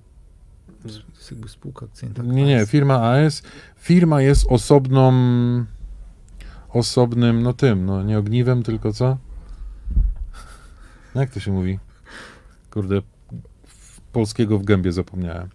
spółka 1.47 1.85
akcyjna. 1.85 2.15
tak? 2.15 2.25
nie, 2.25 2.45
nie, 2.45 2.65
firma 2.65 3.01
AS. 3.01 3.43
Firma 3.77 4.21
jest 4.21 4.45
osobną. 4.49 5.13
Osobnym, 6.69 7.43
no 7.43 7.53
tym, 7.53 7.85
no 7.85 8.03
nie 8.03 8.19
ogniwem, 8.19 8.63
tylko 8.63 8.93
co? 8.93 9.17
Jak 11.15 11.29
to 11.29 11.39
się 11.39 11.51
mówi? 11.51 11.79
Kurde, 12.71 13.01
polskiego 14.11 14.59
w 14.59 14.65
gębie 14.65 14.91
zapomniałem. 14.91 15.49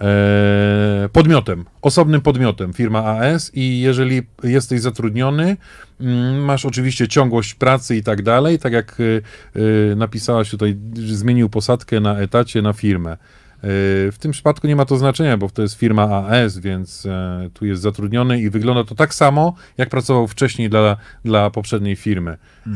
E, 0.00 1.08
podmiotem, 1.12 1.64
osobnym 1.82 2.20
podmiotem, 2.20 2.72
firma 2.72 3.04
AS 3.04 3.50
i 3.54 3.80
jeżeli 3.80 4.22
jesteś 4.42 4.80
zatrudniony, 4.80 5.56
mm, 6.00 6.44
masz 6.44 6.64
oczywiście 6.64 7.08
ciągłość 7.08 7.54
pracy 7.54 7.96
i 7.96 8.02
tak 8.02 8.22
dalej, 8.22 8.58
tak 8.58 8.72
jak 8.72 9.00
y, 9.00 9.22
y, 9.56 9.94
napisałaś 9.96 10.50
tutaj, 10.50 10.76
że 10.94 11.16
zmienił 11.16 11.48
posadkę 11.48 12.00
na 12.00 12.18
etacie 12.18 12.62
na 12.62 12.72
firmę. 12.72 13.16
W 13.62 14.16
tym 14.20 14.32
przypadku 14.32 14.66
nie 14.66 14.76
ma 14.76 14.84
to 14.84 14.96
znaczenia, 14.96 15.36
bo 15.36 15.50
to 15.50 15.62
jest 15.62 15.74
firma 15.74 16.02
AS, 16.02 16.58
więc 16.58 17.06
e, 17.06 17.50
tu 17.54 17.66
jest 17.66 17.82
zatrudniony 17.82 18.40
i 18.40 18.50
wygląda 18.50 18.84
to 18.84 18.94
tak 18.94 19.14
samo, 19.14 19.54
jak 19.78 19.88
pracował 19.88 20.28
wcześniej 20.28 20.70
dla, 20.70 20.96
dla 21.24 21.50
poprzedniej 21.50 21.96
firmy. 21.96 22.38
E, 22.66 22.70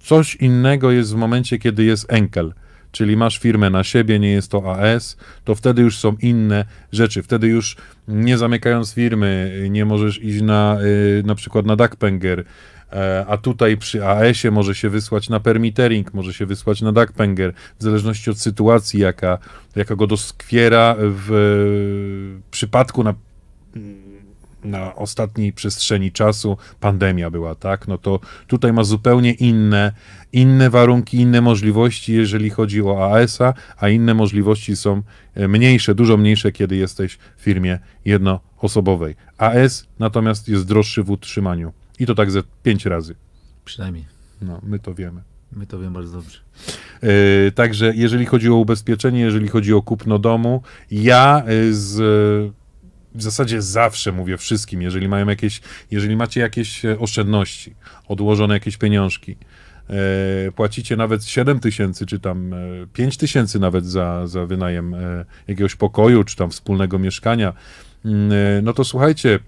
Coś 0.00 0.36
innego 0.36 0.90
jest 0.90 1.12
w 1.12 1.16
momencie, 1.16 1.58
kiedy 1.58 1.84
jest 1.84 2.12
enkel. 2.12 2.54
Czyli 2.92 3.16
masz 3.16 3.38
firmę 3.38 3.70
na 3.70 3.84
siebie, 3.84 4.18
nie 4.18 4.30
jest 4.30 4.50
to 4.50 4.76
AS, 4.76 5.16
to 5.44 5.54
wtedy 5.54 5.82
już 5.82 5.98
są 5.98 6.16
inne 6.20 6.64
rzeczy. 6.92 7.22
Wtedy 7.22 7.46
już 7.46 7.76
nie 8.08 8.38
zamykając 8.38 8.94
firmy, 8.94 9.60
nie 9.70 9.84
możesz 9.84 10.22
iść 10.22 10.42
na, 10.42 10.78
y, 10.82 11.22
na 11.26 11.34
przykład 11.34 11.66
na 11.66 11.76
Duckpenger, 11.76 12.44
e, 12.92 13.24
a 13.28 13.36
tutaj 13.36 13.76
przy 13.76 14.06
AS-ie 14.06 14.50
może 14.50 14.74
się 14.74 14.88
wysłać 14.88 15.28
na 15.28 15.40
permittering, 15.40 16.14
może 16.14 16.34
się 16.34 16.46
wysłać 16.46 16.82
na 16.82 16.92
Duckpenger, 16.92 17.52
w 17.78 17.82
zależności 17.82 18.30
od 18.30 18.38
sytuacji, 18.38 19.00
jaka, 19.00 19.38
jaka 19.76 19.96
go 19.96 20.06
doskwiera 20.06 20.96
w 20.98 22.38
przypadku 22.50 23.04
na 23.04 23.14
na 24.64 24.94
ostatniej 24.94 25.52
przestrzeni 25.52 26.12
czasu 26.12 26.56
pandemia 26.80 27.30
była, 27.30 27.54
tak? 27.54 27.88
No 27.88 27.98
to 27.98 28.20
tutaj 28.46 28.72
ma 28.72 28.84
zupełnie 28.84 29.32
inne, 29.32 29.92
inne 30.32 30.70
warunki, 30.70 31.16
inne 31.16 31.40
możliwości, 31.40 32.12
jeżeli 32.12 32.50
chodzi 32.50 32.82
o 32.82 33.14
AS-a, 33.14 33.54
a 33.76 33.88
inne 33.88 34.14
możliwości 34.14 34.76
są 34.76 35.02
e, 35.34 35.48
mniejsze, 35.48 35.94
dużo 35.94 36.16
mniejsze, 36.16 36.52
kiedy 36.52 36.76
jesteś 36.76 37.18
w 37.36 37.42
firmie 37.42 37.78
jednoosobowej. 38.04 39.14
AS 39.38 39.86
natomiast 39.98 40.48
jest 40.48 40.66
droższy 40.66 41.02
w 41.02 41.10
utrzymaniu 41.10 41.72
i 41.98 42.06
to 42.06 42.14
tak 42.14 42.30
ze 42.30 42.42
pięć 42.62 42.86
razy. 42.86 43.14
Przynajmniej. 43.64 44.04
No, 44.42 44.60
my 44.62 44.78
to 44.78 44.94
wiemy. 44.94 45.22
My 45.52 45.66
to 45.66 45.78
wiemy 45.78 45.90
bardzo 45.90 46.12
dobrze. 46.12 46.38
Yy, 47.02 47.52
także 47.52 47.92
jeżeli 47.94 48.26
chodzi 48.26 48.50
o 48.50 48.54
ubezpieczenie, 48.54 49.20
jeżeli 49.20 49.48
chodzi 49.48 49.74
o 49.74 49.82
kupno 49.82 50.18
domu, 50.18 50.62
ja 50.90 51.42
yy, 51.46 51.74
z 51.74 52.52
w 53.14 53.22
zasadzie 53.22 53.62
zawsze 53.62 54.12
mówię 54.12 54.36
wszystkim, 54.36 54.82
jeżeli 54.82 55.08
mają 55.08 55.28
jakieś, 55.28 55.60
jeżeli 55.90 56.16
macie 56.16 56.40
jakieś 56.40 56.84
e, 56.84 56.98
oszczędności, 56.98 57.74
odłożone 58.08 58.54
jakieś 58.54 58.76
pieniążki, 58.76 59.36
e, 59.90 60.52
płacicie 60.52 60.96
nawet 60.96 61.24
7 61.24 61.60
tysięcy, 61.60 62.06
czy 62.06 62.20
tam 62.20 62.54
e, 62.54 62.56
5 62.92 63.16
tysięcy 63.16 63.58
nawet 63.58 63.86
za, 63.86 64.26
za 64.26 64.46
wynajem 64.46 64.94
e, 64.94 65.24
jakiegoś 65.48 65.74
pokoju, 65.74 66.24
czy 66.24 66.36
tam 66.36 66.50
wspólnego 66.50 66.98
mieszkania, 66.98 67.52
mm, 68.04 68.32
e, 68.32 68.62
no 68.62 68.72
to 68.72 68.84
słuchajcie, 68.84 69.38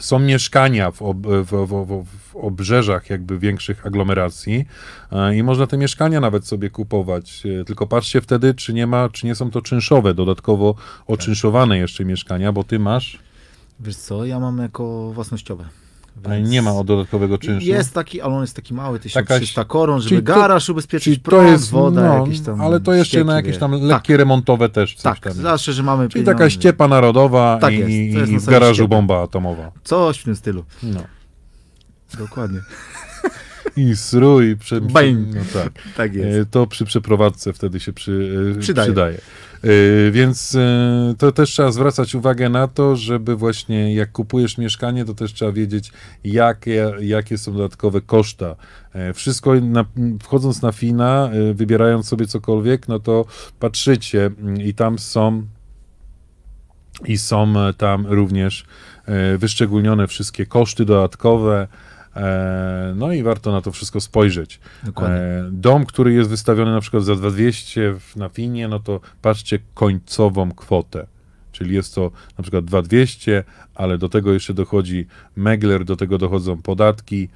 są 0.00 0.18
mieszkania 0.18 0.90
w, 0.90 1.02
ob, 1.02 1.16
w, 1.26 1.66
w, 1.66 2.04
w, 2.04 2.36
obrzeżach 2.36 3.10
jakby 3.10 3.38
większych 3.38 3.86
aglomeracji 3.86 4.64
e, 5.12 5.36
i 5.36 5.42
można 5.42 5.66
te 5.66 5.76
mieszkania 5.76 6.20
nawet 6.20 6.46
sobie 6.46 6.70
kupować. 6.70 7.42
E, 7.60 7.64
tylko 7.64 7.86
patrzcie 7.86 8.20
wtedy, 8.20 8.54
czy 8.54 8.72
nie 8.72 8.86
ma, 8.86 9.08
czy 9.08 9.26
nie 9.26 9.34
są 9.34 9.50
to 9.50 9.62
czynszowe, 9.62 10.14
dodatkowo 10.14 10.74
oczynszowane 11.06 11.78
jeszcze 11.78 12.04
mieszkania, 12.04 12.52
bo 12.52 12.64
ty 12.64 12.78
masz, 12.78 13.18
Wiesz 13.80 13.96
co, 13.96 14.24
ja 14.24 14.40
mam 14.40 14.58
jako 14.58 15.12
własnościowe. 15.12 15.68
Ale 16.24 16.36
Więc 16.36 16.50
nie 16.50 16.62
ma 16.62 16.84
dodatkowego 16.84 17.38
czynszu. 17.38 17.66
Jest 17.66 17.94
taki, 17.94 18.20
ale 18.20 18.34
on 18.34 18.40
jest 18.40 18.56
taki 18.56 18.74
mały, 18.74 18.98
1300 18.98 19.60
Jakaś- 19.60 19.68
koron, 19.70 20.00
żeby 20.00 20.22
to- 20.22 20.34
garaż 20.34 20.68
ubezpieczyć, 20.68 21.18
prąd, 21.18 21.48
jest, 21.50 21.70
woda, 21.70 22.02
no, 22.02 22.18
jakieś 22.18 22.40
tam 22.40 22.60
ale 22.60 22.80
to 22.80 22.92
jeszcze 22.94 23.08
ścieki, 23.10 23.26
na 23.26 23.36
jakieś 23.36 23.58
tam 23.58 23.72
lekkie 23.72 24.16
remontowe 24.16 24.68
też 24.68 24.94
coś 24.94 25.02
Tak, 25.02 25.20
tam. 25.20 25.32
tak, 25.32 25.42
zawsze, 25.42 25.72
że 25.72 25.82
mamy 25.82 26.08
Czyli 26.08 26.24
taka 26.24 26.50
ściepa 26.50 26.88
narodowa 26.88 27.58
Tak 27.60 27.72
i, 27.72 27.78
jest, 27.78 28.30
i 28.30 28.38
w 28.38 28.46
garażu 28.46 28.74
ściepa. 28.74 28.88
bomba 28.88 29.22
atomowa. 29.22 29.72
Coś 29.84 30.18
w 30.18 30.24
tym 30.24 30.36
stylu. 30.36 30.64
No. 30.82 31.00
Dokładnie. 32.18 32.60
I 33.76 33.96
srój. 33.96 34.56
Prze, 34.56 34.80
no 34.80 35.40
tak. 35.52 35.72
Tak 35.96 36.14
jest. 36.14 36.38
E, 36.38 36.46
To 36.46 36.66
przy 36.66 36.84
przeprowadzce 36.84 37.52
wtedy 37.52 37.80
się 37.80 37.92
przy, 37.92 38.36
e, 38.56 38.60
Przydaje. 38.60 38.86
przydaje. 38.88 39.18
E, 39.62 40.10
Więc 40.10 40.56
to 41.18 41.32
też 41.32 41.50
trzeba 41.50 41.72
zwracać 41.72 42.14
uwagę 42.14 42.48
na 42.48 42.68
to, 42.68 42.96
żeby 42.96 43.36
właśnie 43.36 43.94
jak 43.94 44.12
kupujesz 44.12 44.58
mieszkanie, 44.58 45.04
to 45.04 45.14
też 45.14 45.32
trzeba 45.32 45.52
wiedzieć, 45.52 45.92
jakie, 46.24 46.92
jakie 47.00 47.38
są 47.38 47.52
dodatkowe 47.52 48.00
koszta. 48.00 48.56
Wszystko, 49.14 49.54
na, 49.54 49.84
wchodząc 50.22 50.62
na 50.62 50.72
FINA, 50.72 51.30
wybierając 51.54 52.08
sobie 52.08 52.26
cokolwiek, 52.26 52.88
no 52.88 52.98
to 52.98 53.24
patrzycie 53.60 54.26
mm, 54.26 54.60
i 54.60 54.74
tam 54.74 54.98
są 54.98 55.46
i 57.06 57.18
są 57.18 57.54
tam 57.78 58.06
również 58.06 58.64
wyszczególnione 59.38 60.06
wszystkie 60.06 60.46
koszty 60.46 60.84
dodatkowe, 60.84 61.68
no 62.94 63.12
i 63.12 63.22
warto 63.22 63.52
na 63.52 63.60
to 63.60 63.72
wszystko 63.72 64.00
spojrzeć. 64.00 64.60
Dokładnie. 64.84 65.16
E, 65.16 65.48
Dom, 65.52 65.86
który 65.86 66.12
jest 66.12 66.30
wystawiony 66.30 66.72
na 66.72 66.80
przykład 66.80 67.04
za 67.04 67.14
2200 67.16 67.94
w- 68.00 68.16
na 68.16 68.28
Finie, 68.28 68.68
no 68.68 68.78
to 68.80 69.00
patrzcie 69.22 69.58
końcową 69.74 70.50
kwotę. 70.52 71.06
Czyli 71.52 71.74
jest 71.74 71.94
to 71.94 72.10
na 72.38 72.42
przykład 72.42 72.64
2200, 72.64 73.44
ale 73.74 73.98
do 73.98 74.08
tego 74.08 74.32
jeszcze 74.32 74.54
dochodzi 74.54 75.06
megler, 75.36 75.84
do 75.84 75.96
tego 75.96 76.18
dochodzą 76.18 76.62
podatki, 76.62 77.28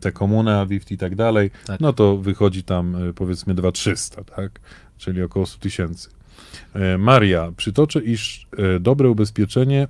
te 0.00 0.12
komuny, 0.12 0.54
AWIFT 0.58 0.90
i 0.92 0.98
tak 0.98 1.14
dalej, 1.14 1.50
Tak. 1.66 1.80
no 1.80 1.92
to 1.92 2.16
wychodzi 2.16 2.62
tam 2.62 2.96
e, 3.08 3.12
powiedzmy 3.12 3.54
2300, 3.54 4.24
tak? 4.24 4.60
Czyli 4.98 5.22
około 5.22 5.46
100 5.46 5.58
tysięcy. 5.60 6.08
E, 6.74 6.98
Maria, 6.98 7.52
przytoczę, 7.56 8.00
iż 8.00 8.46
e, 8.76 8.80
dobre 8.80 9.08
ubezpieczenie 9.08 9.88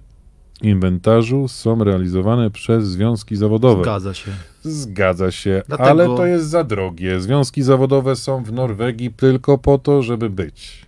inwentarzu 0.62 1.49
są 1.49 1.85
realizowane 1.85 2.51
przez 2.51 2.87
związki 2.87 3.37
zawodowe. 3.37 3.83
Zgadza 3.83 4.14
się. 4.14 4.31
Zgadza 4.62 5.31
się, 5.31 5.62
Dlatego- 5.69 5.90
ale 5.90 6.07
to 6.07 6.27
jest 6.27 6.49
za 6.49 6.64
drogie. 6.64 7.21
Związki 7.21 7.62
zawodowe 7.62 8.16
są 8.16 8.45
w 8.45 8.53
Norwegii 8.53 9.12
tylko 9.12 9.59
po 9.59 9.79
to, 9.79 10.03
żeby 10.03 10.31
być. 10.31 10.87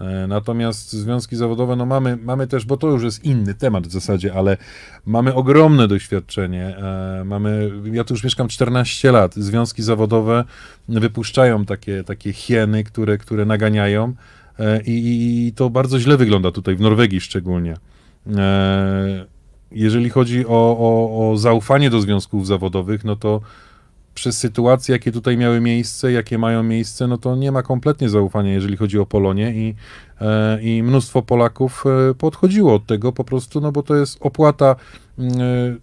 E, 0.00 0.26
Natomiast 0.26 0.92
związki 0.92 1.36
zawodowe, 1.36 1.76
no 1.76 1.86
mamy, 1.86 2.16
mamy 2.24 2.46
też, 2.46 2.64
bo 2.64 2.76
to 2.76 2.88
już 2.88 3.02
jest 3.02 3.24
inny 3.24 3.54
temat 3.54 3.86
w 3.86 3.92
zasadzie, 3.92 4.34
ale 4.34 4.56
mamy 5.06 5.34
ogromne 5.34 5.88
doświadczenie. 5.88 6.76
E, 6.76 7.22
Mamy, 7.24 7.70
ja 7.92 8.04
tu 8.04 8.14
już 8.14 8.24
mieszkam 8.24 8.48
14 8.48 9.12
lat. 9.12 9.34
Związki 9.34 9.82
zawodowe 9.82 10.44
wypuszczają 10.88 11.64
takie, 11.64 12.04
takie 12.04 12.32
hieny, 12.32 12.84
które, 12.84 13.18
które 13.18 13.44
naganiają 13.44 14.14
e, 14.58 14.82
i, 14.82 15.46
i 15.48 15.52
to 15.52 15.70
bardzo 15.70 16.00
źle 16.00 16.16
wygląda 16.16 16.52
tutaj, 16.52 16.76
w 16.76 16.80
Norwegii 16.80 17.20
szczególnie. 17.20 17.76
E, 18.36 19.26
Jeżeli 19.70 20.10
chodzi 20.10 20.46
o, 20.46 20.76
o, 20.78 21.30
o 21.30 21.36
zaufanie 21.36 21.90
do 21.90 22.00
związków 22.00 22.46
zawodowych, 22.46 23.04
no 23.04 23.16
to 23.16 23.40
przez 24.14 24.38
sytuacje, 24.38 24.92
jakie 24.92 25.12
tutaj 25.12 25.36
miały 25.36 25.60
miejsce, 25.60 26.12
jakie 26.12 26.38
mają 26.38 26.62
miejsce, 26.62 27.06
no 27.06 27.18
to 27.18 27.36
nie 27.36 27.52
ma 27.52 27.62
kompletnie 27.62 28.08
zaufania, 28.08 28.52
jeżeli 28.52 28.76
chodzi 28.76 28.98
o 28.98 29.06
Polonię 29.06 29.52
i, 29.54 29.74
e, 30.20 30.62
i 30.62 30.82
mnóstwo 30.82 31.22
Polaków 31.22 31.84
e, 32.10 32.14
podchodziło 32.14 32.74
od 32.74 32.86
tego 32.86 33.12
po 33.12 33.24
prostu, 33.24 33.60
no 33.60 33.72
bo 33.72 33.82
to 33.82 33.96
jest 33.96 34.18
opłata, 34.20 34.76
mm, 35.18 35.80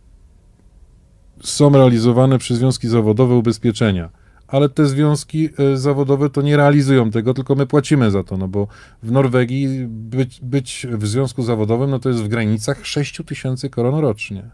są 1.42 1.70
realizowane 1.70 2.38
przez 2.38 2.58
związki 2.58 2.88
zawodowe 2.88 3.36
ubezpieczenia, 3.36 4.10
ale 4.48 4.70
te 4.70 4.86
związki 4.86 5.50
e, 5.74 5.78
zawodowe 5.78 6.30
to 6.30 6.42
nie 6.42 6.58
realizują 6.58 7.12
tego, 7.12 7.34
tylko 7.34 7.56
my 7.56 7.66
płacimy 7.66 8.12
za 8.12 8.24
to, 8.24 8.38
no 8.38 8.48
bo 8.48 8.68
w 9.04 9.12
Norwegii 9.12 9.86
być, 9.88 10.40
być 10.42 10.88
w 10.92 11.08
związku 11.08 11.44
zawodowym, 11.44 11.90
no 11.90 12.00
to 12.00 12.10
jest 12.10 12.22
w 12.22 12.28
granicach 12.28 12.86
6 12.86 13.22
tysięcy 13.26 13.70
koron 13.70 13.96
rocznie. 13.96 14.50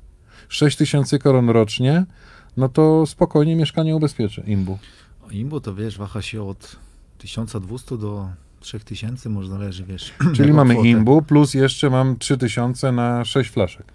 6 0.49 0.77
tysięcy 0.77 1.19
koron 1.19 1.49
rocznie, 1.49 2.05
no 2.57 2.69
to 2.69 3.05
spokojnie 3.05 3.55
mieszkanie 3.55 3.95
ubezpieczy 3.95 4.43
imbu. 4.47 4.77
O 5.27 5.31
Imbu 5.31 5.59
to 5.61 5.75
wiesz, 5.75 5.97
waha 5.97 6.21
się 6.21 6.43
od 6.43 6.75
1200 7.17 7.97
do 7.97 8.29
3000, 8.59 9.29
może 9.29 9.49
zależy, 9.49 9.83
wiesz. 9.83 10.13
Czyli 10.35 10.53
mamy 10.53 10.73
kwotę. 10.73 10.89
imbu, 10.89 11.21
plus 11.21 11.53
jeszcze 11.53 11.89
mam 11.89 12.17
3000 12.17 12.91
na 12.91 13.25
6 13.25 13.51
flaszek. 13.51 13.85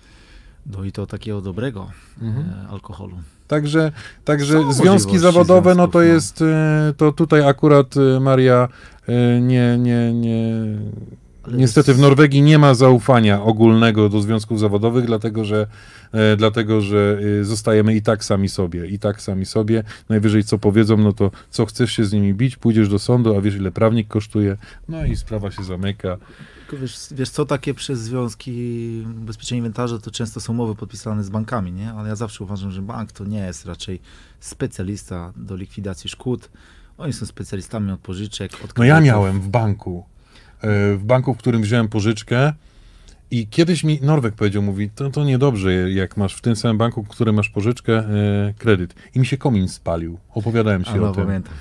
No 0.67 0.85
i 0.85 0.93
to 0.93 1.07
takiego 1.07 1.41
dobrego 1.41 1.91
Mhm. 2.23 2.45
e, 2.67 2.69
alkoholu. 2.69 3.17
Także, 3.49 3.93
także 4.25 4.73
związki 4.73 5.19
zawodowe, 5.19 5.75
no 5.75 5.89
to 5.89 5.99
związków, 5.99 6.09
no. 6.09 6.15
jest, 6.15 6.43
e, 6.43 6.95
to 6.97 7.13
tutaj 7.13 7.49
akurat 7.49 7.95
e, 7.97 8.21
Maria 8.21 8.69
nie, 9.41 9.79
nie, 9.79 10.13
nie, 10.15 10.53
niestety 11.53 11.95
w 11.95 11.99
Norwegii 11.99 12.43
nie 12.43 12.59
ma 12.59 12.75
zaufania 12.75 13.43
ogólnego 13.43 14.09
do 14.09 14.21
związków 14.21 14.61
zawodowych, 14.61 15.07
dlatego 15.07 15.45
że, 15.45 15.67
e, 16.13 16.37
dlatego, 16.37 16.81
że 16.81 17.19
zostajemy 17.43 17.95
i 17.95 18.03
tak 18.03 18.25
sami 18.25 18.49
sobie, 18.49 18.87
i 18.87 18.99
tak 18.99 19.23
sami 19.23 19.47
sobie. 19.47 19.83
Najwyżej 20.09 20.45
co 20.45 20.59
powiedzą, 20.59 20.97
no 20.97 21.13
to 21.13 21.31
co 21.51 21.67
chcesz 21.67 21.93
się 21.93 22.05
z 22.05 22.13
nimi 22.13 22.35
bić, 22.35 22.57
pójdziesz 22.57 22.89
do 22.89 22.99
sądu, 22.99 23.37
a 23.37 23.41
wiesz 23.41 23.55
ile 23.57 23.71
prawnik 23.71 24.09
kosztuje, 24.09 24.57
no 24.89 25.05
i 25.05 25.17
sprawa 25.17 25.51
się 25.51 25.65
zamyka. 25.65 26.17
Tylko 26.69 26.83
wiesz, 26.83 26.99
wiesz 27.11 27.31
co, 27.31 27.47
takie 27.47 27.75
przez 27.75 28.01
związki 28.01 29.05
ubezpieczenia 29.23 29.57
inwentarza 29.59 29.99
to 29.99 30.11
często 30.11 30.41
są 30.41 30.53
umowy 30.53 30.75
podpisane 30.75 31.25
z 31.25 31.31
bankami, 31.31 31.73
nie? 31.73 31.93
Ale 31.93 32.09
ja 32.09 32.17
zawsze 32.17 32.45
uważam, 32.45 32.71
że 32.71 32.83
bank 32.83 33.13
to 33.13 33.25
nie 33.25 33.39
jest 33.39 33.67
raczej 33.67 34.01
specjalista 34.41 35.33
do 35.37 35.57
likwidacji 35.57 36.11
szkód. 36.11 36.51
Oni 36.99 37.13
są 37.13 37.27
specjalistami 37.27 37.93
od 37.93 38.01
pożyczek, 38.01 38.53
od 38.65 38.79
No 38.79 38.85
ja 38.85 38.95
kredytów. 38.95 39.07
miałem 39.07 39.41
w 39.41 39.49
banku, 39.49 40.05
e, 40.61 40.95
w 40.97 41.05
banku, 41.05 41.35
w 41.35 41.39
którym 41.39 41.63
wziąłem 41.63 41.89
pożyczkę 41.89 42.53
i 43.31 43.47
kiedyś 43.47 43.85
mi 43.85 43.99
Norweg 44.03 44.35
powiedział, 44.35 44.63
mówi, 44.63 44.91
to, 44.91 45.11
to 45.11 45.25
niedobrze, 45.25 45.91
jak 45.91 46.17
masz 46.17 46.35
w 46.35 46.41
tym 46.41 46.57
samym 46.57 46.79
banku, 46.79 47.03
w 47.05 47.09
którym 47.09 47.35
masz 47.35 47.49
pożyczkę, 47.49 47.99
e, 47.99 48.55
kredyt. 48.59 48.95
I 49.15 49.19
mi 49.21 49.27
się 49.27 49.37
komin 49.37 49.69
spalił. 49.69 50.19
Opowiadałem 50.35 50.85
ci 50.85 50.91
A, 50.91 50.97
no, 50.97 51.11
o 51.11 51.15
tym. 51.15 51.25
pamiętam. 51.25 51.55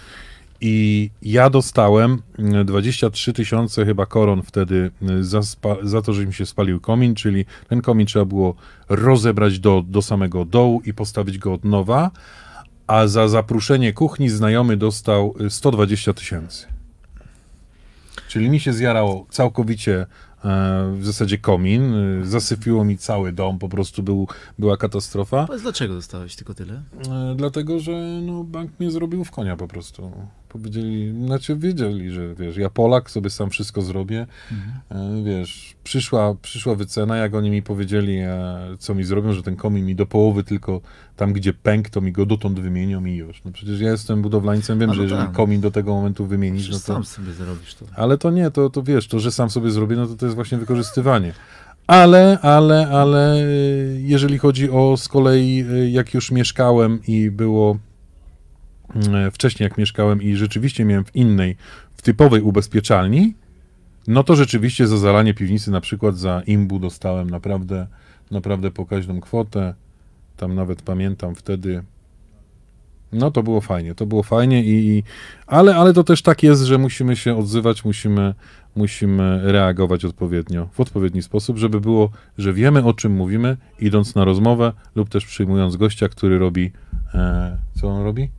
I 0.65 1.09
ja 1.21 1.49
dostałem 1.49 2.21
mm, 2.39 2.65
23 2.65 3.33
tysiące 3.33 3.85
chyba 3.85 4.05
koron 4.05 4.41
wtedy 4.41 4.91
y, 5.09 5.23
za, 5.23 5.41
za 5.83 6.01
to, 6.01 6.13
że 6.13 6.25
mi 6.25 6.33
się 6.33 6.45
spalił 6.45 6.79
komin, 6.79 7.15
czyli 7.15 7.45
ten 7.67 7.81
komin 7.81 8.07
trzeba 8.07 8.25
było 8.25 8.55
rozebrać 8.89 9.59
do, 9.59 9.83
do 9.87 10.01
samego 10.01 10.45
dołu 10.45 10.81
i 10.85 10.93
postawić 10.93 11.37
go 11.37 11.53
od 11.53 11.65
nowa, 11.65 12.11
a 12.87 13.07
za 13.07 13.27
zapruszenie 13.27 13.93
kuchni 13.93 14.29
znajomy 14.29 14.77
dostał 14.77 15.35
y, 15.41 15.49
120 15.49 16.13
tysięcy. 16.13 16.67
Czyli 18.27 18.49
mi 18.49 18.59
się 18.59 18.73
zjarało 18.73 19.25
całkowicie 19.29 19.99
e, 20.01 20.05
w 20.99 21.05
zasadzie 21.05 21.37
komin, 21.37 21.93
e, 21.93 22.25
zasypiło 22.25 22.85
mi 22.85 22.97
cały 22.97 23.31
dom, 23.31 23.59
po 23.59 23.69
prostu 23.69 24.03
był, 24.03 24.27
była 24.59 24.77
katastrofa. 24.77 25.45
Powiedz, 25.47 25.61
dlaczego 25.61 25.93
dostałeś 25.93 26.35
tylko 26.35 26.53
tyle? 26.53 26.73
E, 27.09 27.35
dlatego, 27.35 27.79
że 27.79 27.91
no, 28.21 28.43
bank 28.43 28.71
mnie 28.79 28.91
zrobił 28.91 29.23
w 29.23 29.31
konia 29.31 29.57
po 29.57 29.67
prostu. 29.67 30.11
Powiedzieli, 30.53 31.13
znaczy 31.25 31.55
wiedzieli, 31.55 32.11
że 32.11 32.35
wiesz, 32.35 32.57
ja 32.57 32.69
Polak, 32.69 33.11
sobie 33.11 33.29
sam 33.29 33.49
wszystko 33.49 33.81
zrobię. 33.81 34.27
E, 34.91 35.23
wiesz, 35.23 35.75
przyszła, 35.83 36.35
przyszła 36.41 36.75
wycena, 36.75 37.17
jak 37.17 37.33
oni 37.33 37.49
mi 37.49 37.63
powiedzieli, 37.63 38.17
e, 38.17 38.59
co 38.79 38.95
mi 38.95 39.03
zrobią, 39.03 39.33
że 39.33 39.43
ten 39.43 39.55
komin 39.55 39.85
mi 39.85 39.95
do 39.95 40.05
połowy 40.05 40.43
tylko 40.43 40.81
tam, 41.15 41.33
gdzie 41.33 41.53
pęk, 41.53 41.89
to 41.89 42.01
mi 42.01 42.11
go 42.11 42.25
dotąd 42.25 42.59
wymienią 42.59 43.05
i 43.05 43.15
już. 43.15 43.43
No 43.43 43.51
przecież 43.51 43.79
ja 43.79 43.91
jestem 43.91 44.21
budowlańcem, 44.21 44.79
wiem, 44.79 44.87
no 44.87 44.93
że 44.93 45.03
jeżeli 45.03 45.21
tak. 45.21 45.31
komin 45.31 45.61
do 45.61 45.71
tego 45.71 45.93
momentu 45.93 46.25
wymienić, 46.25 46.63
Przecież 46.63 46.87
no 46.87 46.87
to... 46.87 46.93
sam 46.93 47.05
sobie 47.05 47.33
zarobisz 47.33 47.75
to. 47.75 47.85
Ale 47.95 48.17
to 48.17 48.31
nie, 48.31 48.51
to, 48.51 48.69
to 48.69 48.83
wiesz, 48.83 49.07
to, 49.07 49.19
że 49.19 49.31
sam 49.31 49.49
sobie 49.49 49.71
zrobię, 49.71 49.95
no 49.95 50.07
to 50.07 50.15
to 50.15 50.25
jest 50.25 50.35
właśnie 50.35 50.57
wykorzystywanie. 50.57 51.33
Ale, 51.87 52.39
ale, 52.41 52.87
ale 52.89 53.43
y, 53.43 54.01
jeżeli 54.01 54.37
chodzi 54.37 54.69
o 54.69 54.97
z 54.97 55.07
kolei, 55.07 55.65
jak 55.91 56.13
już 56.13 56.31
mieszkałem 56.31 56.99
i 57.07 57.31
było 57.31 57.77
wcześniej 59.31 59.65
jak 59.65 59.77
mieszkałem 59.77 60.21
i 60.21 60.35
rzeczywiście 60.35 60.85
miałem 60.85 61.05
w 61.05 61.15
innej, 61.15 61.57
w 61.93 62.01
typowej 62.01 62.41
ubezpieczalni, 62.41 63.33
no 64.07 64.23
to 64.23 64.35
rzeczywiście 64.35 64.87
za 64.87 64.97
zalanie 64.97 65.33
piwnicy 65.33 65.71
na 65.71 65.81
przykład 65.81 66.17
za 66.17 66.41
imbu 66.47 66.79
dostałem 66.79 67.29
naprawdę, 67.29 67.87
naprawdę 68.31 68.71
pokaźną 68.71 69.21
kwotę. 69.21 69.73
Tam 70.37 70.55
nawet 70.55 70.81
pamiętam 70.81 71.35
wtedy, 71.35 71.83
no 73.11 73.31
to 73.31 73.43
było 73.43 73.61
fajnie, 73.61 73.95
to 73.95 74.05
było 74.05 74.23
fajnie 74.23 74.63
i, 74.63 74.87
i 74.87 75.03
ale, 75.47 75.75
ale 75.75 75.93
to 75.93 76.03
też 76.03 76.21
tak 76.21 76.43
jest, 76.43 76.61
że 76.61 76.77
musimy 76.77 77.15
się 77.15 77.37
odzywać, 77.37 77.85
musimy, 77.85 78.33
musimy 78.75 79.51
reagować 79.51 80.05
odpowiednio, 80.05 80.69
w 80.73 80.79
odpowiedni 80.79 81.21
sposób, 81.21 81.57
żeby 81.57 81.81
było, 81.81 82.09
że 82.37 82.53
wiemy 82.53 82.83
o 82.83 82.93
czym 82.93 83.15
mówimy, 83.15 83.57
idąc 83.79 84.15
na 84.15 84.25
rozmowę 84.25 84.73
lub 84.95 85.09
też 85.09 85.25
przyjmując 85.25 85.75
gościa, 85.75 86.09
który 86.09 86.39
robi, 86.39 86.71
e, 87.13 87.57
co 87.75 87.87
on 87.87 88.03
robi? 88.03 88.29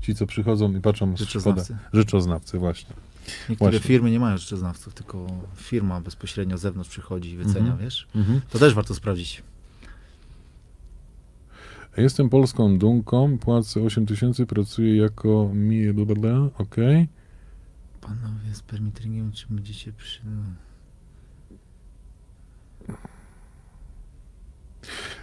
Ci, 0.00 0.14
co 0.14 0.26
przychodzą 0.26 0.72
i 0.76 0.80
patrzą, 0.80 1.06
szkoda. 1.06 1.24
Rzeczoznawcy. 1.24 1.76
Rzeczoznawcy, 1.92 2.58
właśnie. 2.58 2.94
Niektóre 3.48 3.70
Właśnie. 3.70 3.88
firmy 3.88 4.10
nie 4.10 4.20
mają 4.20 4.36
rzeczoznawców, 4.38 4.94
tylko 4.94 5.26
firma 5.56 6.00
bezpośrednio 6.00 6.58
z 6.58 6.60
zewnątrz 6.60 6.90
przychodzi 6.90 7.30
i 7.30 7.36
wycenia, 7.36 7.58
Mhm. 7.58 7.78
wiesz? 7.78 8.06
Mhm. 8.14 8.40
To 8.50 8.58
też 8.58 8.74
warto 8.74 8.94
sprawdzić. 8.94 9.42
Jestem 11.96 12.28
polską 12.28 12.78
dunką, 12.78 13.38
płacę 13.38 13.82
8 13.82 14.06
tysięcy, 14.06 14.46
pracuję 14.46 14.96
jako 14.96 15.50
mi, 15.54 15.92
bla, 15.92 16.04
bla, 16.14 16.48
okej. 16.58 17.08
Panowie 18.00 18.54
z 18.54 18.62
permitteringiem, 18.62 19.32
czy 19.32 19.46
będziecie 19.50 19.92
przy... 19.92 20.20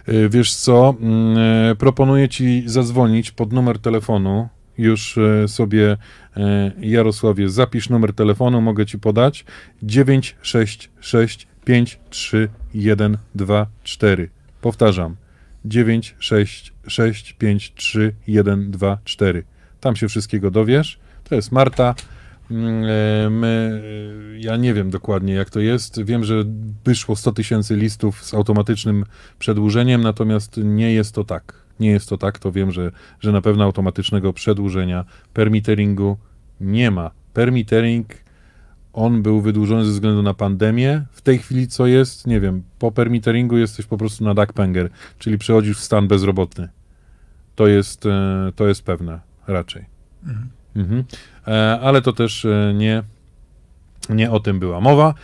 E, 0.06 0.28
Wiesz 0.28 0.54
co, 0.54 0.94
mm, 1.00 1.38
e, 1.38 1.74
proponuję 1.76 2.28
ci 2.28 2.62
zadzwonić 2.66 3.30
pod 3.30 3.52
numer 3.52 3.78
telefonu. 3.78 4.48
Już 4.78 5.18
e, 5.18 5.48
sobie, 5.48 5.96
e, 6.36 6.72
Jarosławie, 6.80 7.48
zapisz 7.48 7.88
numer 7.88 8.12
telefonu, 8.12 8.60
mogę 8.60 8.86
ci 8.86 8.98
podać. 8.98 9.44
966 9.82 11.48
53124. 11.64 14.28
Powtarzam. 14.60 15.16
966 15.64 17.34
53124. 17.38 19.44
Tam 19.80 19.96
się 19.96 20.08
wszystkiego 20.08 20.50
dowiesz. 20.50 20.98
To 21.24 21.34
jest 21.34 21.52
Marta. 21.52 21.94
Mm, 22.50 22.84
e, 22.84 23.30
My, 23.30 23.82
ja 24.38 24.56
nie 24.56 24.74
wiem 24.74 24.90
dokładnie 24.90 25.34
jak 25.34 25.50
to 25.50 25.60
jest. 25.60 26.04
Wiem, 26.04 26.24
że 26.24 26.44
wyszło 26.84 27.16
100 27.16 27.32
tysięcy 27.32 27.76
listów 27.76 28.24
z 28.24 28.34
automatycznym 28.34 29.04
przedłużeniem, 29.38 30.02
natomiast 30.02 30.56
nie 30.56 30.92
jest 30.92 31.14
to 31.14 31.24
tak. 31.24 31.67
Nie 31.80 31.90
jest 31.90 32.08
to 32.08 32.18
tak, 32.18 32.38
to 32.38 32.52
wiem, 32.52 32.72
że, 32.72 32.92
że 33.20 33.32
na 33.32 33.40
pewno 33.40 33.64
automatycznego 33.64 34.32
przedłużenia 34.32 35.04
permitteringu 35.32 36.16
nie 36.60 36.90
ma. 36.90 37.10
Permittering, 37.32 38.14
on 38.92 39.22
był 39.22 39.40
wydłużony 39.40 39.84
ze 39.84 39.92
względu 39.92 40.22
na 40.22 40.34
pandemię. 40.34 41.04
W 41.12 41.20
tej 41.20 41.38
chwili 41.38 41.68
co 41.68 41.86
jest? 41.86 42.26
Nie 42.26 42.40
wiem. 42.40 42.62
Po 42.78 42.92
permitteringu 42.92 43.56
jesteś 43.56 43.86
po 43.86 43.98
prostu 43.98 44.24
na 44.24 44.34
Duckpenger, 44.34 44.90
czyli 45.18 45.38
przechodzisz 45.38 45.78
w 45.78 45.84
stan 45.84 46.08
bezrobotny. 46.08 46.68
To 47.54 47.66
jest, 47.66 48.06
e, 48.06 48.52
to 48.56 48.68
jest 48.68 48.82
pewne, 48.82 49.20
raczej. 49.46 49.84
Mhm. 50.76 51.04
E, 51.46 51.80
ale 51.80 52.02
to 52.02 52.12
też 52.12 52.44
e, 52.44 52.72
nie, 52.76 53.02
nie 54.10 54.30
o 54.30 54.40
tym 54.40 54.58
była 54.58 54.80
mowa. 54.80 55.14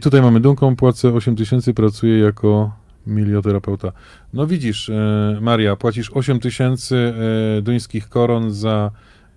Tutaj 0.00 0.22
mamy 0.22 0.40
Dunką, 0.40 0.76
płacę 0.76 1.12
8 1.14 1.36
tysięcy, 1.36 1.74
pracuję 1.74 2.18
jako 2.18 2.79
milioterapeuta. 3.06 3.92
No 4.32 4.46
widzisz, 4.46 4.88
e, 4.88 5.38
Maria, 5.40 5.76
płacisz 5.76 6.10
8 6.10 6.40
tysięcy 6.40 7.14
e, 7.58 7.62
duńskich 7.62 8.08
koron 8.08 8.52
za, 8.52 8.90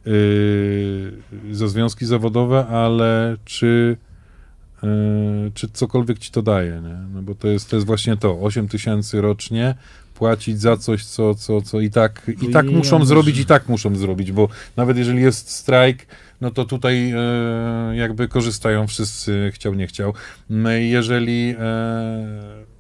e, 0.08 0.12
za 1.52 1.68
związki 1.68 2.06
zawodowe, 2.06 2.68
ale 2.68 3.38
czy, 3.46 3.98
czy 5.54 5.70
cokolwiek 5.70 6.20
ci 6.20 6.32
to 6.32 6.42
daje, 6.42 6.82
nie? 6.82 6.98
No 7.14 7.22
bo 7.22 7.36
to 7.36 7.48
jest, 7.48 7.70
to 7.70 7.76
jest 7.76 7.86
właśnie 7.86 8.18
to, 8.18 8.40
8 8.40 8.68
tysięcy 8.68 9.22
rocznie, 9.22 9.76
płacić 10.14 10.62
za 10.62 10.78
coś, 10.78 11.06
co, 11.06 11.36
co, 11.36 11.62
co 11.62 11.80
i 11.80 11.90
tak, 11.90 12.32
i 12.42 12.50
tak 12.50 12.66
Ja 12.66 12.72
muszą 12.72 13.06
zrobić, 13.06 13.40
i 13.40 13.46
tak 13.46 13.70
muszą 13.70 13.96
zrobić, 13.96 14.32
bo 14.32 14.50
nawet 14.78 14.98
jeżeli 14.98 15.22
jest 15.22 15.50
strajk, 15.50 16.06
no 16.42 16.52
to 16.52 16.66
tutaj 16.66 17.12
e, 17.12 17.96
jakby 17.96 18.28
korzystają 18.28 18.88
wszyscy, 18.88 19.52
chciał, 19.54 19.74
nie 19.74 19.88
chciał. 19.88 20.14
No 20.50 20.78
i 20.78 20.90
Jeżeli 20.90 21.56
e, 21.60 22.73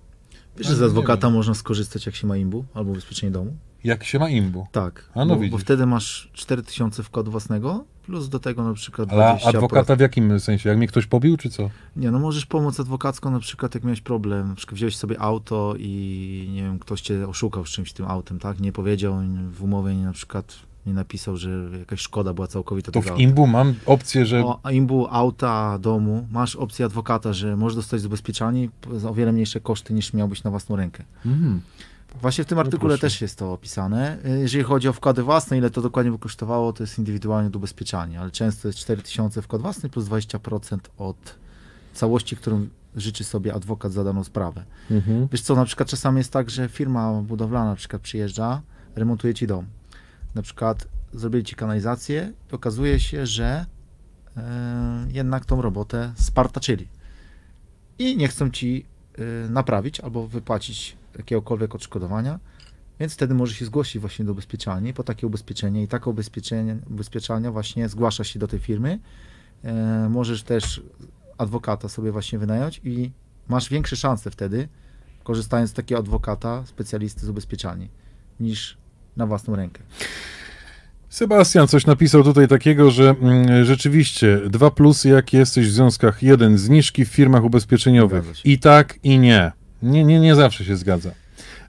Wiesz, 0.57 0.67
że 0.67 0.75
z 0.75 0.79
nie 0.79 0.85
adwokata 0.85 1.29
można 1.29 1.53
skorzystać, 1.53 2.05
jak 2.05 2.15
się 2.15 2.27
ma 2.27 2.37
imbu 2.37 2.65
albo 2.73 2.91
ubezpieczenie 2.91 3.31
domu? 3.31 3.57
jak 3.83 4.03
się 4.03 4.19
ma 4.19 4.29
imbu, 4.29 4.67
Tak. 4.71 5.09
A, 5.15 5.19
no 5.19 5.25
bo, 5.25 5.35
bo 5.35 5.41
widzisz. 5.41 5.61
wtedy 5.61 5.85
masz 5.85 6.29
4000 6.33 7.03
wkładu 7.03 7.31
własnego, 7.31 7.85
plus 8.05 8.29
do 8.29 8.39
tego 8.39 8.63
na 8.63 8.73
przykład 8.73 9.11
ale 9.13 9.23
20%. 9.23 9.49
adwokata 9.49 9.95
w 9.95 9.99
jakim 9.99 10.39
sensie? 10.39 10.69
Jak 10.69 10.77
mnie 10.77 10.87
ktoś 10.87 11.05
pobił, 11.05 11.37
czy 11.37 11.49
co? 11.49 11.69
Nie, 11.95 12.11
no 12.11 12.19
możesz 12.19 12.45
pomóc 12.45 12.79
adwokacko 12.79 13.31
na 13.31 13.39
przykład, 13.39 13.75
jak 13.75 13.83
miałeś 13.83 14.01
problem, 14.01 14.47
na 14.47 14.55
przykład 14.55 14.75
wziąłeś 14.75 14.97
sobie 14.97 15.19
auto 15.21 15.73
i 15.79 16.49
nie 16.53 16.61
wiem, 16.63 16.79
ktoś 16.79 17.01
cię 17.01 17.27
oszukał 17.27 17.65
z 17.65 17.69
czymś 17.69 17.93
tym 17.93 18.05
autem, 18.07 18.39
tak? 18.39 18.59
Nie 18.59 18.71
powiedział 18.71 19.13
w 19.51 19.63
umowie, 19.63 19.95
nie, 19.95 20.05
na 20.05 20.13
przykład 20.13 20.55
nie 20.85 20.93
napisał, 20.93 21.37
że 21.37 21.49
jakaś 21.79 21.99
szkoda 21.99 22.33
była 22.33 22.47
całkowita 22.47 22.91
To 22.91 23.01
w 23.01 23.07
auta. 23.07 23.21
imbu 23.21 23.47
mam 23.47 23.73
opcję, 23.85 24.25
że 24.25 24.45
O, 24.45 24.59
imbu 24.71 25.07
auta, 25.09 25.77
domu, 25.79 26.27
masz 26.31 26.55
opcję 26.55 26.85
adwokata, 26.85 27.33
że 27.33 27.55
możesz 27.57 27.75
dostać 27.75 28.01
zabezpieczenie 28.01 28.69
za 28.97 29.09
o 29.09 29.13
wiele 29.13 29.31
mniejsze 29.31 29.59
koszty 29.59 29.93
niż 29.93 30.13
miałbyś 30.13 30.43
na 30.43 30.49
własną 30.51 30.75
rękę. 30.75 31.03
Mhm. 31.25 31.61
Właśnie 32.21 32.43
w 32.43 32.47
tym 32.47 32.55
No 32.55 32.59
artykule 32.61 32.89
proszę. 32.89 33.01
też 33.01 33.21
jest 33.21 33.37
to 33.39 33.53
opisane. 33.53 34.17
Y, 34.25 34.39
Jeżeli 34.39 34.63
chodzi 34.63 34.87
o 34.87 34.93
wkłady 34.93 35.23
własne, 35.23 35.57
ile 35.57 35.69
to 35.69 35.81
dokładnie 35.81 36.11
by 36.11 36.19
kosztowało, 36.19 36.73
to 36.73 36.83
jest 36.83 36.97
indywidualnie 36.99 37.49
do 37.49 37.57
ubezpieczania, 37.59 38.21
ale 38.21 38.31
często 38.31 38.67
jest 38.67 38.79
4000 38.79 39.41
wkład 39.41 39.61
własny 39.61 39.89
plus 39.89 40.05
20% 40.05 40.77
od 40.97 41.35
całości, 41.93 42.35
którą 42.35 42.67
życzy 42.95 43.23
sobie 43.23 43.53
adwokat 43.53 43.91
za 43.91 44.03
daną 44.03 44.23
sprawę. 44.23 44.63
Mhm. 44.91 45.27
Wiesz 45.31 45.41
co, 45.41 45.55
na 45.55 45.65
przykład 45.65 45.89
czasami 45.89 46.17
jest 46.17 46.31
tak, 46.31 46.49
że 46.49 46.69
firma 46.69 47.13
budowlana 47.21 47.69
na 47.69 47.75
przykład 47.75 48.01
przyjeżdża, 48.01 48.61
remontuje 48.95 49.33
ci 49.33 49.47
dom. 49.47 49.65
Na 50.35 50.41
przykład 50.41 50.87
zrobili 51.13 51.43
ci 51.43 51.55
kanalizację 51.55 52.33
i 52.51 52.55
okazuje 52.55 52.99
się, 52.99 53.25
że 53.25 53.65
e, 54.37 55.07
jednak 55.11 55.45
tą 55.45 55.61
robotę 55.61 56.13
spartaczyli. 56.15 56.87
I 57.99 58.17
nie 58.17 58.27
chcą 58.27 58.49
ci 58.49 58.85
e, 59.45 59.49
naprawić 59.49 59.99
albo 59.99 60.27
wypłacić 60.27 60.97
jakiegokolwiek 61.17 61.75
odszkodowania, 61.75 62.39
więc 62.99 63.13
wtedy 63.13 63.33
może 63.33 63.53
się 63.53 63.65
zgłosić 63.65 64.01
właśnie 64.01 64.25
do 64.25 64.31
ubezpieczalni 64.31 64.93
po 64.93 65.03
takie 65.03 65.27
ubezpieczenie 65.27 65.83
i 65.83 65.87
takie 65.87 66.09
ubezpieczenie, 66.09 66.77
ubezpieczalnia 66.89 67.51
właśnie 67.51 67.89
zgłasza 67.89 68.23
się 68.23 68.39
do 68.39 68.47
tej 68.47 68.59
firmy. 68.59 68.99
E, 69.63 70.09
możesz 70.09 70.43
też 70.43 70.81
adwokata 71.37 71.89
sobie 71.89 72.11
właśnie 72.11 72.39
wynająć 72.39 72.81
i 72.83 73.11
masz 73.47 73.69
większe 73.69 73.95
szanse 73.95 74.31
wtedy, 74.31 74.67
korzystając 75.23 75.69
z 75.69 75.73
takiego 75.73 75.99
adwokata, 75.99 76.65
specjalisty 76.65 77.25
z 77.25 77.29
ubezpieczalni, 77.29 77.89
niż 78.39 78.77
na 79.17 79.25
własną 79.25 79.55
rękę. 79.55 79.83
Sebastian 81.09 81.67
coś 81.67 81.85
napisał 81.85 82.23
tutaj 82.23 82.47
takiego, 82.47 82.91
że 82.91 83.09
mm, 83.09 83.65
rzeczywiście 83.65 84.39
dwa 84.49 84.71
plusy, 84.71 85.09
jak 85.09 85.33
jesteś 85.33 85.67
w 85.67 85.71
związkach. 85.71 86.23
Jeden, 86.23 86.57
zniżki 86.57 87.05
w 87.05 87.09
firmach 87.09 87.43
ubezpieczeniowych. 87.43 88.45
I 88.45 88.59
tak, 88.59 88.99
i 89.03 89.19
nie. 89.19 89.51
Nie, 89.83 90.03
nie, 90.03 90.19
nie 90.19 90.35
zawsze 90.35 90.65
się 90.65 90.75
zgadza. 90.75 91.11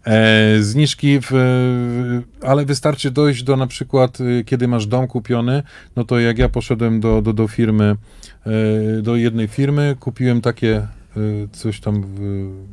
E, 0.06 0.62
zniżki, 0.62 1.18
w, 1.20 1.32
ale 2.42 2.64
wystarczy 2.64 3.10
dojść 3.10 3.42
do 3.42 3.56
na 3.56 3.66
przykład, 3.66 4.20
y, 4.20 4.44
kiedy 4.46 4.68
masz 4.68 4.86
dom 4.86 5.06
kupiony, 5.06 5.62
no 5.96 6.04
to 6.04 6.20
jak 6.20 6.38
ja 6.38 6.48
poszedłem 6.48 7.00
do, 7.00 7.22
do, 7.22 7.32
do 7.32 7.48
firmy, 7.48 7.96
e, 8.98 9.02
do 9.02 9.16
jednej 9.16 9.48
firmy, 9.48 9.96
kupiłem 10.00 10.40
takie 10.40 10.86
y, 11.16 11.48
coś 11.52 11.80
tam 11.80 12.02
w 12.02 12.20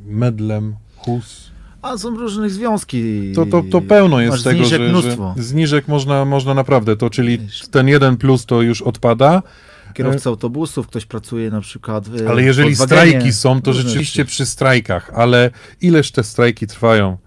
Medlem, 0.05 0.75
Hus, 0.95 1.50
A 1.81 1.97
są 1.97 2.17
różne 2.17 2.49
związki. 2.49 3.31
to, 3.35 3.45
to, 3.45 3.63
to 3.71 3.81
pełno 3.81 4.21
jest 4.21 4.31
Masz 4.31 4.43
tego, 4.43 4.57
zniżek 4.59 4.81
że, 4.81 4.89
mnóstwo. 4.89 5.33
że 5.37 5.43
zniżek 5.43 5.87
można, 5.87 6.25
można 6.25 6.53
naprawdę, 6.53 6.97
to 6.97 7.09
czyli 7.09 7.39
ten 7.71 7.87
jeden 7.87 8.17
plus 8.17 8.45
to 8.45 8.61
już 8.61 8.81
odpada, 8.81 9.41
Kierowca 9.93 10.29
autobusów, 10.29 10.87
ktoś 10.87 11.05
pracuje 11.05 11.49
na 11.49 11.61
przykład 11.61 12.07
w 12.09 12.27
Ale 12.27 12.43
jeżeli 12.43 12.75
strajki 12.75 13.33
są, 13.33 13.61
to 13.61 13.73
rzeczywiście 13.73 14.21
rzeczy. 14.21 14.31
przy 14.31 14.45
strajkach, 14.45 15.11
ale 15.15 15.49
ileż 15.81 16.11
te 16.11 16.23
strajki 16.23 16.67
trwają? 16.67 17.17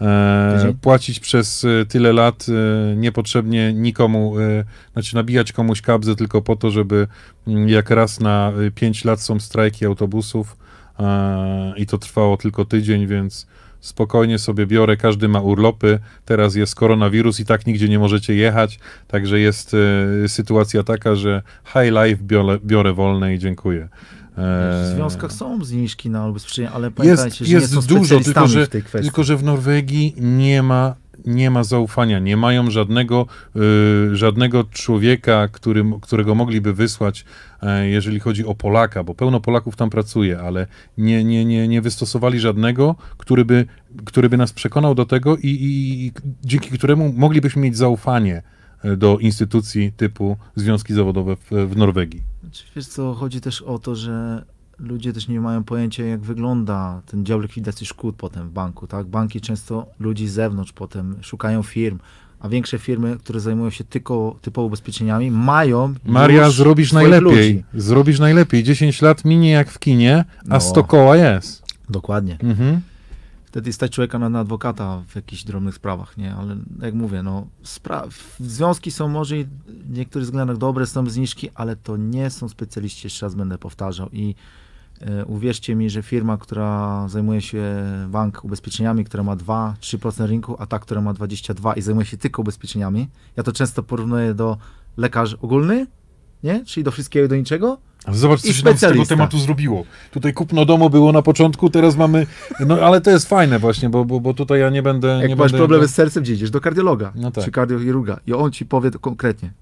E, 0.00 0.74
płacić 0.80 1.20
przez 1.20 1.64
e, 1.64 1.86
tyle 1.86 2.12
lat 2.12 2.46
e, 2.48 2.96
niepotrzebnie 2.96 3.72
nikomu, 3.72 4.38
e, 4.40 4.64
znaczy 4.92 5.14
nabijać 5.14 5.52
komuś 5.52 5.80
kabzę 5.80 6.16
tylko 6.16 6.42
po 6.42 6.56
to, 6.56 6.70
żeby 6.70 7.06
mm, 7.46 7.68
jak 7.68 7.90
raz 7.90 8.20
na 8.20 8.52
5 8.74 9.04
lat 9.04 9.20
są 9.20 9.40
strajki 9.40 9.86
autobusów 9.86 10.56
e, 11.00 11.72
i 11.76 11.86
to 11.86 11.98
trwało 11.98 12.36
tylko 12.36 12.64
tydzień, 12.64 13.06
więc 13.06 13.46
spokojnie 13.82 14.38
sobie 14.38 14.66
biorę, 14.66 14.96
każdy 14.96 15.28
ma 15.28 15.40
urlopy, 15.40 15.98
teraz 16.24 16.54
jest 16.54 16.74
koronawirus 16.74 17.40
i 17.40 17.44
tak 17.44 17.66
nigdzie 17.66 17.88
nie 17.88 17.98
możecie 17.98 18.34
jechać, 18.34 18.78
także 19.08 19.40
jest 19.40 19.76
e, 20.24 20.28
sytuacja 20.28 20.82
taka, 20.82 21.14
że 21.14 21.42
high 21.64 21.92
life 22.04 22.22
biorę, 22.22 22.58
biorę 22.64 22.92
wolne 22.92 23.34
i 23.34 23.38
dziękuję. 23.38 23.82
E, 23.82 23.88
W 24.36 24.92
związkach 24.94 25.32
są 25.32 25.64
zniżki 25.64 26.10
na 26.10 26.26
ubezpieczenie, 26.26 26.70
ale 26.70 26.90
pamiętajcie, 26.90 27.24
jest, 27.24 27.38
że 27.38 27.44
nie 27.44 27.60
jest 27.60 27.74
są 27.74 27.82
dużo, 27.82 28.20
tylko 28.20 28.46
że, 28.46 28.66
w 28.66 28.68
tej 28.68 28.82
kwestii. 28.82 29.08
tylko 29.08 29.24
że 29.24 29.36
w 29.36 29.42
Norwegii 29.42 30.14
nie 30.18 30.62
ma, 30.62 30.94
nie 31.26 31.50
ma 31.50 31.64
zaufania, 31.64 32.18
nie 32.18 32.36
mają 32.36 32.70
żadnego, 32.70 33.26
y, 34.12 34.16
żadnego 34.16 34.64
człowieka, 34.64 35.48
który, 35.48 35.84
którego 36.00 36.34
mogliby 36.34 36.72
wysłać, 36.72 37.24
e, 37.62 37.88
jeżeli 37.88 38.20
chodzi 38.20 38.44
o 38.46 38.54
Polaka, 38.54 39.04
bo 39.04 39.14
pełno 39.14 39.40
Polaków 39.40 39.76
tam 39.76 39.90
pracuje, 39.90 40.40
ale 40.40 40.66
nie, 40.98 41.24
nie, 41.24 41.44
nie, 41.44 41.68
nie 41.68 41.82
wystosowali 41.82 42.40
żadnego, 42.40 42.96
który 43.18 43.44
by, 43.44 43.66
który 44.04 44.28
by 44.28 44.36
nas 44.36 44.52
przekonał 44.52 44.94
do 44.94 45.06
tego 45.06 45.36
i, 45.36 45.48
i, 45.48 46.06
i 46.06 46.12
dzięki 46.44 46.70
któremu 46.70 47.12
moglibyśmy 47.12 47.62
mieć 47.62 47.76
zaufanie 47.76 48.42
e, 48.84 48.96
do 48.96 49.18
instytucji 49.18 49.92
typu 49.96 50.36
związki 50.56 50.94
zawodowe 50.94 51.36
w, 51.36 51.50
w 51.50 51.76
Norwegii. 51.76 52.22
Znaczy, 52.40 52.64
Wiesz 52.76 52.86
co, 52.86 53.14
chodzi 53.14 53.40
też 53.40 53.62
o 53.62 53.78
to, 53.78 53.96
że 53.96 54.44
ludzie 54.78 55.12
też 55.12 55.28
nie 55.28 55.40
mają 55.40 55.64
pojęcia, 55.64 56.04
jak 56.04 56.20
wygląda 56.20 57.02
ten 57.06 57.24
dział 57.26 57.40
likwidacji 57.40 57.86
szkód 57.86 58.14
potem 58.18 58.48
w 58.48 58.52
banku, 58.52 58.86
tak? 58.86 59.06
Banki 59.06 59.40
często 59.40 59.86
ludzi 60.00 60.28
z 60.28 60.32
zewnątrz 60.32 60.72
potem 60.72 61.16
szukają 61.20 61.62
firm, 61.62 61.98
a 62.40 62.48
większe 62.48 62.78
firmy, 62.78 63.16
które 63.18 63.40
zajmują 63.40 63.70
się 63.70 63.84
tylko 63.84 64.36
typowo 64.42 64.66
ubezpieczeniami, 64.66 65.30
mają 65.30 65.94
Maria, 66.04 66.50
zrobisz 66.50 66.92
najlepiej. 66.92 67.20
ludzi. 67.54 67.64
Zrobisz 67.74 68.18
najlepiej. 68.18 68.62
10 68.64 69.02
lat 69.02 69.24
minie 69.24 69.50
jak 69.50 69.70
w 69.70 69.78
kinie, 69.78 70.24
a 70.44 70.54
No. 70.54 70.60
100 70.60 70.84
koła 70.84 71.16
jest. 71.16 71.62
Dokładnie. 71.90 72.38
Mhm. 72.42 72.80
Wtedy 73.44 73.72
stać 73.72 73.92
człowieka 73.92 74.18
na, 74.18 74.28
na 74.28 74.40
adwokata 74.40 75.02
w 75.08 75.16
jakichś 75.16 75.44
drobnych 75.44 75.74
sprawach, 75.74 76.16
nie? 76.16 76.34
Ale 76.34 76.56
jak 76.82 76.94
mówię, 76.94 77.22
no, 77.22 77.46
związki 78.40 78.90
są 78.90 79.08
może 79.08 79.38
i 79.38 79.44
w 79.68 79.90
niektórych 79.90 80.26
względach 80.26 80.56
dobre, 80.56 80.86
są 80.86 81.10
zniżki, 81.10 81.48
ale 81.54 81.76
to 81.76 81.96
nie 81.96 82.30
są 82.30 82.48
specjaliści, 82.48 83.06
jeszcze 83.06 83.26
raz 83.26 83.34
będę 83.34 83.58
powtarzał. 83.58 84.08
I 84.12 84.34
uwierzcie 85.26 85.74
mi, 85.74 85.90
że 85.90 86.02
firma, 86.02 86.38
która 86.38 87.04
zajmuje 87.08 87.40
się 87.40 87.62
bank 88.08 88.44
ubezpieczeniami, 88.44 89.04
która 89.04 89.22
ma 89.22 89.36
2-3% 89.36 90.26
rynku, 90.26 90.56
a 90.58 90.66
ta, 90.66 90.78
która 90.78 91.00
ma 91.00 91.12
22 91.12 91.74
i 91.74 91.82
zajmuje 91.82 92.06
się 92.06 92.16
tylko 92.16 92.42
ubezpieczeniami, 92.42 93.08
ja 93.36 93.42
to 93.42 93.52
często 93.52 93.82
porównuję 93.82 94.34
do 94.34 94.56
lekarz 94.96 95.34
ogólny, 95.34 95.86
nie? 96.42 96.64
Czyli 96.64 96.84
do 96.84 96.90
wszystkiego 96.90 97.28
do 97.28 97.36
niczego. 97.36 97.78
Ale 98.04 98.16
Zobacz, 98.16 98.40
co 98.40 98.52
się 98.52 98.76
z 98.76 98.80
tego 98.80 99.06
tematu 99.06 99.38
zrobiło. 99.38 99.84
Tutaj 100.10 100.32
kupno 100.32 100.64
domu 100.64 100.90
było 100.90 101.12
na 101.12 101.22
początku, 101.22 101.70
teraz 101.70 101.96
mamy... 101.96 102.26
No 102.66 102.78
ale 102.80 103.00
to 103.00 103.10
jest 103.10 103.28
fajne 103.28 103.58
właśnie, 103.58 103.90
bo, 103.90 104.04
bo, 104.04 104.20
bo 104.20 104.34
tutaj 104.34 104.60
ja 104.60 104.70
nie 104.70 104.82
będę... 104.82 105.08
Jak 105.08 105.28
nie 105.28 105.36
masz 105.36 105.52
będę, 105.52 105.58
problemy 105.58 105.88
z 105.88 105.94
sercem, 105.94 106.22
gdzie 106.22 106.32
idziesz? 106.32 106.50
Do 106.50 106.60
kardiologa 106.60 107.12
No 107.14 107.30
tak. 107.30 107.44
czy 107.44 107.50
kardiochirurga 107.50 108.20
i 108.26 108.32
on 108.32 108.52
ci 108.52 108.66
powie 108.66 108.90
konkretnie. 108.90 109.52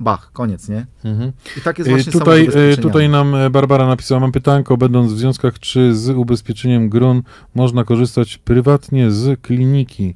Bach, 0.00 0.30
koniec, 0.32 0.68
nie? 0.68 0.86
Mhm. 1.04 1.32
I 1.58 1.60
tak 1.60 1.78
jest 1.78 1.88
Y, 1.88 1.92
właśnie 1.92 2.12
Tutaj, 2.12 2.40
samo 2.40 2.52
z 2.52 2.78
y, 2.78 2.82
tutaj 2.82 3.08
nam 3.08 3.34
e, 3.34 3.50
Barbara 3.50 3.86
napisała, 3.86 4.20
mam 4.20 4.32
pytanko, 4.32 4.76
będąc 4.76 5.12
w 5.12 5.18
związkach, 5.18 5.58
czy 5.58 5.94
z 5.94 6.10
ubezpieczeniem 6.10 6.88
grun 6.88 7.22
można 7.54 7.84
korzystać 7.84 8.38
prywatnie 8.38 9.10
z 9.10 9.40
kliniki? 9.40 10.14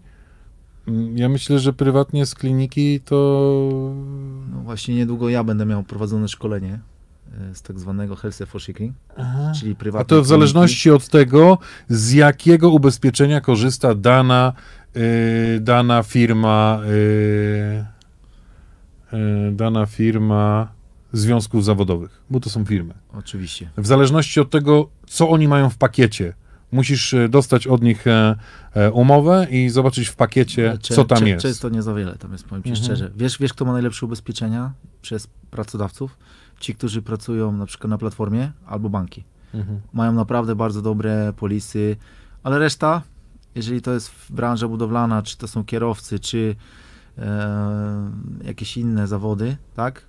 Mm, 0.88 1.18
Ja 1.18 1.28
myślę, 1.28 1.58
że 1.58 1.72
prywatnie 1.72 2.26
z 2.26 2.34
kliniki 2.34 3.00
to... 3.00 3.14
No 4.52 4.60
właśnie 4.60 4.94
niedługo 4.94 5.28
ja 5.28 5.44
będę 5.44 5.66
miał 5.66 5.82
prowadzone 5.82 6.28
szkolenie 6.28 6.78
e, 7.50 7.54
z 7.54 7.62
tak 7.62 7.78
zwanego 7.80 8.16
Health 8.16 8.38
for 8.46 8.60
Shaking, 8.60 8.94
czyli 9.60 9.72
A 9.72 9.74
prywatne 9.74 10.16
to 10.16 10.22
w 10.22 10.26
zależności 10.26 10.90
od 10.90 11.08
tego, 11.08 11.58
z 11.88 12.12
jakiego 12.12 12.70
ubezpieczenia 12.70 13.40
korzysta 13.40 13.94
dana, 13.94 14.52
y, 14.96 15.60
dana 15.60 16.02
firma, 16.02 16.80
y, 16.84 16.88
y, 16.88 17.93
dana 19.52 19.86
firma 19.86 20.68
związków 21.12 21.64
zawodowych, 21.64 22.22
bo 22.30 22.40
to 22.40 22.50
są 22.50 22.64
firmy. 22.64 22.94
Oczywiście. 23.12 23.70
W 23.76 23.86
zależności 23.86 24.40
od 24.40 24.50
tego, 24.50 24.88
co 25.06 25.28
oni 25.30 25.48
mają 25.48 25.70
w 25.70 25.76
pakiecie, 25.78 26.34
musisz 26.72 27.14
e, 27.14 27.28
dostać 27.28 27.66
od 27.66 27.82
nich 27.82 28.06
e, 28.06 28.36
e, 28.74 28.92
umowę 28.92 29.46
i 29.50 29.68
zobaczyć 29.68 30.08
w 30.08 30.16
pakiecie, 30.16 30.78
Cze- 30.82 30.94
co 30.94 31.04
tam 31.04 31.18
cze- 31.18 31.28
jest. 31.28 31.42
Często 31.42 31.68
nie 31.68 31.82
za 31.82 31.94
wiele, 31.94 32.16
tam 32.16 32.32
jest, 32.32 32.44
powiem 32.44 32.62
ci 32.62 32.68
Mhm. 32.70 32.84
szczerze. 32.86 33.10
Wiesz, 33.16 33.38
wiesz, 33.38 33.52
kto 33.52 33.64
ma 33.64 33.72
najlepsze 33.72 34.06
ubezpieczenia 34.06 34.72
przez 35.02 35.26
pracodawców? 35.50 36.16
Ci, 36.60 36.74
którzy 36.74 37.02
pracują 37.02 37.52
na 37.52 37.66
przykład 37.66 37.90
na 37.90 37.98
platformie 37.98 38.52
albo 38.66 38.88
banki. 38.90 39.24
Mhm. 39.54 39.80
Mają 39.92 40.12
naprawdę 40.12 40.56
bardzo 40.56 40.82
dobre 40.82 41.32
polisy, 41.36 41.96
ale 42.42 42.58
reszta, 42.58 43.02
jeżeli 43.54 43.82
to 43.82 43.92
jest 43.94 44.10
branża 44.30 44.68
budowlana, 44.68 45.22
czy 45.22 45.36
to 45.38 45.48
są 45.48 45.64
kierowcy, 45.64 46.18
czy 46.18 46.56
e, 46.58 46.58
jakieś 48.44 48.76
inne 48.76 49.06
zawody, 49.06 49.56
tak? 49.74 50.02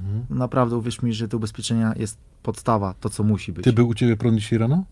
Mhm. 0.00 0.38
Naprawdę 0.38 0.76
uwierz 0.76 1.02
mi, 1.02 1.14
że 1.14 1.28
te 1.28 1.36
ubezpieczenia 1.36 1.92
jest 1.96 2.18
podstawa, 2.42 2.94
to 3.00 3.10
co 3.10 3.22
musi 3.22 3.52
być. 3.52 3.64
Ty 3.64 3.72
był 3.72 3.88
u 3.88 3.94
ciebie 3.94 4.16
prąd 4.16 4.38
dzisiaj 4.38 4.58
rano? 4.58 4.84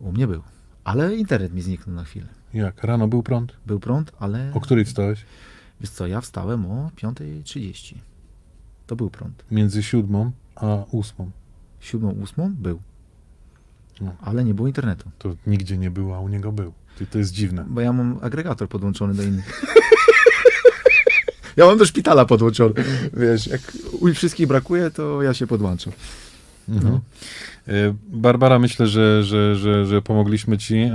U 0.00 0.12
mnie 0.12 0.26
był. 0.26 0.42
Ale 0.84 1.16
internet 1.16 1.54
mi 1.54 1.62
zniknął 1.62 1.96
na 1.96 2.04
chwilę. 2.04 2.26
Jak? 2.54 2.84
Rano 2.84 3.08
był 3.08 3.22
prąd? 3.22 3.52
Był 3.66 3.80
prąd, 3.80 4.12
ale 4.18 4.50
O 4.54 4.60
której 4.60 4.84
wstałeś? 4.84 5.24
wiesz 5.80 5.90
co, 5.90 6.06
ja 6.06 6.20
wstałem 6.20 6.66
o 6.66 6.90
5.30. 6.96 7.94
To 8.86 8.96
był 8.96 9.10
prąd. 9.10 9.44
Między 9.50 9.82
siódmą 9.82 10.30
a 10.56 10.76
ósmą. 10.90 11.30
Siódmą, 11.80 12.10
ósmą 12.10 12.54
był. 12.54 12.78
No. 14.00 14.14
Ale 14.20 14.44
nie 14.44 14.54
było 14.54 14.68
internetu. 14.68 15.10
To 15.18 15.36
nigdzie 15.46 15.78
nie 15.78 15.90
było, 15.90 16.16
a 16.16 16.20
u 16.20 16.28
niego 16.28 16.52
był. 16.52 16.72
To 17.10 17.18
jest 17.18 17.32
dziwne. 17.32 17.64
Bo 17.68 17.80
ja 17.80 17.92
mam 17.92 18.18
agregator 18.22 18.68
podłączony 18.68 19.14
do 19.14 19.22
innych. 19.22 19.62
ja 21.56 21.66
mam 21.66 21.78
do 21.78 21.84
szpitala 21.84 22.24
podłączony. 22.24 22.74
Wiesz, 23.16 23.46
jak 23.46 23.60
u 24.00 24.14
wszystkich 24.14 24.46
brakuje, 24.46 24.90
to 24.90 25.22
ja 25.22 25.34
się 25.34 25.46
podłączam. 25.46 25.92
Mhm. 26.68 26.92
No. 26.92 27.00
E, 27.68 27.94
Barbara, 28.08 28.58
myślę, 28.58 28.86
że, 28.86 29.22
że, 29.22 29.56
że, 29.56 29.86
że 29.86 30.02
pomogliśmy 30.02 30.58
ci. 30.58 30.76
E, 30.76 30.90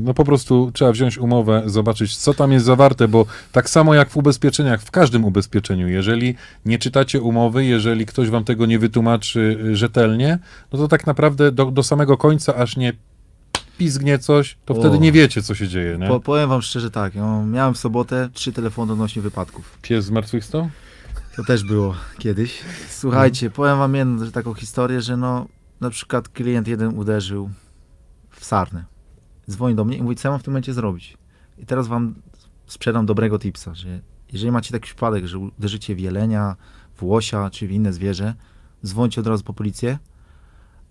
No 0.00 0.14
po 0.14 0.24
prostu 0.24 0.70
trzeba 0.74 0.92
wziąć 0.92 1.18
umowę, 1.18 1.62
zobaczyć, 1.66 2.16
co 2.16 2.34
tam 2.34 2.52
jest 2.52 2.66
zawarte, 2.66 3.08
bo 3.08 3.26
tak 3.52 3.70
samo 3.70 3.94
jak 3.94 4.10
w 4.10 4.16
ubezpieczeniach, 4.16 4.82
w 4.82 4.90
każdym 4.90 5.24
ubezpieczeniu, 5.24 5.88
jeżeli 5.88 6.34
nie 6.64 6.78
czytacie 6.78 7.20
umowy, 7.20 7.64
jeżeli 7.64 8.06
ktoś 8.06 8.30
wam 8.30 8.44
tego 8.44 8.66
nie 8.66 8.78
wytłumaczy 8.78 9.58
rzetelnie, 9.72 10.38
no 10.72 10.78
to 10.78 10.88
tak 10.88 11.06
naprawdę 11.06 11.52
do, 11.52 11.70
do 11.70 11.82
samego 11.82 12.16
końca, 12.16 12.54
aż 12.54 12.76
nie 12.76 12.92
pizgnie 13.80 14.18
coś, 14.18 14.56
to 14.64 14.74
O. 14.74 14.80
wtedy 14.80 14.98
nie 14.98 15.12
wiecie, 15.12 15.42
co 15.42 15.54
się 15.54 15.68
dzieje. 15.68 15.98
Nie? 15.98 16.08
Po, 16.08 16.20
powiem 16.20 16.48
wam 16.48 16.62
szczerze 16.62 16.90
tak, 16.90 17.14
ja 17.14 17.42
miałem 17.42 17.74
w 17.74 17.78
sobotę 17.78 18.28
trzy 18.32 18.52
telefony 18.52 18.92
odnośnie 18.92 19.22
wypadków. 19.22 19.78
Pies 19.82 20.04
zmartwychwstał? 20.04 20.70
To 21.36 21.44
też 21.44 21.64
było 21.64 21.94
kiedyś. 22.18 22.60
Słuchajcie, 22.88 23.50
powiem 23.50 23.78
wam 23.78 23.94
jedną 23.94 24.30
taką 24.30 24.54
historię, 24.54 25.00
że 25.00 25.16
no 25.16 25.46
na 25.80 25.90
przykład 25.90 26.28
klient 26.28 26.68
jeden 26.68 26.98
uderzył 26.98 27.50
w 28.30 28.44
sarnę. 28.44 28.84
Dzwoni 29.50 29.74
do 29.74 29.84
mnie 29.84 29.96
i 29.96 30.02
mówi, 30.02 30.16
co 30.16 30.28
ja 30.28 30.30
mam 30.30 30.40
w 30.40 30.42
tym 30.42 30.52
momencie 30.52 30.74
zrobić. 30.74 31.16
I 31.58 31.66
teraz 31.66 31.86
wam 31.86 32.14
sprzedam 32.66 33.06
dobrego 33.06 33.38
tipsa, 33.38 33.74
że 33.74 34.00
jeżeli 34.32 34.52
macie 34.52 34.72
taki 34.72 34.84
przypadek, 34.84 35.26
że 35.26 35.38
uderzycie 35.38 35.94
w 35.94 36.00
jelenia, 36.00 36.56
w 36.94 37.02
łosia 37.02 37.50
czy 37.50 37.66
w 37.66 37.70
inne 37.70 37.92
zwierzę, 37.92 38.34
dzwońcie 38.86 39.20
od 39.20 39.26
razu 39.26 39.44
po 39.44 39.52
policję. 39.52 39.98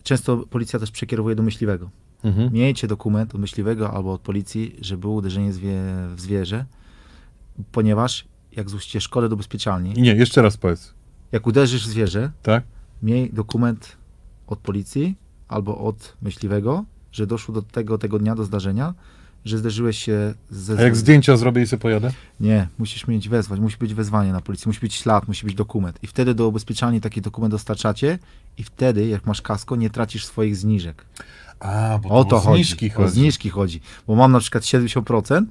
Często 0.03 0.37
policja 0.37 0.79
też 0.79 0.91
przekierowuje 0.91 1.35
do 1.35 1.43
myśliwego. 1.43 1.89
Mhm. 2.23 2.53
Miejcie 2.53 2.87
dokument 2.87 3.35
od 3.35 3.41
myśliwego 3.41 3.91
albo 3.93 4.13
od 4.13 4.21
policji, 4.21 4.75
że 4.81 4.97
było 4.97 5.13
uderzenie 5.13 5.53
zwie, 5.53 5.77
w 6.15 6.21
zwierzę, 6.21 6.65
ponieważ 7.71 8.25
jak 8.51 8.69
złożycie 8.69 9.01
szkodę 9.01 9.29
do 9.29 9.35
ubezpieczalni, 9.35 9.93
nie, 9.93 10.15
jeszcze 10.15 10.41
raz 10.41 10.57
powiedz. 10.57 10.93
jak 11.31 11.47
uderzysz 11.47 11.87
w 11.87 11.89
zwierzę, 11.89 12.31
Tak? 12.43 12.63
miej 13.03 13.33
dokument 13.33 13.97
od 14.47 14.59
policji 14.59 15.15
albo 15.47 15.77
od 15.77 16.17
myśliwego, 16.21 16.85
że 17.11 17.27
doszło 17.27 17.53
do 17.53 17.61
tego, 17.61 17.97
tego 17.97 18.19
dnia, 18.19 18.35
do 18.35 18.43
zdarzenia, 18.43 18.93
że 19.45 19.57
zderzyłeś 19.57 19.97
się 19.97 20.33
ze... 20.49 20.77
A 20.79 20.81
jak 20.81 20.95
zdjęcia 20.95 21.37
zrobię 21.37 21.61
i 21.61 21.67
sobie 21.67 21.79
pojadę? 21.81 22.11
Nie, 22.39 22.67
musisz 22.79 23.07
mieć 23.07 23.29
wezwać, 23.29 23.59
musi 23.59 23.77
być 23.77 23.93
wezwanie 23.93 24.31
na 24.31 24.41
policję, 24.41 24.69
musi 24.69 24.79
być 24.79 24.93
ślad, 24.93 25.27
musi 25.27 25.45
być 25.45 25.55
dokument. 25.55 25.99
I 26.03 26.07
wtedy 26.07 26.33
do 26.33 26.47
ubezpieczalni 26.47 27.01
taki 27.01 27.21
dokument 27.21 27.51
dostarczacie 27.51 28.19
i 28.57 28.63
wtedy, 28.63 29.07
jak 29.07 29.25
masz 29.25 29.41
kasko, 29.41 29.75
nie 29.75 29.89
tracisz 29.89 30.25
swoich 30.25 30.57
zniżek. 30.57 31.05
A, 31.59 31.99
bo 32.03 32.09
O 32.09 32.23
to 32.25 32.39
chodzi. 32.39 32.63
zniżki 32.63 32.91
O 32.91 32.93
chodzi. 32.93 33.11
zniżki 33.13 33.49
chodzi. 33.49 33.81
Bo 34.07 34.15
mam 34.15 34.31
na 34.31 34.39
przykład 34.39 34.63
70%, 34.63 35.45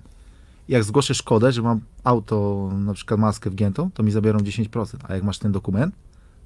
i 0.69 0.73
jak 0.73 0.85
zgłoszę 0.85 1.15
szkodę, 1.15 1.53
że 1.53 1.63
mam 1.63 1.81
auto, 2.05 2.71
na 2.75 2.95
przykład 2.95 3.21
maskę 3.21 3.51
wgiętą, 3.51 3.91
to 3.91 4.03
mi 4.03 4.11
zabiorą 4.11 4.39
10%. 4.39 4.97
A 5.09 5.15
jak 5.15 5.23
masz 5.25 5.39
ten 5.39 5.53
dokument, 5.53 5.95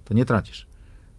to 0.04 0.14
nie 0.14 0.24
tracisz. 0.24 0.66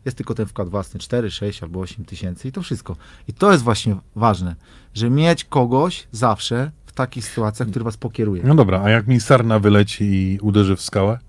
Jest 0.05 0.17
tylko 0.17 0.33
ten 0.35 0.45
wkład 0.45 0.69
własny 0.69 0.99
4, 0.99 1.31
6 1.31 1.63
albo 1.63 1.79
8 1.79 2.05
tysięcy 2.05 2.47
i 2.47 2.51
to 2.51 2.61
wszystko. 2.61 2.95
I 3.27 3.33
to 3.33 3.51
jest 3.51 3.63
właśnie 3.63 3.95
ważne, 4.15 4.55
że 4.93 5.09
mieć 5.09 5.43
kogoś 5.45 6.07
zawsze 6.11 6.71
w 6.85 6.91
takich 6.91 7.25
sytuacjach, 7.25 7.69
który 7.69 7.85
was 7.85 7.97
pokieruje. 7.97 8.43
No 8.43 8.55
dobra, 8.55 8.81
a 8.83 8.89
jak 8.89 9.07
mi 9.07 9.19
sarna 9.19 9.59
wyleci 9.59 10.03
i 10.03 10.39
uderzy 10.41 10.75
w 10.75 10.81
skałę? 10.81 11.19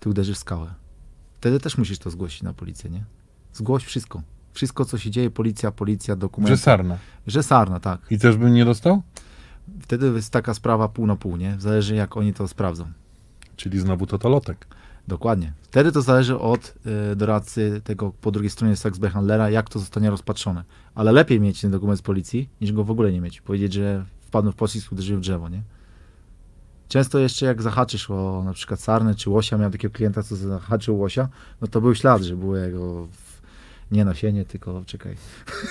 Ty 0.00 0.08
uderzysz 0.08 0.36
w 0.36 0.40
skałę. 0.40 0.74
Wtedy 1.34 1.60
też 1.60 1.78
musisz 1.78 1.98
to 1.98 2.10
zgłosić 2.10 2.42
na 2.42 2.52
policję, 2.52 2.90
nie? 2.90 3.04
Zgłoś 3.52 3.84
wszystko. 3.84 4.22
Wszystko, 4.56 4.84
co 4.84 4.98
się 4.98 5.10
dzieje, 5.10 5.30
policja, 5.30 5.70
policja, 5.70 6.16
dokumenty. 6.16 6.56
Że 6.56 6.62
sarna. 6.62 6.98
Że 7.26 7.42
sarna, 7.42 7.80
tak. 7.80 8.00
I 8.10 8.18
też 8.18 8.36
bym 8.36 8.54
nie 8.54 8.64
dostał? 8.64 9.02
Wtedy 9.80 10.06
jest 10.06 10.32
taka 10.32 10.54
sprawa 10.54 10.88
pół 10.88 11.06
na 11.06 11.16
pół, 11.16 11.36
nie? 11.36 11.56
Zależy 11.58 11.94
jak 11.94 12.16
oni 12.16 12.34
to 12.34 12.48
sprawdzą. 12.48 12.86
Czyli 13.56 13.78
znowu 13.78 14.06
totolotek. 14.06 14.66
Dokładnie. 15.08 15.52
Wtedy 15.62 15.92
to 15.92 16.02
zależy 16.02 16.38
od 16.38 16.74
y, 17.12 17.16
doradcy 17.16 17.80
tego 17.84 18.12
po 18.20 18.30
drugiej 18.30 18.50
stronie 18.50 18.76
sex 18.76 18.98
handlera, 19.12 19.50
jak 19.50 19.68
to 19.68 19.78
zostanie 19.78 20.10
rozpatrzone. 20.10 20.64
Ale 20.94 21.12
lepiej 21.12 21.40
mieć 21.40 21.60
ten 21.60 21.70
dokument 21.70 21.98
z 21.98 22.02
policji, 22.02 22.48
niż 22.60 22.72
go 22.72 22.84
w 22.84 22.90
ogóle 22.90 23.12
nie 23.12 23.20
mieć. 23.20 23.40
Powiedzieć, 23.40 23.72
że 23.72 24.04
wpadłem 24.20 24.52
w 24.52 24.56
pocisk, 24.56 24.92
uderzyłem 24.92 25.20
w 25.20 25.22
drzewo, 25.22 25.48
nie? 25.48 25.62
Często 26.88 27.18
jeszcze 27.18 27.46
jak 27.46 27.62
zahaczysz 27.62 28.10
o 28.10 28.42
na 28.44 28.52
przykład 28.52 28.80
sarnę 28.80 29.14
czy 29.14 29.30
łosia, 29.30 29.56
miałem 29.56 29.72
takiego 29.72 29.94
klienta, 29.94 30.22
co 30.22 30.36
zahaczył 30.36 30.98
łosia, 30.98 31.28
no 31.60 31.66
to 31.66 31.80
był 31.80 31.94
ślad, 31.94 32.22
że 32.22 32.36
było 32.36 32.56
jego 32.56 33.08
nie 33.90 34.04
nasienie, 34.04 34.44
tylko 34.44 34.82
czekaj, 34.86 35.14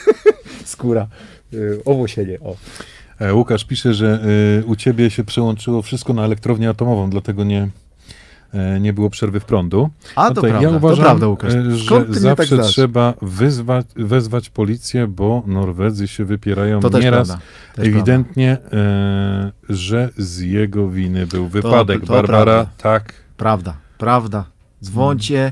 skóra, 0.66 1.08
y, 1.54 1.82
owłosienie, 1.86 2.40
o. 2.40 2.56
E, 3.20 3.34
Łukasz 3.34 3.66
pisze, 3.66 3.94
że 3.94 4.20
y, 4.62 4.66
u 4.66 4.76
ciebie 4.76 5.10
się 5.10 5.24
przełączyło 5.24 5.82
wszystko 5.82 6.14
na 6.14 6.24
elektrownię 6.26 6.70
atomową, 6.70 7.10
dlatego 7.10 7.44
nie, 7.44 7.70
e, 8.54 8.80
nie 8.80 8.94
było 8.94 9.10
przerwy 9.10 9.40
w 9.40 9.46
prądu. 9.46 9.90
A 10.16 10.24
No 10.24 10.30
to 10.30 10.36
to 10.36 10.42
prawda, 10.42 10.62
ja 10.62 10.70
uważam, 10.78 10.98
to 10.98 11.04
prawda 11.04 11.28
Łukasz. 11.28 11.54
e, 11.54 11.76
że 11.76 12.00
mnie 12.00 12.14
zawsze 12.20 12.58
tak 12.58 12.66
trzeba 12.66 13.14
wyzwać, 13.22 13.86
wezwać 13.96 14.50
policję, 14.50 15.08
bo 15.08 15.44
Norwedzy 15.48 16.08
się 16.08 16.26
wypierają 16.26 16.80
To 16.80 16.90
też 16.90 17.04
nieraz 17.04 17.28
prawda. 17.28 17.46
Też 17.76 17.88
ewidentnie, 17.88 18.58
e, 18.74 19.52
że 19.70 20.10
z 20.18 20.40
jego 20.40 20.90
winy 20.90 21.28
był 21.28 21.48
wypadek. 21.48 22.02
to 22.02 22.08
Barbara, 22.14 22.44
prawda. 22.44 22.72
tak. 22.78 23.14
Prawda, 23.38 23.78
prawda. 23.98 24.46
Dzwońcie, 24.84 25.52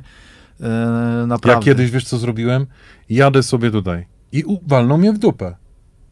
e, 0.62 0.68
Ja 1.20 1.26
naprawdę. 1.28 1.66
kiedyś, 1.66 1.92
wiesz 1.92 2.06
co 2.06 2.18
zrobiłem? 2.18 2.66
Jadę 3.10 3.44
sobie 3.44 3.72
tutaj 3.72 4.06
i 4.32 4.44
walną 4.68 4.98
mnie 4.98 5.14
w 5.14 5.18
dupę. 5.18 5.56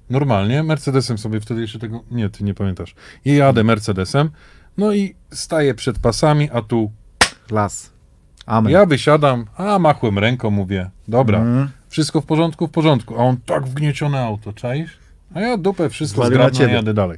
Normalnie, 0.09 0.63
Mercedesem 0.63 1.17
sobie 1.17 1.39
wtedy 1.39 1.61
jeszcze 1.61 1.79
tego, 1.79 2.03
nie, 2.11 2.29
ty 2.29 2.43
nie 2.43 2.53
pamiętasz. 2.53 2.95
I 3.25 3.35
jadę 3.35 3.63
Mercedesem, 3.63 4.29
no 4.77 4.93
i 4.93 5.15
staję 5.31 5.73
przed 5.73 5.99
pasami, 5.99 6.49
a 6.53 6.61
tu 6.61 6.91
Las. 7.51 7.91
Amen. 8.45 8.73
ja 8.73 8.85
wysiadam, 8.85 9.45
a 9.57 9.79
machłem 9.79 10.19
ręką, 10.19 10.51
mówię, 10.51 10.89
dobra, 11.07 11.39
Mm. 11.39 11.69
wszystko 11.89 12.21
w 12.21 12.25
porządku, 12.25 12.67
w 12.67 12.71
porządku. 12.71 13.15
A 13.15 13.17
on 13.17 13.37
tak 13.45 13.65
wgniecione 13.67 14.19
auto, 14.21 14.53
czaisz? 14.53 14.97
A 15.33 15.39
ja 15.41 15.57
dupę, 15.57 15.89
wszystko 15.89 16.25
zgrabne, 16.25 16.73
jadę 16.73 16.93
dalej. 16.93 17.17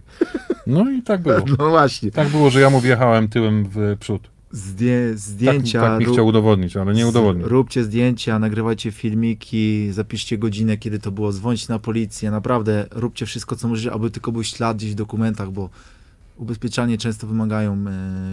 No 0.67 0.91
i 0.91 1.01
tak 1.01 1.21
było. 1.21 1.36
No 1.59 1.69
właśnie. 1.69 2.11
Tak 2.11 2.28
było, 2.30 2.49
że 2.49 2.61
ja 2.61 2.69
mu 2.69 2.80
wjechałem 2.80 3.28
tyłem 3.28 3.65
w 3.69 3.97
przód. 3.99 4.30
Zdję, 4.54 5.08
Tak, 5.10 5.18
zdjęcia. 5.20 5.82
tak 5.82 5.99
mi 5.99 6.06
rób- 6.06 6.14
chciał 6.16 6.28
udowodnić, 6.28 6.78
ale 6.78 6.93
nie 6.93 7.08
udowodnił. 7.08 7.47
Róbcie 7.47 7.84
zdjęcia, 7.84 8.39
nagrywajcie 8.39 8.91
filmiki, 8.91 9.91
zapiszcie 9.91 10.38
godzinę, 10.38 10.78
kiedy 10.78 10.99
to 10.99 11.12
było, 11.12 11.32
dzwońcie 11.32 11.66
na 11.70 11.80
policję. 11.80 12.32
Naprawdę 12.32 12.86
róbcie 12.91 13.26
wszystko, 13.26 13.56
co 13.56 13.68
możecie, 13.68 13.91
aby 13.93 14.12
tylko 14.12 14.32
był 14.32 14.43
ślad 14.43 14.78
gdzieś 14.78 14.91
w 14.91 14.95
dokumentach, 14.95 15.51
bo 15.51 15.70
ubezpieczanie 16.38 16.97
często 16.97 17.28
wymagają 17.28 17.74
e, 17.88 17.91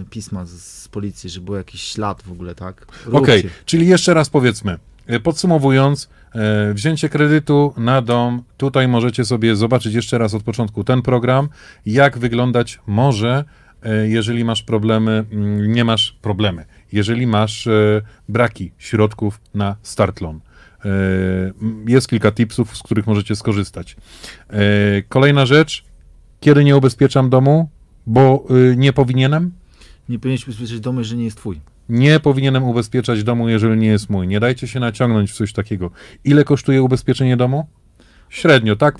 pisma 0.09 0.45
z, 0.45 0.49
z 0.61 0.87
policji, 0.87 1.29
żeby 1.29 1.45
był 1.45 1.55
jakiś 1.55 1.81
ślad 1.81 2.23
w 2.23 2.31
ogóle, 2.31 2.55
tak? 2.55 2.85
Okej, 3.11 3.41
Róbcie. 3.41 3.57
czyli 3.65 3.87
jeszcze 3.87 4.13
raz 4.13 4.29
powiedzmy, 4.29 4.77
e, 5.07 5.19
podsumowując, 5.19 6.09
e, 6.35 6.73
wzięcie 6.73 7.09
kredytu 7.09 7.73
na 7.77 8.01
dom, 8.01 8.43
tutaj 8.57 8.87
możecie 8.87 9.25
sobie 9.25 9.55
zobaczyć 9.55 9.93
jeszcze 9.93 10.17
raz 10.17 10.33
od 10.33 10.43
początku 10.43 10.83
ten 10.83 11.01
program, 11.01 11.49
jak 11.85 12.17
wyglądać 12.17 12.79
może, 12.87 13.43
jeżeli 14.07 14.43
masz 14.43 14.63
problemy, 14.63 15.25
mm, 15.31 15.71
nie 15.73 15.83
masz 15.85 16.17
problemy, 16.21 16.65
jeżeli 16.91 17.27
masz 17.27 17.67
e, 17.67 18.01
braki 18.29 18.71
środków 18.77 19.41
na 19.53 19.75
start 19.83 20.21
loan. 20.21 20.39
E, 20.85 20.89
Jest 21.87 22.07
kilka 22.09 22.31
tipsów, 22.31 22.77
z 22.77 22.83
których 22.83 23.07
możecie 23.07 23.35
skorzystać. 23.35 23.95
E, 24.49 24.57
Kolejna 25.09 25.45
rzecz, 25.45 25.83
kiedy 26.39 26.63
nie 26.63 26.77
ubezpieczam 26.77 27.29
domu, 27.29 27.69
bo 28.07 28.45
y, 28.71 28.75
nie 28.77 28.93
powinienem, 28.93 29.51
Nie 30.09 30.19
powinieneś 30.19 30.43
ubezpieczyć 30.47 30.79
domu, 30.79 30.99
jeżeli 30.99 31.19
nie 31.19 31.25
jest 31.25 31.37
twój. 31.37 31.61
nie 31.89 32.19
powinienem 32.19 32.63
ubezpieczać 32.63 33.23
domu, 33.23 33.49
jeżeli 33.49 33.77
nie 33.79 33.87
jest 33.87 34.09
mój. 34.09 34.27
Nie 34.27 34.39
dajcie 34.39 34.67
się 34.67 34.79
naciągnąć 34.79 35.31
w 35.31 35.35
coś 35.35 35.53
takiego. 35.53 35.91
Ile 36.23 36.43
kosztuje 36.43 36.83
ubezpieczenie 36.83 37.37
domu? 37.37 37.67
Średnio, 38.29 38.75
tak? 38.75 38.97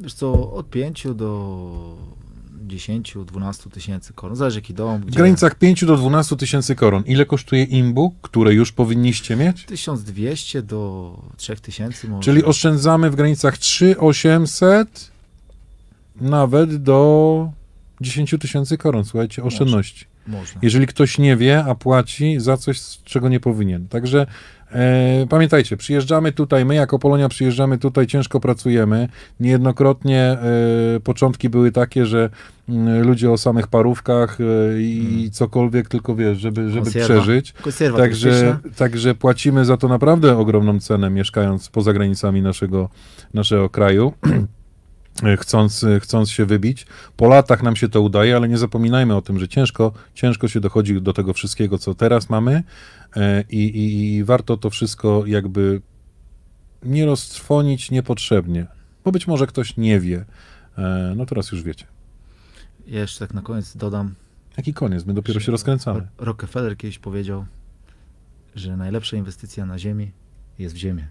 Wiesz 0.00 0.14
co, 0.14 0.52
od 0.52 0.70
5 0.70 1.06
do 1.14 1.96
10-12 2.66 3.70
tysięcy 3.70 4.12
koron. 4.12 4.36
Zależy 4.36 4.58
jaki 4.58 4.74
dom. 4.74 5.00
W 5.00 5.14
granicach 5.14 5.54
5 5.54 5.84
do 5.84 5.96
12 5.96 6.36
tysięcy 6.36 6.74
koron. 6.74 7.02
Ile 7.06 7.26
kosztuje 7.26 7.64
imbu, 7.64 8.14
które 8.22 8.54
już 8.54 8.72
powinniście 8.72 9.36
mieć? 9.36 9.64
1200 9.64 10.62
do 10.62 11.18
3000 11.36 12.08
może. 12.08 12.22
Czyli 12.22 12.44
oszczędzamy 12.44 13.10
w 13.10 13.16
granicach 13.16 13.58
3800 13.58 15.10
nawet 16.20 16.82
do 16.82 17.50
10 18.00 18.34
tysięcy 18.40 18.78
koron. 18.78 19.04
Słuchajcie, 19.04 19.44
oszczędności. 19.44 20.04
Można. 20.26 20.60
jeżeli 20.62 20.86
ktoś 20.86 21.18
nie 21.18 21.36
wie, 21.36 21.64
a 21.64 21.74
płaci 21.74 22.40
za 22.40 22.56
coś, 22.56 22.80
czego 23.04 23.28
nie 23.28 23.40
powinien. 23.40 23.88
Także 23.88 24.26
pamiętajcie, 25.28 25.76
przyjeżdżamy 25.76 26.32
tutaj, 26.32 26.64
my 26.64 26.74
jako 26.74 26.98
Polonia 26.98 27.28
przyjeżdżamy 27.28 27.78
tutaj, 27.78 28.06
ciężko 28.06 28.40
pracujemy. 28.40 29.08
Niejednokrotnie 29.40 30.20
e, 30.22 30.38
początki 31.04 31.48
były 31.48 31.72
takie, 31.72 32.06
że 32.06 32.30
mm, 32.68 33.02
ludzie 33.06 33.30
o 33.30 33.38
samych 33.38 33.66
parówkach 33.66 34.38
e, 34.40 34.44
i 34.82 35.16
Mm. 35.18 35.30
cokolwiek, 35.30 35.88
tylko 35.88 36.14
wiesz, 36.16 36.38
żeby, 36.38 36.70
żeby 36.70 36.84
Konserwa. 36.84 37.06
przeżyć. 37.14 37.52
Konserwa 37.52 37.98
Także, 37.98 38.58
także 38.76 39.14
płacimy 39.14 39.64
za 39.64 39.76
to 39.76 39.88
naprawdę 39.88 40.38
ogromną 40.38 40.80
cenę, 40.80 41.10
mieszkając 41.10 41.68
poza 41.68 41.92
granicami 41.92 42.42
naszego, 42.42 42.88
naszego 43.34 43.68
kraju. 43.68 44.12
Chcąc, 45.40 45.86
chcąc 46.00 46.30
się 46.30 46.44
wybić. 46.46 46.86
Po 47.16 47.28
latach 47.28 47.62
nam 47.62 47.76
się 47.76 47.88
to 47.88 48.00
udaje, 48.00 48.36
ale 48.36 48.48
nie 48.48 48.58
zapominajmy 48.58 49.16
o 49.16 49.22
tym, 49.22 49.38
że 49.38 49.48
ciężko, 49.48 49.92
ciężko 50.14 50.48
się 50.48 50.60
dochodzi 50.60 51.02
do 51.02 51.12
tego 51.12 51.32
wszystkiego, 51.32 51.78
co 51.78 51.94
teraz 51.94 52.30
mamy 52.30 52.52
e, 52.52 52.62
i, 53.50 53.56
i, 53.64 54.14
i 54.16 54.24
warto 54.24 54.56
to 54.56 54.70
wszystko 54.70 55.22
jakby 55.26 55.80
nie 56.82 57.06
roztrwonić 57.06 57.90
niepotrzebnie, 57.90 58.66
bo 59.04 59.12
być 59.12 59.26
może 59.26 59.46
ktoś 59.46 59.76
nie 59.76 60.00
wie. 60.00 60.24
E, 60.78 61.12
No 61.16 61.26
teraz 61.26 61.52
już 61.52 61.62
wiecie. 61.62 61.86
Jeszcze 62.86 63.18
tak 63.26 63.34
na 63.34 63.42
koniec 63.42 63.76
dodam. 63.76 64.14
Jaki 64.56 64.74
koniec? 64.74 65.04
My 65.06 65.14
dopiero 65.14 65.40
się 65.40 65.52
rozkręcamy. 65.52 66.00
Ro- 66.00 66.06
Rockefeller 66.18 66.76
kiedyś 66.76 66.98
powiedział, 66.98 67.44
że 68.54 68.76
najlepsza 68.76 69.16
inwestycja 69.16 69.66
na 69.66 69.78
ziemi 69.78 70.10
jest 70.58 70.74
w 70.74 70.78
ziemię. 70.78 71.08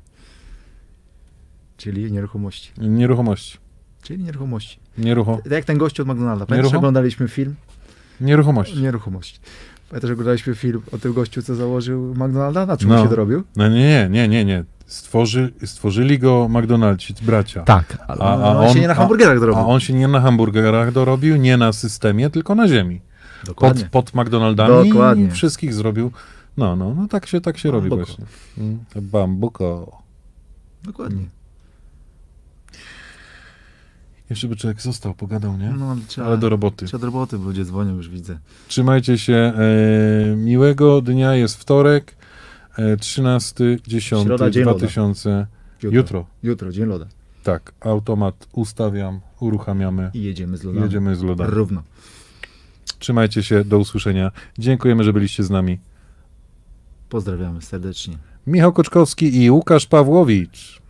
Czyli 1.77 2.11
nieruchomości. 2.11 2.71
Nieruchomości. 2.77 3.57
Czyli 4.03 4.23
nieruchomości. 4.23 4.79
Nierucho... 4.97 5.39
Tak 5.43 5.51
jak 5.51 5.65
ten 5.65 5.77
gość 5.77 5.99
od 5.99 6.07
McDonalda. 6.07 6.45
Pamiętasz, 6.45 6.71
Nieruchom- 6.71 6.77
oglądaliśmy 6.77 7.27
film? 7.27 7.55
Nieruchomości. 8.21 8.81
Nieruchomości. 8.81 9.39
Pamiętasz, 9.89 10.11
oglądaliśmy 10.11 10.55
film 10.55 10.81
o 10.91 10.97
tym 10.97 11.13
gościu, 11.13 11.41
co 11.41 11.55
założył 11.55 12.13
McDonalda? 12.15 12.65
Na 12.65 12.77
czym 12.77 12.89
No. 12.89 13.03
się 13.03 13.09
dorobił? 13.09 13.43
No 13.55 13.67
nie, 13.67 13.79
nie, 13.79 14.09
nie, 14.09 14.27
nie, 14.27 14.45
nie. 14.45 14.63
Stworzy, 14.86 15.53
stworzyli 15.65 16.19
go 16.19 16.47
McDonald's, 16.51 17.21
bracia. 17.21 17.63
Tak, 17.63 17.97
ale 18.07 18.21
A- 18.21 18.34
a 18.43 18.57
on, 18.57 18.65
się 18.67 18.71
on- 18.75 18.81
nie 18.81 18.88
na 18.88 18.93
hamburgerach 18.95 19.39
dorobił. 19.39 19.63
A 19.63 19.65
on 19.67 19.79
się 19.79 19.93
nie 19.93 20.07
na 20.07 20.21
hamburgerach 20.21 20.91
dorobił, 20.91 21.36
nie 21.36 21.57
na 21.57 21.73
systemie, 21.73 22.29
tylko 22.29 22.55
na 22.55 22.67
ziemi. 22.67 23.01
Pod, 23.39 23.47
Dokładnie. 23.47 23.86
pod 23.91 24.13
McDonaldami 24.13 24.89
Dokładnie. 24.89 25.25
i 25.25 25.29
wszystkich 25.31 25.73
zrobił. 25.73 26.11
No, 26.57 26.75
no, 26.75 26.93
no 26.95 27.07
tak 27.07 27.25
się, 27.25 27.41
tak 27.41 27.57
się 27.57 27.71
robi 27.71 27.89
Bambuko. 27.89 28.05
właśnie. 28.11 28.25
Mm, 28.57 28.79
Bambuko. 28.95 29.97
Dokładnie. 30.84 31.23
Jeszcze 34.34 34.47
by 34.47 34.55
człowiek 34.55 34.81
został, 34.81 35.13
pogadał, 35.13 35.57
nie? 35.57 35.69
No, 35.71 35.91
ale 35.91 36.01
trzeba, 36.07 36.27
Ale 36.27 36.38
do 36.38 36.49
roboty. 36.49 36.86
trzeba 36.86 37.01
do 37.01 37.05
roboty, 37.05 37.38
bo 37.38 37.43
ludzie 37.45 37.65
dzwonią, 37.65 37.95
już 37.95 38.09
widzę. 38.09 38.39
Trzymajcie 38.67 39.17
się. 39.17 39.34
E, 39.34 40.36
miłego 40.36 41.01
dnia, 41.01 41.36
jest 41.36 41.55
wtorek, 41.57 42.15
e, 42.77 42.97
13, 42.97 43.77
10, 43.88 44.23
Środa, 44.27 44.49
dzień 44.49 44.63
loda. 44.63 44.77
2000. 44.77 45.47
Jutro. 45.84 45.97
Jutro. 45.97 46.25
Jutro, 46.43 46.71
dzień 46.71 46.86
loda. 46.86 47.05
Tak, 47.43 47.73
automat 47.79 48.47
ustawiam, 48.53 49.19
uruchamiamy, 49.39 50.11
I 50.13 50.23
jedziemy 50.23 50.57
z 50.57 50.63
lodami. 50.63 50.84
jedziemy 50.86 51.15
z 51.15 51.21
lodami. 51.23 51.51
Równo. 51.51 51.84
Trzymajcie 52.99 53.43
się, 53.43 53.63
do 53.65 53.79
usłyszenia. 53.79 54.31
Dziękujemy, 54.59 55.03
że 55.03 55.13
byliście 55.13 55.43
z 55.43 55.49
nami. 55.49 55.79
Pozdrawiamy 57.09 57.61
serdecznie. 57.61 58.17
Michał 58.47 58.73
Koczkowski 58.73 59.43
i 59.43 59.51
Łukasz 59.51 59.86
Pawłowicz. 59.86 60.81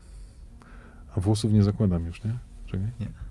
A 1.18 1.20
włosów 1.20 1.54
nie 1.54 1.64
zakładam 1.64 2.06
już, 2.06 2.24
nie? 2.24 2.32
Czekaj. 2.66 2.88
Nie. 3.00 3.23